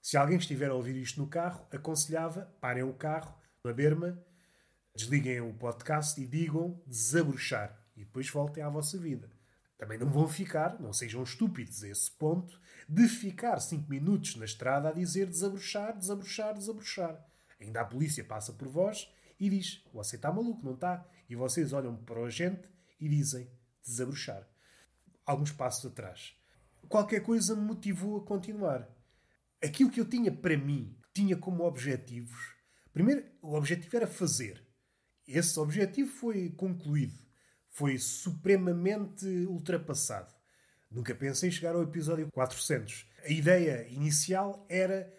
Se 0.01 0.15
alguém 0.15 0.38
estiver 0.38 0.69
a 0.69 0.76
ouvir 0.76 0.95
isto 0.95 1.19
no 1.19 1.28
carro, 1.28 1.65
aconselhava 1.71 2.45
parem 2.61 2.84
o 2.84 2.93
carro 2.93 3.36
na 3.63 3.74
berma, 3.74 4.21
desliguem 4.95 5.41
o 5.41 5.53
podcast 5.53 6.21
e 6.21 6.28
digam 6.28 6.82
desabrochar. 6.86 7.78
E 7.95 8.05
depois 8.05 8.30
voltem 8.30 8.63
à 8.63 8.69
vossa 8.69 8.97
vida. 8.97 9.32
Também 9.84 9.97
não 9.97 10.09
vão 10.09 10.29
ficar, 10.29 10.79
não 10.79 10.93
sejam 10.93 11.21
estúpidos 11.23 11.84
a 11.84 11.89
esse 11.89 12.09
ponto, 12.09 12.57
de 12.88 13.05
ficar 13.05 13.59
5 13.59 13.89
minutos 13.89 14.38
na 14.38 14.45
estrada 14.45 14.88
a 14.88 14.93
dizer 14.93 15.27
desabrochar, 15.27 15.97
desabrochar, 15.97 16.53
desabrochar. 16.53 17.21
Ainda 17.59 17.81
a 17.81 17.86
polícia 17.86 18.23
passa 18.23 18.53
por 18.53 18.69
vós 18.69 19.13
e 19.38 19.49
diz: 19.49 19.84
Você 19.93 20.15
está 20.15 20.31
maluco, 20.31 20.63
não 20.63 20.75
está? 20.75 21.05
E 21.29 21.36
vocês 21.36 21.73
olham 21.73 21.97
para 21.97 22.17
o 22.17 22.23
agente 22.23 22.69
e 22.97 23.09
dizem: 23.09 23.51
Desabrochar. 23.86 24.47
Alguns 25.25 25.51
passos 25.51 25.91
atrás. 25.91 26.34
Qualquer 26.88 27.19
coisa 27.19 27.53
me 27.53 27.63
motivou 27.63 28.21
a 28.21 28.25
continuar. 28.25 28.88
Aquilo 29.61 29.91
que 29.91 29.99
eu 29.99 30.07
tinha 30.07 30.31
para 30.31 30.55
mim, 30.55 30.97
tinha 31.13 31.36
como 31.36 31.65
objetivos. 31.65 32.55
Primeiro, 32.93 33.25
o 33.41 33.53
objetivo 33.53 33.97
era 33.97 34.07
fazer. 34.07 34.65
Esse 35.27 35.59
objetivo 35.59 36.09
foi 36.09 36.51
concluído. 36.51 37.22
Foi 37.74 37.97
supremamente 37.97 39.26
ultrapassado. 39.47 40.32
Nunca 40.91 41.15
pensei 41.15 41.49
chegar 41.49 41.74
ao 41.74 41.82
episódio 41.82 42.30
400. 42.32 43.09
A 43.26 43.32
ideia 43.32 43.88
inicial 43.89 44.63
era: 44.69 45.11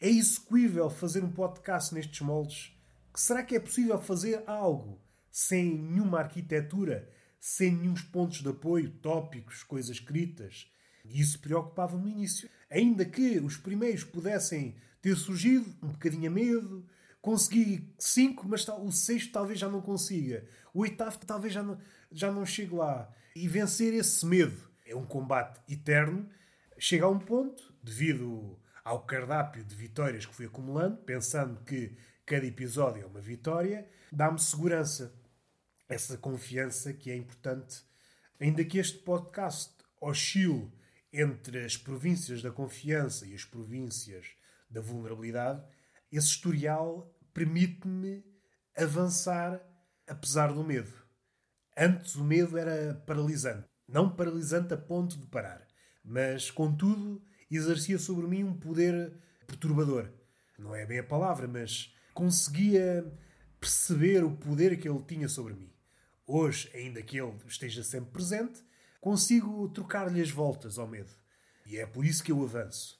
é 0.00 0.08
execuível 0.08 0.88
fazer 0.88 1.24
um 1.24 1.32
podcast 1.32 1.92
nestes 1.92 2.20
moldes? 2.20 2.72
Será 3.12 3.42
que 3.42 3.56
é 3.56 3.60
possível 3.60 4.00
fazer 4.00 4.44
algo 4.46 5.02
sem 5.32 5.76
nenhuma 5.76 6.20
arquitetura, 6.20 7.10
sem 7.40 7.72
nenhum 7.72 7.94
pontos 8.12 8.40
de 8.40 8.48
apoio, 8.48 8.92
tópicos, 9.02 9.64
coisas 9.64 9.96
escritas? 9.96 10.70
E 11.04 11.20
isso 11.20 11.40
preocupava-me 11.40 12.04
no 12.04 12.08
início. 12.08 12.48
Ainda 12.70 13.04
que 13.04 13.40
os 13.40 13.56
primeiros 13.56 14.04
pudessem 14.04 14.76
ter 15.02 15.16
surgido, 15.16 15.74
um 15.82 15.88
bocadinho 15.88 16.30
a 16.30 16.32
medo, 16.32 16.86
consegui 17.24 17.90
cinco, 17.98 18.46
mas 18.46 18.68
o 18.68 18.92
sexto 18.92 19.32
talvez 19.32 19.58
já 19.58 19.66
não 19.66 19.80
consiga. 19.80 20.46
O 20.74 20.80
oitavo 20.80 21.18
talvez 21.20 21.54
já 21.54 21.62
não, 21.62 21.80
já 22.12 22.30
não 22.30 22.44
chegue 22.44 22.74
lá. 22.74 23.10
E 23.34 23.48
vencer 23.48 23.94
esse 23.94 24.26
medo 24.26 24.70
é 24.84 24.94
um 24.94 25.06
combate 25.06 25.58
eterno. 25.72 26.28
Chega 26.78 27.06
a 27.06 27.08
um 27.08 27.18
ponto, 27.18 27.74
devido 27.82 28.60
ao 28.84 29.06
cardápio 29.06 29.64
de 29.64 29.74
vitórias 29.74 30.26
que 30.26 30.34
fui 30.34 30.44
acumulando, 30.44 30.98
pensando 30.98 31.64
que 31.64 31.96
cada 32.26 32.44
episódio 32.44 33.02
é 33.02 33.06
uma 33.06 33.22
vitória, 33.22 33.88
dá-me 34.12 34.38
segurança. 34.38 35.18
Essa 35.88 36.18
confiança 36.18 36.92
que 36.92 37.10
é 37.10 37.16
importante. 37.16 37.84
Ainda 38.38 38.62
que 38.66 38.76
este 38.76 38.98
podcast 38.98 39.72
oscile 39.98 40.70
entre 41.10 41.64
as 41.64 41.74
províncias 41.74 42.42
da 42.42 42.50
confiança 42.50 43.26
e 43.26 43.34
as 43.34 43.46
províncias 43.46 44.26
da 44.68 44.82
vulnerabilidade, 44.82 45.64
esse 46.16 46.28
historial 46.28 47.12
permite-me 47.32 48.24
avançar 48.76 49.60
apesar 50.06 50.52
do 50.52 50.62
medo. 50.62 50.92
Antes 51.76 52.14
o 52.14 52.24
medo 52.24 52.56
era 52.56 52.94
paralisante. 53.06 53.66
Não 53.88 54.14
paralisante 54.14 54.72
a 54.72 54.76
ponto 54.76 55.18
de 55.18 55.26
parar, 55.26 55.66
mas, 56.02 56.50
contudo, 56.50 57.22
exercia 57.50 57.98
sobre 57.98 58.26
mim 58.26 58.44
um 58.44 58.58
poder 58.58 59.12
perturbador. 59.46 60.10
Não 60.58 60.74
é 60.74 60.86
bem 60.86 61.00
a 61.00 61.04
palavra, 61.04 61.46
mas 61.46 61.94
conseguia 62.14 63.04
perceber 63.60 64.24
o 64.24 64.36
poder 64.36 64.78
que 64.78 64.88
ele 64.88 65.02
tinha 65.02 65.28
sobre 65.28 65.52
mim. 65.52 65.72
Hoje, 66.26 66.70
ainda 66.74 67.02
que 67.02 67.18
ele 67.18 67.34
esteja 67.46 67.82
sempre 67.82 68.12
presente, 68.12 68.64
consigo 69.00 69.68
trocar-lhe 69.68 70.22
as 70.22 70.30
voltas 70.30 70.78
ao 70.78 70.88
medo. 70.88 71.10
E 71.66 71.76
é 71.76 71.86
por 71.86 72.04
isso 72.04 72.22
que 72.24 72.32
eu 72.32 72.42
avanço. 72.42 72.98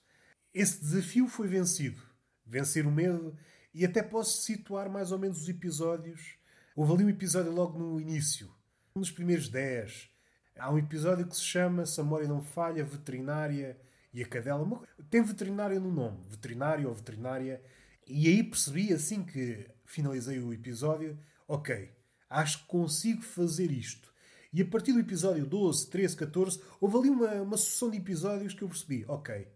Esse 0.52 0.80
desafio 0.80 1.26
foi 1.28 1.48
vencido. 1.48 2.02
Vencer 2.46 2.86
o 2.86 2.90
medo, 2.90 3.36
e 3.72 3.84
até 3.84 4.02
posso 4.02 4.42
situar 4.42 4.90
mais 4.90 5.12
ou 5.12 5.18
menos 5.18 5.42
os 5.42 5.48
episódios. 5.48 6.36
Houve 6.76 6.92
ali 6.92 7.04
um 7.04 7.10
episódio 7.10 7.52
logo 7.52 7.78
no 7.78 8.00
início, 8.00 8.50
um 8.94 9.00
dos 9.00 9.10
primeiros 9.10 9.48
10, 9.48 10.14
Há 10.56 10.70
um 10.70 10.78
episódio 10.78 11.26
que 11.26 11.34
se 11.34 11.42
chama 11.42 11.84
Se 11.84 12.00
a 12.00 12.04
não 12.04 12.40
falha, 12.40 12.84
Veterinária 12.84 13.76
e 14.12 14.22
a 14.22 14.26
Cadela. 14.26 14.64
Tem 15.10 15.20
veterinária 15.20 15.80
no 15.80 15.90
nome, 15.90 16.18
veterinário 16.28 16.88
ou 16.88 16.94
veterinária. 16.94 17.60
E 18.06 18.28
aí 18.28 18.42
percebi, 18.42 18.92
assim 18.92 19.24
que 19.24 19.68
finalizei 19.84 20.38
o 20.38 20.52
episódio, 20.52 21.18
ok, 21.48 21.90
acho 22.30 22.60
que 22.60 22.66
consigo 22.66 23.22
fazer 23.22 23.72
isto. 23.72 24.12
E 24.52 24.62
a 24.62 24.64
partir 24.64 24.92
do 24.92 25.00
episódio 25.00 25.44
12, 25.44 25.90
13, 25.90 26.16
14, 26.16 26.62
houve 26.80 26.98
ali 26.98 27.10
uma, 27.10 27.32
uma 27.42 27.56
sucessão 27.56 27.90
de 27.90 27.98
episódios 27.98 28.54
que 28.54 28.62
eu 28.62 28.68
percebi, 28.68 29.04
ok, 29.08 29.48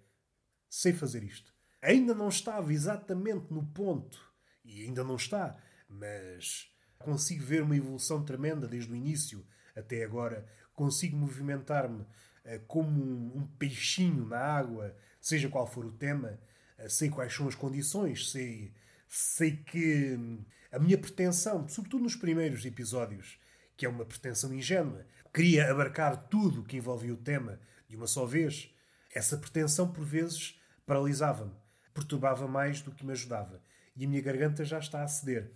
sei 0.69 0.93
fazer 0.93 1.23
isto. 1.23 1.55
Ainda 1.81 2.15
não 2.15 2.29
estava 2.29 2.73
exatamente 2.73 3.53
no 3.53 3.65
ponto, 3.67 4.19
e 4.65 4.83
ainda 4.83 5.05
não 5.05 5.17
está, 5.17 5.57
mas 5.89 6.71
consigo 6.99 7.45
ver 7.45 7.63
uma 7.63 7.77
evolução 7.77 8.25
tremenda 8.25 8.67
desde 8.67 8.93
o 8.93 8.97
início 8.97 9.47
até 9.75 10.03
agora 10.03 10.45
consigo 10.75 11.17
movimentar-me 11.17 12.03
uh, 12.03 12.61
como 12.67 13.03
um, 13.03 13.39
um, 13.39 13.47
peixinho 13.59 14.27
na 14.27 14.39
água, 14.39 14.95
seja 15.21 15.49
qual 15.49 15.67
for 15.67 15.85
o 15.85 15.93
tema, 15.93 16.39
uh, 16.79 16.91
sei 16.91 17.09
quais 17.11 17.35
são 17.35 17.49
as 17.49 17.55
condições, 17.55 18.31
sei, 18.31 18.73
sei 19.09 19.57
que 19.57 20.17
hum, 20.17 20.45
a 20.71 20.79
minha 20.79 20.99
pretensão, 20.99 21.67
sobretudo 21.69 22.05
nos 22.05 22.17
primeiros 22.17 22.65
episódios, 22.65 23.41
que 23.77 23.87
é 23.87 23.89
uma 23.89 24.05
pretensão 24.05 24.53
ingênua, 24.53 25.07
queria 25.33 25.71
abarcar 25.71 26.29
tudo 26.29 26.65
que 26.65 26.77
envolvia 26.77 27.15
o 27.15 27.17
tema 27.17 27.61
de 27.89 27.97
uma 27.97 28.07
só 28.07 28.27
vez. 28.27 28.75
Essa 29.15 29.39
pretensão, 29.39 29.91
por 29.91 30.05
vezes, 30.05 30.61
paralisava-me, 30.85 31.53
perturbava 31.99 32.49
mais 32.49 32.81
do 32.81 32.93
que 32.93 33.05
me 33.05 33.13
ajudava. 33.13 33.63
E 33.97 34.05
a 34.05 34.09
minha 34.09 34.23
garganta 34.23 34.65
já 34.65 34.79
está 34.79 35.03
a 35.03 35.09
ceder. 35.09 35.51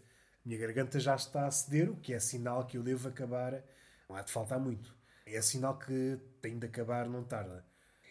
A 0.44 0.48
minha 0.48 0.60
garganta 0.60 0.98
já 0.98 1.14
está 1.14 1.46
a 1.46 1.50
ceder, 1.50 1.90
o 1.90 1.96
que 1.96 2.12
é 2.12 2.18
sinal 2.18 2.66
que 2.66 2.76
eu 2.76 2.82
devo 2.82 3.08
acabar. 3.08 3.62
Não 4.08 4.16
há 4.16 4.22
de 4.22 4.32
faltar 4.32 4.58
muito 4.58 4.94
é 5.26 5.40
sinal 5.40 5.78
que 5.78 6.18
tem 6.40 6.58
de 6.58 6.66
acabar, 6.66 7.08
não 7.08 7.24
tarda. 7.24 7.64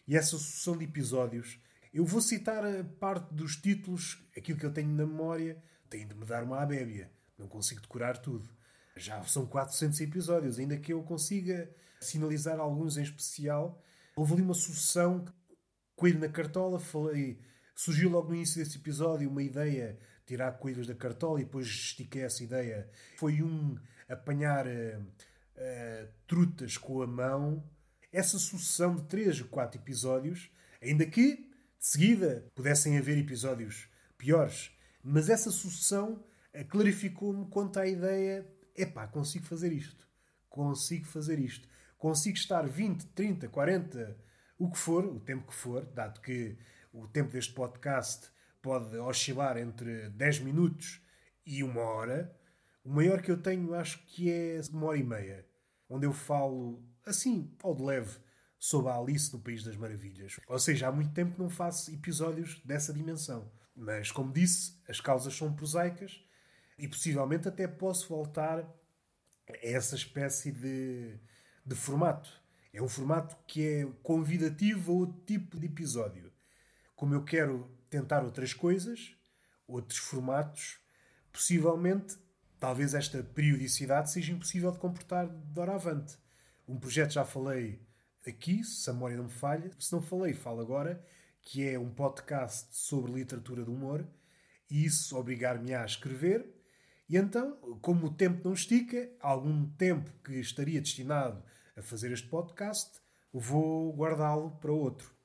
E 0.07 0.17
essa 0.17 0.38
sucessão 0.38 0.77
de 0.77 0.86
episódios, 0.86 1.59
eu 1.93 2.05
vou 2.05 2.21
citar 2.21 2.65
a 2.65 2.84
parte 2.84 3.34
dos 3.34 3.55
títulos, 3.55 4.23
aquilo 4.36 4.57
que 4.57 4.65
eu 4.65 4.73
tenho 4.73 4.89
na 4.89 5.05
memória, 5.05 5.61
tem 5.89 6.07
de 6.07 6.15
me 6.15 6.25
dar 6.25 6.43
uma 6.43 6.61
abébia. 6.61 7.11
Não 7.38 7.47
consigo 7.47 7.82
decorar 7.82 8.17
tudo. 8.17 8.49
Já 8.95 9.21
são 9.23 9.45
400 9.45 9.99
episódios, 10.01 10.59
ainda 10.59 10.77
que 10.77 10.93
eu 10.93 11.01
consiga 11.03 11.69
sinalizar 11.99 12.59
alguns 12.59 12.97
em 12.97 13.03
especial. 13.03 13.82
Houve 14.15 14.34
ali 14.34 14.41
uma 14.41 14.53
sucessão, 14.53 15.25
coelho 15.95 16.19
na 16.19 16.29
cartola, 16.29 16.79
falei, 16.79 17.39
surgiu 17.82 18.11
logo 18.11 18.29
no 18.29 18.36
início 18.36 18.63
desse 18.63 18.77
episódio 18.77 19.27
uma 19.27 19.41
ideia, 19.41 19.97
tirar 20.23 20.51
coelhos 20.59 20.86
da 20.86 20.93
cartola 20.93 21.41
e 21.41 21.45
depois 21.45 21.65
estiquei 21.65 22.21
essa 22.21 22.43
ideia. 22.43 22.88
Foi 23.17 23.41
um 23.41 23.75
apanhar 24.07 24.67
uh, 24.67 25.01
uh, 25.01 26.07
trutas 26.27 26.77
com 26.77 27.01
a 27.01 27.07
mão, 27.07 27.67
essa 28.11 28.38
sucessão 28.38 28.95
de 28.95 29.03
três 29.07 29.41
ou 29.41 29.47
quatro 29.47 29.82
episódios, 29.82 30.51
ainda 30.79 31.07
que 31.07 31.38
de 31.38 31.47
seguida 31.79 32.45
pudessem 32.53 32.99
haver 32.99 33.17
episódios 33.17 33.89
piores, 34.15 34.71
mas 35.03 35.27
essa 35.27 35.49
sucessão 35.49 36.23
eh, 36.53 36.63
clarificou-me 36.63 37.49
quanto 37.49 37.79
à 37.79 37.88
ideia: 37.88 38.47
epá, 38.75 39.07
consigo 39.07 39.47
fazer 39.47 39.73
isto, 39.73 40.07
consigo 40.47 41.05
fazer 41.05 41.39
isto, 41.39 41.67
consigo 41.97 42.38
estar 42.38 42.67
20, 42.67 43.07
30, 43.07 43.47
40, 43.49 44.17
o 44.59 44.69
que 44.69 44.77
for, 44.77 45.03
o 45.05 45.19
tempo 45.19 45.47
que 45.47 45.55
for, 45.55 45.84
dado 45.86 46.21
que 46.21 46.55
o 46.92 47.08
tempo 47.08 47.32
deste 47.32 47.54
podcast 47.54 48.30
pode 48.62 48.96
oscilar 48.98 49.58
entre 49.58 50.10
10 50.10 50.39
minutos 50.39 51.02
e 51.46 51.64
uma 51.64 51.82
hora. 51.82 52.36
O 52.84 52.89
maior 52.89 53.22
que 53.22 53.32
eu 53.32 53.42
tenho 53.42 53.74
acho 53.74 54.00
que 54.06 54.32
é 54.32 54.60
uma 54.72 54.88
hora 54.88 54.98
e 54.98 55.04
meia, 55.04 55.46
onde 55.89 56.06
eu 56.06 56.14
falo 56.14 56.84
assim, 57.06 57.56
ao 57.64 57.76
de 57.76 57.84
leve, 57.84 58.18
sobre 58.60 58.92
a 58.92 58.96
Alice 58.96 59.34
no 59.34 59.39
País 59.39 59.64
das 59.64 59.76
Maravilhas. 59.76 60.39
Ou 60.48 60.60
seja, 60.60 60.88
há 60.88 60.92
muito 60.92 61.14
tempo 61.14 61.34
que 61.34 61.42
não 61.42 61.50
faço 61.50 61.92
episódios 61.92 62.62
dessa 62.64 62.94
dimensão. 62.94 63.52
Mas, 63.76 64.12
como 64.12 64.32
disse, 64.32 64.80
as 64.88 65.00
causas 65.02 65.36
são 65.36 65.54
prosaicas 65.54 66.24
e 66.78 66.88
possivelmente 66.88 67.48
até 67.48 67.68
posso 67.68 68.08
voltar 68.08 68.60
a 68.60 69.54
essa 69.64 69.96
espécie 69.96 70.52
de, 70.52 71.18
de 71.66 71.76
formato. 71.76 72.30
É 72.74 72.82
um 72.82 72.88
formato 72.88 73.36
que 73.48 73.66
é 73.66 73.86
convidativo 74.04 74.92
a 74.92 74.96
outro 74.96 75.22
tipo 75.26 75.60
de 75.60 75.66
episódio. 75.66 76.30
Como 77.02 77.16
eu 77.16 77.24
quero 77.24 77.68
tentar 77.89 78.24
outras 78.24 78.54
coisas, 78.54 79.18
outros 79.68 79.97
formatos, 79.97 80.78
possivelmente, 81.32 82.16
talvez 82.60 82.93
esta 82.93 83.24
periodicidade 83.24 84.12
seja 84.12 84.32
impossível 84.32 84.72
de 84.72 84.78
comportar 84.78 85.28
de 85.28 85.60
hora 85.60 85.74
avante. 85.74 86.16
Um 86.68 86.80
projeto 86.80 87.14
já 87.14 87.26
falei 87.26 87.82
aqui, 88.24 88.64
se 88.64 88.88
a 88.88 88.93
memória 88.93 89.18
não 89.18 89.24
me 89.24 89.32
falha, 89.32 89.72
se 89.80 89.91
não 89.91 89.99
falei, 89.99 90.36
falo 90.36 90.62
agora, 90.62 91.04
que 91.41 91.68
é 91.68 91.80
um 91.80 91.89
podcast 91.89 92.68
sobre 92.70 93.14
literatura 93.14 93.66
do 93.66 93.74
humor, 93.74 94.08
e 94.70 94.86
isso 94.86 95.18
obrigar-me 95.18 95.74
a 95.74 95.84
escrever. 95.84 96.54
E 97.10 97.18
então, 97.18 97.56
como 97.82 98.06
o 98.06 98.14
tempo 98.14 98.47
não 98.47 98.54
estica, 98.54 99.10
algum 99.20 99.68
tempo 99.72 100.12
que 100.24 100.34
estaria 100.34 100.80
destinado 100.80 101.43
a 101.76 101.82
fazer 101.82 102.12
este 102.12 102.28
podcast, 102.28 102.91
vou 103.34 103.91
guardá-lo 103.91 104.52
para 104.58 104.72
outro. 104.72 105.20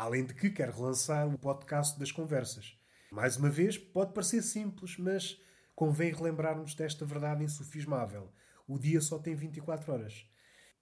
Além 0.00 0.24
de 0.24 0.32
que 0.32 0.48
quero 0.48 0.72
relançar 0.72 1.28
o 1.28 1.36
podcast 1.36 1.98
das 1.98 2.10
conversas. 2.10 2.74
Mais 3.12 3.36
uma 3.36 3.50
vez, 3.50 3.76
pode 3.76 4.14
parecer 4.14 4.40
simples, 4.40 4.96
mas 4.96 5.38
convém 5.74 6.10
relembrarmos 6.10 6.74
desta 6.74 7.04
verdade 7.04 7.44
insufismável. 7.44 8.32
O 8.66 8.78
dia 8.78 8.98
só 9.02 9.18
tem 9.18 9.34
24 9.34 9.92
horas. 9.92 10.26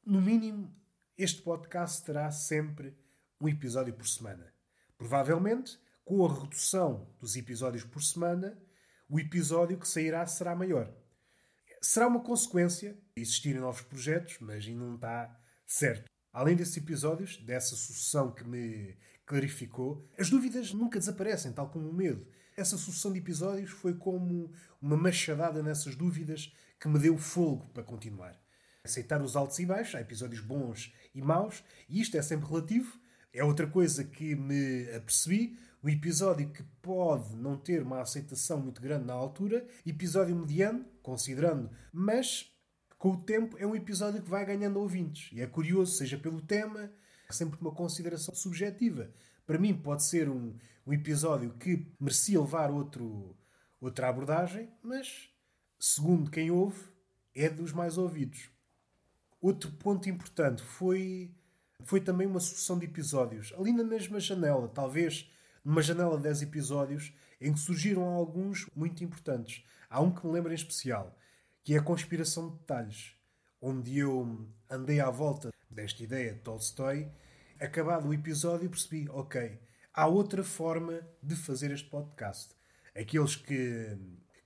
No 0.06 0.22
mínimo, 0.22 0.72
este 1.16 1.42
podcast 1.42 2.04
terá 2.04 2.30
sempre 2.30 2.96
um 3.40 3.48
episódio 3.48 3.92
por 3.92 4.06
semana. 4.06 4.54
Provavelmente, 4.96 5.76
com 6.04 6.24
a 6.24 6.32
redução 6.32 7.12
dos 7.18 7.34
episódios 7.34 7.82
por 7.82 8.04
semana, 8.04 8.56
o 9.08 9.18
episódio 9.18 9.80
que 9.80 9.88
sairá 9.88 10.24
será 10.28 10.54
maior. 10.54 10.94
Será 11.82 12.06
uma 12.06 12.22
consequência 12.22 12.96
existirem 13.16 13.60
novos 13.60 13.82
projetos, 13.82 14.38
mas 14.38 14.64
ainda 14.64 14.84
não 14.84 14.94
está 14.94 15.36
certo. 15.66 16.08
Além 16.39 16.55
desses 16.55 16.76
episódios, 16.76 17.36
dessa 17.39 17.74
sucessão 17.74 18.30
que 18.30 18.45
me 18.45 18.97
clarificou, 19.26 20.09
as 20.16 20.30
dúvidas 20.30 20.72
nunca 20.72 21.01
desaparecem, 21.01 21.51
tal 21.51 21.68
como 21.68 21.91
o 21.91 21.93
medo. 21.93 22.24
Essa 22.57 22.78
sucessão 22.78 23.12
de 23.12 23.18
episódios 23.18 23.70
foi 23.70 23.95
como 23.95 24.53
uma 24.80 24.97
machadada 24.97 25.64
nessas 25.64 25.97
dúvidas 25.97 26.55
que 26.78 26.86
me 26.86 27.01
deu 27.01 27.18
fogo 27.18 27.68
para 27.74 27.82
continuar. 27.82 28.41
Aceitar 28.84 29.20
os 29.20 29.34
altos 29.34 29.59
e 29.59 29.66
baixos, 29.66 29.97
há 29.97 30.01
episódios 30.01 30.41
bons 30.41 30.95
e 31.12 31.20
maus, 31.20 31.64
e 31.89 32.01
isto 32.01 32.16
é 32.16 32.22
sempre 32.22 32.47
relativo. 32.47 32.97
É 33.32 33.43
outra 33.43 33.66
coisa 33.66 34.05
que 34.05 34.36
me 34.36 34.89
apercebi. 34.95 35.59
Um 35.82 35.89
episódio 35.89 36.51
que 36.51 36.62
pode 36.80 37.34
não 37.34 37.57
ter 37.57 37.82
uma 37.82 38.01
aceitação 38.01 38.61
muito 38.61 38.80
grande 38.80 39.07
na 39.07 39.12
altura, 39.12 39.66
episódio 39.84 40.36
mediano, 40.36 40.86
considerando, 41.03 41.68
mas 41.93 42.57
com 42.99 43.12
o 43.12 43.16
tempo 43.16 43.57
é 43.59 43.66
um 43.66 43.76
episódio 43.76 44.20
que 44.20 44.28
vai 44.28 44.44
ganhando 44.44 44.80
ouvintes. 44.80 45.30
E 45.32 45.40
é 45.40 45.46
curioso, 45.46 45.96
seja 45.96 46.18
pelo 46.18 46.40
tema, 46.40 46.90
sempre 47.30 47.59
uma 47.61 47.70
consideração 47.70 48.34
subjetiva. 48.34 49.11
Para 49.46 49.59
mim, 49.59 49.72
pode 49.72 50.05
ser 50.05 50.28
um, 50.28 50.55
um 50.86 50.92
episódio 50.92 51.55
que 51.55 51.86
merecia 52.01 52.40
levar 52.40 52.70
outro, 52.70 53.36
outra 53.80 54.09
abordagem, 54.09 54.68
mas, 54.82 55.30
segundo 55.78 56.30
quem 56.30 56.51
ouve, 56.51 56.82
é 57.34 57.49
dos 57.49 57.72
mais 57.72 57.96
ouvidos. 57.96 58.51
Outro 59.40 59.70
ponto 59.70 60.09
importante 60.09 60.62
foi, 60.62 61.30
foi 61.84 62.01
também 62.01 62.26
uma 62.26 62.40
sucessão 62.40 62.78
de 62.78 62.86
episódios. 62.86 63.55
Ali 63.57 63.72
na 63.72 63.84
mesma 63.84 64.18
janela, 64.18 64.66
talvez 64.68 65.30
numa 65.64 65.82
janela 65.82 66.16
de 66.16 66.24
10 66.24 66.42
episódios, 66.42 67.12
em 67.40 67.53
que 67.53 67.61
surgiram 67.61 68.03
alguns 68.03 68.68
muito 68.74 69.05
importantes. 69.05 69.64
Há 69.88 70.01
um 70.01 70.11
que 70.11 70.26
me 70.26 70.32
lembro 70.32 70.51
em 70.51 70.57
especial, 70.57 71.16
que 71.68 71.74
é 71.74 71.78
a 71.78 71.82
conspiração 71.82 72.48
de 72.48 72.56
detalhes, 72.56 73.12
onde 73.60 73.98
eu 73.98 74.48
andei 74.70 75.00
à 75.00 75.10
volta 75.10 75.52
desta 75.68 76.02
ideia 76.02 76.32
de 76.32 76.40
Tolstói. 76.40 77.12
Acabado 77.60 78.08
o 78.08 78.14
episódio, 78.14 78.70
percebi, 78.70 79.06
ok, 79.10 79.60
há 79.92 80.06
outra 80.06 80.42
forma 80.42 81.06
de 81.22 81.36
fazer 81.36 81.70
este 81.70 81.86
podcast. 81.90 82.54
Aqueles 82.98 83.36
que, 83.36 83.98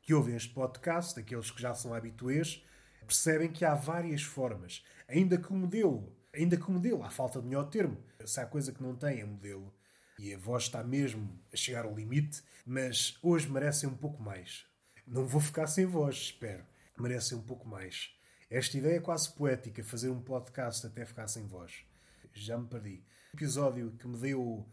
que 0.02 0.12
ouvem 0.12 0.34
este 0.34 0.52
podcast, 0.52 1.20
aqueles 1.20 1.48
que 1.52 1.62
já 1.62 1.72
são 1.74 1.94
habituês, 1.94 2.60
percebem 3.06 3.52
que 3.52 3.64
há 3.64 3.76
várias 3.76 4.24
formas. 4.24 4.84
Ainda 5.06 5.38
que 5.38 5.52
o 5.52 5.54
modelo, 5.54 6.12
ainda 6.34 6.56
que 6.56 6.68
o 6.68 6.72
modelo, 6.72 7.04
há 7.04 7.10
falta 7.10 7.40
de 7.40 7.46
melhor 7.46 7.70
termo. 7.70 8.02
Se 8.24 8.40
há 8.40 8.46
coisa 8.46 8.72
que 8.72 8.82
não 8.82 8.96
tem 8.96 9.20
é 9.20 9.24
modelo. 9.24 9.72
E 10.18 10.34
a 10.34 10.38
voz 10.38 10.64
está 10.64 10.82
mesmo 10.82 11.40
a 11.52 11.56
chegar 11.56 11.84
ao 11.84 11.94
limite, 11.94 12.42
mas 12.66 13.16
hoje 13.22 13.48
merecem 13.48 13.88
um 13.88 13.96
pouco 13.96 14.20
mais. 14.20 14.66
Não 15.06 15.24
vou 15.24 15.40
ficar 15.40 15.68
sem 15.68 15.86
voz, 15.86 16.16
espero. 16.16 16.71
Merecem 16.98 17.38
um 17.38 17.42
pouco 17.42 17.66
mais. 17.66 18.10
Esta 18.50 18.76
ideia 18.76 18.96
é 18.96 19.00
quase 19.00 19.32
poética, 19.32 19.82
fazer 19.82 20.10
um 20.10 20.20
podcast 20.20 20.86
até 20.86 21.04
ficar 21.06 21.26
sem 21.26 21.46
voz. 21.46 21.84
Já 22.34 22.58
me 22.58 22.66
perdi. 22.66 23.02
O 23.32 23.36
episódio 23.36 23.92
que 23.92 24.06
me 24.06 24.18
deu 24.18 24.66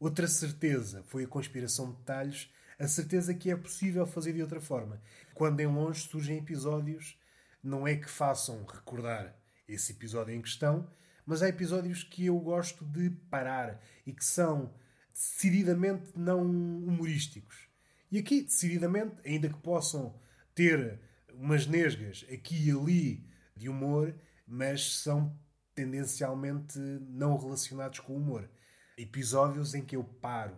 outra 0.00 0.26
certeza 0.26 1.02
foi 1.04 1.24
a 1.24 1.28
conspiração 1.28 1.90
de 1.90 1.98
detalhes, 1.98 2.50
a 2.78 2.88
certeza 2.88 3.34
que 3.34 3.50
é 3.50 3.56
possível 3.56 4.06
fazer 4.06 4.32
de 4.32 4.42
outra 4.42 4.60
forma. 4.60 5.00
Quando 5.34 5.60
em 5.60 5.66
longe 5.66 6.08
surgem 6.08 6.38
episódios, 6.38 7.18
não 7.62 7.86
é 7.86 7.96
que 7.96 8.08
façam 8.08 8.64
recordar 8.64 9.36
esse 9.68 9.92
episódio 9.92 10.34
em 10.34 10.40
questão, 10.40 10.90
mas 11.26 11.42
há 11.42 11.48
episódios 11.48 12.02
que 12.02 12.24
eu 12.26 12.38
gosto 12.38 12.84
de 12.86 13.10
parar 13.28 13.82
e 14.06 14.12
que 14.12 14.24
são 14.24 14.72
decididamente 15.12 16.12
não 16.16 16.40
humorísticos. 16.40 17.68
E 18.10 18.18
aqui, 18.18 18.42
decididamente, 18.42 19.16
ainda 19.26 19.50
que 19.50 19.58
possam 19.58 20.18
ter 20.54 20.98
umas 21.38 21.66
nesgas 21.66 22.26
aqui 22.32 22.68
e 22.68 22.70
ali 22.70 23.24
de 23.56 23.68
humor, 23.68 24.14
mas 24.46 24.96
são 24.96 25.38
tendencialmente 25.74 26.78
não 26.78 27.36
relacionados 27.36 28.00
com 28.00 28.14
o 28.14 28.16
humor. 28.16 28.50
Episódios 28.96 29.74
em 29.74 29.84
que 29.84 29.94
eu 29.94 30.02
paro 30.02 30.56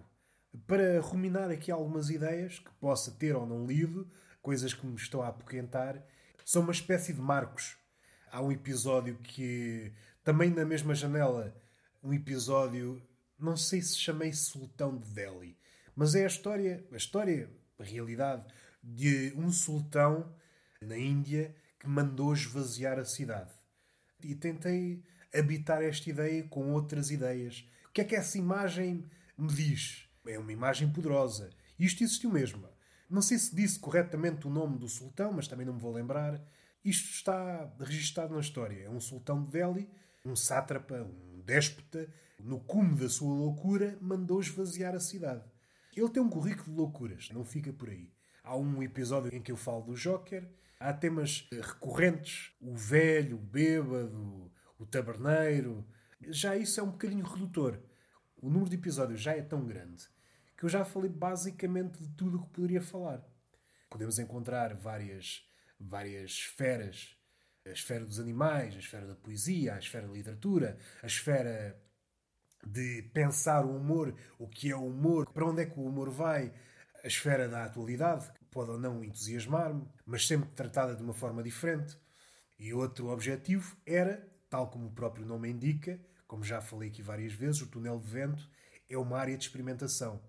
para 0.66 1.00
ruminar 1.00 1.50
aqui 1.50 1.70
algumas 1.70 2.08
ideias 2.08 2.58
que 2.58 2.70
possa 2.80 3.10
ter 3.12 3.36
ou 3.36 3.46
não 3.46 3.66
lido, 3.66 4.10
coisas 4.40 4.72
que 4.72 4.86
me 4.86 4.96
estão 4.96 5.22
a 5.22 5.28
apoquentar, 5.28 6.02
são 6.44 6.62
uma 6.62 6.72
espécie 6.72 7.12
de 7.12 7.20
marcos. 7.20 7.76
Há 8.32 8.40
um 8.40 8.50
episódio 8.50 9.16
que, 9.18 9.92
também 10.24 10.50
na 10.50 10.64
mesma 10.64 10.94
janela, 10.94 11.54
um 12.02 12.12
episódio, 12.12 13.00
não 13.38 13.56
sei 13.56 13.82
se 13.82 13.98
chamei 13.98 14.32
Sultão 14.32 14.96
de 14.96 15.08
Delhi, 15.10 15.56
mas 15.94 16.14
é 16.14 16.24
a 16.24 16.28
história, 16.28 16.84
a 16.90 16.96
história, 16.96 17.50
a 17.78 17.84
realidade, 17.84 18.44
de 18.82 19.34
um 19.36 19.52
sultão 19.52 20.34
na 20.80 20.96
Índia 20.96 21.54
que 21.78 21.86
mandou 21.86 22.32
esvaziar 22.32 22.98
a 22.98 23.04
cidade. 23.04 23.52
E 24.24 24.34
tentei 24.34 25.02
habitar 25.34 25.82
esta 25.82 26.08
ideia 26.08 26.42
com 26.44 26.72
outras 26.72 27.10
ideias. 27.10 27.66
O 27.88 27.92
que 27.92 28.00
é 28.00 28.04
que 28.04 28.16
essa 28.16 28.38
imagem 28.38 29.04
me 29.36 29.48
diz? 29.48 30.08
É 30.26 30.38
uma 30.38 30.52
imagem 30.52 30.90
poderosa. 30.90 31.50
Isto 31.78 32.02
existiu 32.02 32.30
mesmo. 32.30 32.66
Não 33.08 33.20
sei 33.20 33.38
se 33.38 33.54
disse 33.54 33.78
corretamente 33.78 34.46
o 34.46 34.50
nome 34.50 34.78
do 34.78 34.88
sultão, 34.88 35.32
mas 35.32 35.48
também 35.48 35.66
não 35.66 35.74
me 35.74 35.80
vou 35.80 35.92
lembrar. 35.92 36.40
Isto 36.84 37.10
está 37.10 37.70
registado 37.78 38.34
na 38.34 38.40
história. 38.40 38.84
É 38.84 38.88
um 38.88 39.00
sultão 39.00 39.42
de 39.42 39.50
Delhi, 39.50 39.88
um 40.24 40.34
sátrapa, 40.34 40.94
um 41.02 41.42
déspota, 41.42 42.08
no 42.38 42.58
cume 42.60 42.96
da 42.96 43.08
sua 43.08 43.34
loucura, 43.34 43.98
mandou 44.00 44.40
esvaziar 44.40 44.94
a 44.94 45.00
cidade. 45.00 45.44
Ele 45.94 46.08
tem 46.08 46.22
um 46.22 46.30
currículo 46.30 46.70
de 46.70 46.76
loucuras, 46.76 47.28
não 47.32 47.44
fica 47.44 47.72
por 47.72 47.90
aí. 47.90 48.10
Há 48.42 48.56
um 48.56 48.82
episódio 48.82 49.34
em 49.34 49.42
que 49.42 49.52
eu 49.52 49.56
falo 49.56 49.82
do 49.82 49.94
Joker, 49.94 50.48
há 50.80 50.92
temas 50.94 51.46
recorrentes, 51.52 52.52
o 52.58 52.74
velho, 52.74 53.36
o 53.36 53.40
bêbado, 53.40 54.50
o 54.78 54.86
taberneiro. 54.86 55.86
Já 56.28 56.56
isso 56.56 56.80
é 56.80 56.82
um 56.82 56.90
bocadinho 56.90 57.24
redutor. 57.24 57.78
O 58.36 58.48
número 58.48 58.70
de 58.70 58.76
episódios 58.76 59.20
já 59.20 59.36
é 59.36 59.42
tão 59.42 59.66
grande 59.66 60.08
que 60.56 60.64
eu 60.64 60.68
já 60.68 60.84
falei 60.84 61.10
basicamente 61.10 62.02
de 62.02 62.08
tudo 62.10 62.38
o 62.38 62.42
que 62.42 62.52
poderia 62.52 62.82
falar. 62.82 63.22
Podemos 63.88 64.18
encontrar 64.18 64.74
várias, 64.74 65.42
várias 65.78 66.32
esferas. 66.32 67.16
A 67.66 67.70
esfera 67.70 68.04
dos 68.06 68.18
animais, 68.18 68.74
a 68.74 68.78
esfera 68.78 69.06
da 69.06 69.14
poesia, 69.14 69.74
a 69.74 69.78
esfera 69.78 70.06
da 70.06 70.12
literatura, 70.14 70.78
a 71.02 71.06
esfera 71.06 71.78
de 72.66 73.02
pensar 73.14 73.64
o 73.64 73.76
humor, 73.76 74.14
o 74.38 74.48
que 74.48 74.70
é 74.70 74.76
o 74.76 74.86
humor, 74.86 75.30
para 75.32 75.46
onde 75.46 75.62
é 75.62 75.66
que 75.66 75.78
o 75.78 75.84
humor 75.84 76.10
vai, 76.10 76.52
a 77.02 77.06
esfera 77.06 77.48
da 77.48 77.64
atualidade. 77.64 78.30
Pode 78.50 78.70
ou 78.70 78.78
não 78.78 79.02
entusiasmar-me, 79.04 79.86
mas 80.04 80.26
sempre 80.26 80.50
tratada 80.50 80.94
de 80.94 81.02
uma 81.02 81.14
forma 81.14 81.42
diferente. 81.42 81.96
E 82.58 82.74
outro 82.74 83.08
objetivo 83.08 83.76
era, 83.86 84.28
tal 84.48 84.70
como 84.70 84.88
o 84.88 84.92
próprio 84.92 85.24
nome 85.24 85.48
indica, 85.48 86.00
como 86.26 86.44
já 86.44 86.60
falei 86.60 86.88
aqui 86.88 87.02
várias 87.02 87.32
vezes, 87.32 87.60
o 87.62 87.66
túnel 87.66 87.98
de 87.98 88.08
vento 88.08 88.48
é 88.88 88.96
uma 88.96 89.18
área 89.18 89.36
de 89.36 89.44
experimentação. 89.44 90.22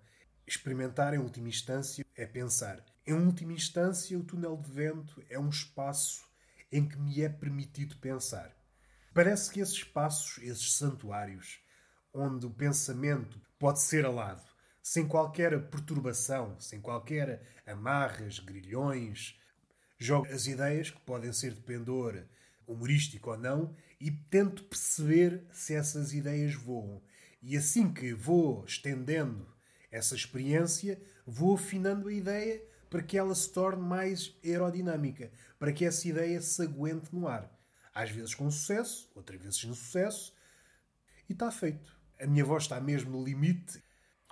Experimentar, 0.46 1.14
em 1.14 1.18
última 1.18 1.48
instância, 1.48 2.04
é 2.16 2.26
pensar. 2.26 2.84
Em 3.06 3.12
última 3.12 3.52
instância, 3.52 4.18
o 4.18 4.24
túnel 4.24 4.56
de 4.56 4.70
vento 4.70 5.22
é 5.28 5.38
um 5.38 5.48
espaço 5.48 6.24
em 6.70 6.88
que 6.88 6.98
me 6.98 7.22
é 7.22 7.28
permitido 7.28 7.96
pensar. 7.98 8.56
Parece 9.14 9.50
que 9.50 9.60
esses 9.60 9.74
espaços, 9.74 10.42
esses 10.42 10.74
santuários, 10.74 11.60
onde 12.14 12.46
o 12.46 12.50
pensamento 12.50 13.40
pode 13.58 13.80
ser 13.80 14.06
alado, 14.06 14.42
sem 14.82 15.06
qualquer 15.06 15.70
perturbação, 15.70 16.58
sem 16.58 16.80
qualquer 16.80 17.62
amarras, 17.64 18.40
grilhões, 18.40 19.38
jogo 19.98 20.26
as 20.26 20.46
ideias 20.46 20.90
que 20.90 21.00
podem 21.00 21.32
ser 21.32 21.54
de 21.54 21.60
pendor 21.60 22.26
humorístico 22.66 23.30
ou 23.30 23.38
não 23.38 23.74
e 24.00 24.10
tento 24.10 24.64
perceber 24.64 25.46
se 25.52 25.74
essas 25.74 26.12
ideias 26.12 26.54
voam. 26.54 27.00
E 27.40 27.56
assim 27.56 27.92
que 27.92 28.12
vou 28.12 28.64
estendendo 28.64 29.46
essa 29.90 30.14
experiência, 30.14 31.00
vou 31.26 31.54
afinando 31.54 32.08
a 32.08 32.12
ideia 32.12 32.62
para 32.90 33.02
que 33.02 33.16
ela 33.16 33.34
se 33.34 33.50
torne 33.52 33.82
mais 33.82 34.36
aerodinâmica, 34.44 35.30
para 35.58 35.72
que 35.72 35.84
essa 35.84 36.08
ideia 36.08 36.40
se 36.40 36.62
aguente 36.62 37.14
no 37.14 37.28
ar. 37.28 37.50
Às 37.94 38.10
vezes 38.10 38.34
com 38.34 38.50
sucesso, 38.50 39.10
outras 39.14 39.40
vezes 39.40 39.60
sem 39.60 39.72
sucesso, 39.72 40.34
e 41.28 41.32
está 41.32 41.50
feito. 41.50 41.96
A 42.20 42.26
minha 42.26 42.44
voz 42.44 42.64
está 42.64 42.80
mesmo 42.80 43.10
no 43.10 43.24
limite 43.24 43.82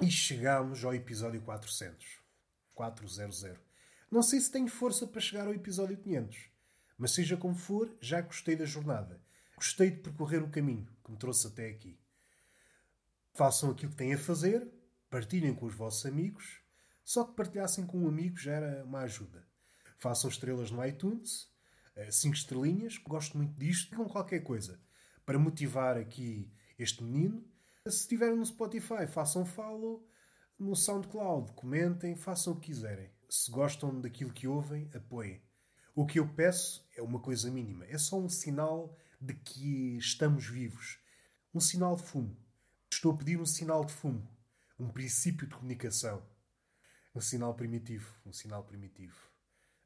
e 0.00 0.10
chegamos 0.10 0.84
ao 0.84 0.94
episódio 0.94 1.40
400. 1.42 2.20
400. 2.74 3.58
Não 4.10 4.22
sei 4.22 4.40
se 4.40 4.50
tenho 4.50 4.68
força 4.68 5.06
para 5.06 5.20
chegar 5.20 5.46
ao 5.46 5.54
episódio 5.54 5.96
500, 5.96 6.50
mas 6.96 7.12
seja 7.12 7.36
como 7.36 7.54
for, 7.54 7.94
já 8.00 8.20
gostei 8.20 8.56
da 8.56 8.64
jornada. 8.64 9.20
Gostei 9.54 9.90
de 9.90 10.00
percorrer 10.00 10.42
o 10.42 10.50
caminho 10.50 10.88
que 11.04 11.10
me 11.10 11.18
trouxe 11.18 11.46
até 11.46 11.68
aqui. 11.68 11.98
Façam 13.34 13.70
aquilo 13.70 13.90
que 13.90 13.96
têm 13.96 14.14
a 14.14 14.18
fazer, 14.18 14.66
partilhem 15.10 15.54
com 15.54 15.66
os 15.66 15.74
vossos 15.74 16.06
amigos. 16.06 16.60
Só 17.04 17.24
que 17.24 17.34
partilhassem 17.34 17.86
com 17.86 17.98
um 17.98 18.08
amigo 18.08 18.38
já 18.38 18.52
era 18.52 18.84
uma 18.84 19.00
ajuda. 19.00 19.46
Façam 19.98 20.30
estrelas 20.30 20.70
no 20.70 20.84
iTunes, 20.84 21.50
eh, 21.94 22.10
cinco 22.10 22.36
estrelinhas, 22.36 22.96
gosto 22.98 23.36
muito 23.36 23.58
disto, 23.58 23.90
digam 23.90 24.08
qualquer 24.08 24.40
coisa 24.40 24.80
para 25.26 25.38
motivar 25.38 25.96
aqui 25.96 26.50
este 26.78 27.02
menino. 27.02 27.44
Se 27.90 28.02
estiverem 28.02 28.36
no 28.36 28.46
Spotify, 28.46 29.06
façam 29.08 29.44
follow, 29.44 30.08
no 30.56 30.76
SoundCloud, 30.76 31.52
comentem, 31.54 32.14
façam 32.14 32.52
o 32.52 32.56
que 32.56 32.66
quiserem. 32.66 33.10
Se 33.28 33.50
gostam 33.50 34.00
daquilo 34.00 34.32
que 34.32 34.46
ouvem, 34.46 34.88
apoiem. 34.94 35.42
O 35.92 36.06
que 36.06 36.20
eu 36.20 36.28
peço 36.28 36.86
é 36.96 37.02
uma 37.02 37.18
coisa 37.18 37.50
mínima, 37.50 37.84
é 37.86 37.98
só 37.98 38.16
um 38.16 38.28
sinal 38.28 38.96
de 39.20 39.34
que 39.34 39.96
estamos 39.96 40.46
vivos. 40.46 41.00
Um 41.52 41.58
sinal 41.58 41.96
de 41.96 42.04
fumo. 42.04 42.36
Estou 42.92 43.12
a 43.12 43.16
pedir 43.16 43.40
um 43.40 43.46
sinal 43.46 43.84
de 43.84 43.92
fumo. 43.92 44.28
Um 44.78 44.88
princípio 44.88 45.48
de 45.48 45.54
comunicação. 45.54 46.22
Um 47.12 47.20
sinal 47.20 47.54
primitivo. 47.54 48.14
Um 48.24 48.32
sinal 48.32 48.62
primitivo. 48.62 49.18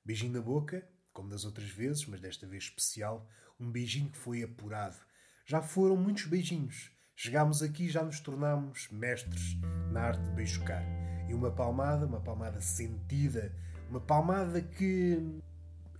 Beijinho 0.04 0.34
na 0.34 0.42
boca, 0.42 0.86
como 1.10 1.30
das 1.30 1.46
outras 1.46 1.70
vezes, 1.70 2.04
mas 2.04 2.20
desta 2.20 2.46
vez 2.46 2.64
especial. 2.64 3.26
Um 3.58 3.70
beijinho 3.70 4.10
que 4.10 4.18
foi 4.18 4.42
apurado. 4.42 4.98
Já 5.46 5.62
foram 5.62 5.96
muitos 5.96 6.26
beijinhos. 6.26 6.93
Chegámos 7.16 7.62
aqui 7.62 7.84
e 7.84 7.90
já 7.90 8.02
nos 8.02 8.20
tornámos 8.20 8.88
mestres 8.90 9.56
na 9.90 10.02
arte 10.02 10.22
de 10.22 10.30
beijocar. 10.32 10.82
E 11.28 11.34
uma 11.34 11.50
palmada, 11.50 12.06
uma 12.06 12.20
palmada 12.20 12.60
sentida, 12.60 13.52
uma 13.88 14.00
palmada 14.00 14.60
que, 14.60 15.40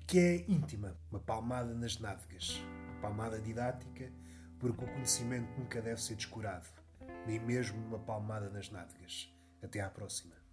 que 0.07 0.19
é 0.19 0.37
íntima, 0.49 0.97
uma 1.11 1.21
palmada 1.21 1.73
nas 1.73 1.99
nádegas, 1.99 2.61
uma 2.91 3.01
palmada 3.01 3.41
didática, 3.41 4.11
porque 4.59 4.85
o 4.85 4.89
conhecimento 4.89 5.49
nunca 5.59 5.81
deve 5.81 6.01
ser 6.03 6.17
descurado 6.17 6.67
nem 7.27 7.41
mesmo 7.41 7.79
uma 7.87 7.99
palmada 7.99 8.49
nas 8.51 8.71
nádegas. 8.71 9.33
Até 9.62 9.81
à 9.81 9.89
próxima. 9.89 10.43